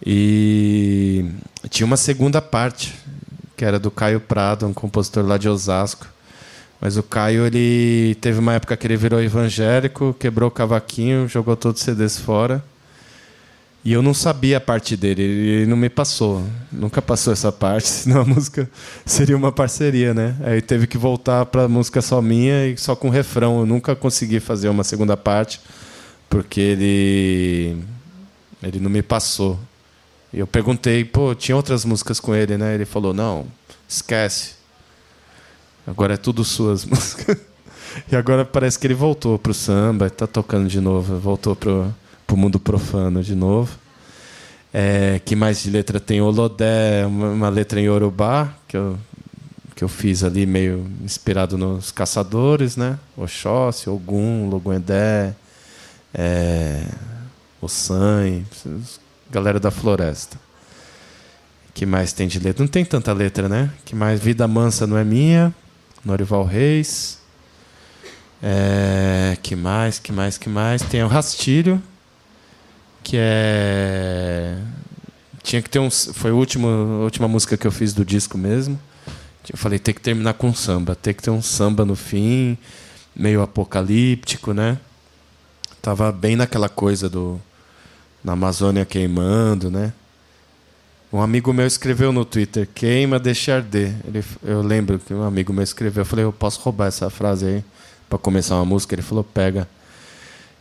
[0.05, 1.25] E
[1.71, 2.95] tinha uma segunda parte
[3.57, 6.07] que era do Caio Prado, um compositor lá de Osasco.
[6.81, 11.55] Mas o Caio, ele teve uma época que ele virou evangélico, quebrou o cavaquinho, jogou
[11.55, 12.65] todos os CDs fora.
[13.85, 16.43] E eu não sabia a parte dele, ele não me passou.
[16.71, 18.69] Nunca passou essa parte, senão a música
[19.05, 20.37] seria uma parceria, né?
[20.43, 23.61] Aí teve que voltar para música só minha e só com refrão.
[23.61, 25.61] Eu nunca consegui fazer uma segunda parte,
[26.29, 27.77] porque ele
[28.63, 29.59] ele não me passou.
[30.33, 32.75] E eu perguntei, pô, tinha outras músicas com ele, né?
[32.75, 33.47] Ele falou: "Não,
[33.89, 34.60] esquece.
[35.87, 37.37] Agora é tudo suas músicas.
[38.11, 41.93] E agora parece que ele voltou pro samba, está tocando de novo, voltou pro,
[42.27, 43.77] pro mundo profano de novo.
[44.73, 48.97] É, que mais de letra tem Olodé, uma, uma letra em Yorubá, que eu,
[49.75, 52.97] que eu fiz ali meio inspirado nos caçadores, né?
[53.17, 55.35] Oxóssi, Ogum, Loguendé,
[56.15, 56.85] é,
[57.61, 58.43] Ossan,
[59.31, 60.39] galera da floresta.
[61.75, 62.63] que mais tem de letra?
[62.63, 63.71] Não tem tanta letra, né?
[63.85, 64.21] que mais?
[64.21, 65.53] Vida Mansa não é minha.
[66.05, 67.19] Norival Reis.
[68.43, 69.99] É, que mais?
[69.99, 70.39] Que mais?
[70.39, 70.83] Que mais?
[70.83, 71.83] Tem o Rastilho,
[73.03, 74.57] que é
[75.43, 78.39] tinha que ter um foi a última a última música que eu fiz do disco
[78.39, 78.79] mesmo.
[79.51, 82.57] Eu falei tem que terminar com samba, tem que ter um samba no fim.
[83.17, 84.79] meio apocalíptico, né?
[85.83, 87.41] Tava bem naquela coisa do
[88.23, 89.93] na Amazônia queimando, né?
[91.13, 93.95] Um amigo meu escreveu no Twitter: queima, deixa arder.
[94.07, 96.03] Ele, eu lembro que um amigo meu escreveu.
[96.03, 97.65] Eu falei: eu posso roubar essa frase aí
[98.09, 98.95] para começar uma música?
[98.95, 99.69] Ele falou: pega.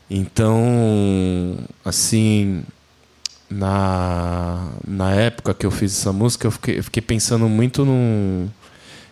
[0.10, 1.56] Então,
[1.86, 2.64] assim,
[3.50, 8.50] na, na época que eu fiz essa música, eu fiquei, eu fiquei pensando muito num,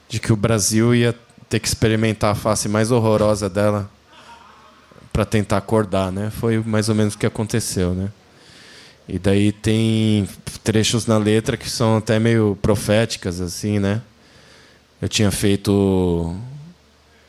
[0.10, 1.16] de que o Brasil ia
[1.48, 3.90] ter que experimentar a face mais horrorosa dela
[5.14, 6.32] para tentar acordar, né?
[6.32, 8.10] Foi mais ou menos o que aconteceu, né?
[9.08, 10.28] E daí tem
[10.64, 14.02] trechos na letra que são até meio proféticas, assim, né?
[15.02, 16.36] Eu tinha feito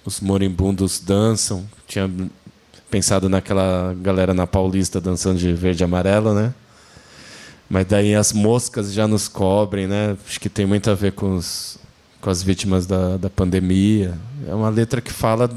[0.04, 2.10] Os Moribundos Dançam, tinha
[2.90, 6.52] pensado naquela galera na Paulista dançando de verde e amarelo, né?
[7.70, 10.16] Mas daí as moscas já nos cobrem, né?
[10.26, 11.78] Acho que tem muito a ver com, os,
[12.20, 14.18] com as vítimas da, da pandemia.
[14.48, 15.50] É uma letra que fala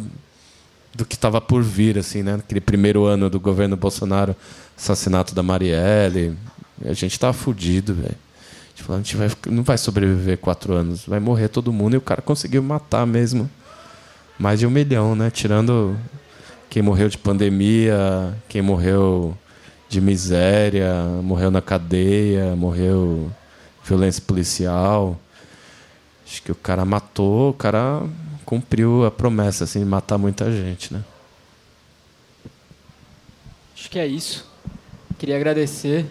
[0.94, 2.36] do que estava por vir, assim, né?
[2.36, 4.36] Aquele primeiro ano do governo Bolsonaro,
[4.78, 6.38] assassinato da Marielle.
[6.86, 8.16] A gente tava fudido, velho.
[8.16, 11.94] A gente falou, a gente vai, não vai sobreviver quatro anos, vai morrer todo mundo.
[11.94, 13.50] E o cara conseguiu matar mesmo
[14.38, 15.30] mais de um milhão, né?
[15.30, 15.96] Tirando
[16.70, 19.38] quem morreu de pandemia, quem morreu
[19.88, 23.32] de miséria, morreu na cadeia, morreu
[23.84, 25.20] violência policial.
[26.26, 28.02] Acho que o cara matou, o cara
[28.52, 31.02] cumpriu a promessa assim, de matar muita gente, né?
[33.74, 34.46] Acho que é isso.
[35.18, 36.06] Queria agradecer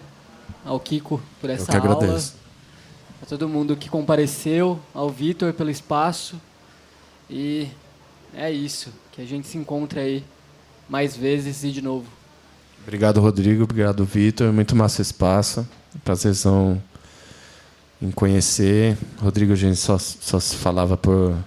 [0.65, 1.97] ao Kiko por essa que aula.
[1.97, 2.33] agradeço.
[3.21, 6.41] A todo mundo que compareceu, ao Vitor pelo espaço.
[7.29, 7.67] E
[8.33, 8.91] é isso.
[9.11, 10.23] Que a gente se encontre aí
[10.89, 12.07] mais vezes e de novo.
[12.81, 13.65] Obrigado, Rodrigo.
[13.65, 14.51] Obrigado, Vitor.
[14.51, 15.63] Muito massa espaço.
[16.03, 16.81] Prazerzão
[18.01, 18.97] em conhecer.
[19.19, 21.37] Rodrigo, a gente só, só se falava por,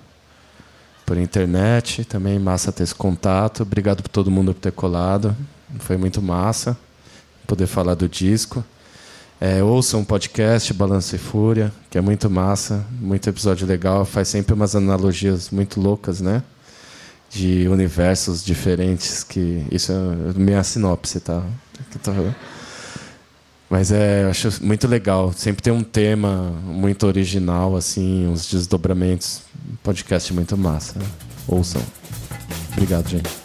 [1.05, 2.05] por internet.
[2.05, 3.62] Também massa ter esse contato.
[3.62, 5.36] Obrigado por todo mundo por ter colado.
[5.81, 6.76] Foi muito massa
[7.47, 8.64] poder falar do disco.
[9.40, 12.85] É, um podcast, Balanço e Fúria, que é muito massa.
[13.01, 14.05] Muito episódio legal.
[14.05, 16.43] Faz sempre umas analogias muito loucas, né?
[17.35, 21.43] de universos diferentes que isso é minha sinopse tá
[21.90, 22.12] Que tá-
[23.69, 25.32] mas é eu acho muito legal.
[25.32, 29.43] Sempre tem um tema muito original assim uns desdobramentos.
[29.82, 30.95] Podcast muito massa.
[31.47, 31.82] Ouçam.
[32.73, 33.44] Obrigado gente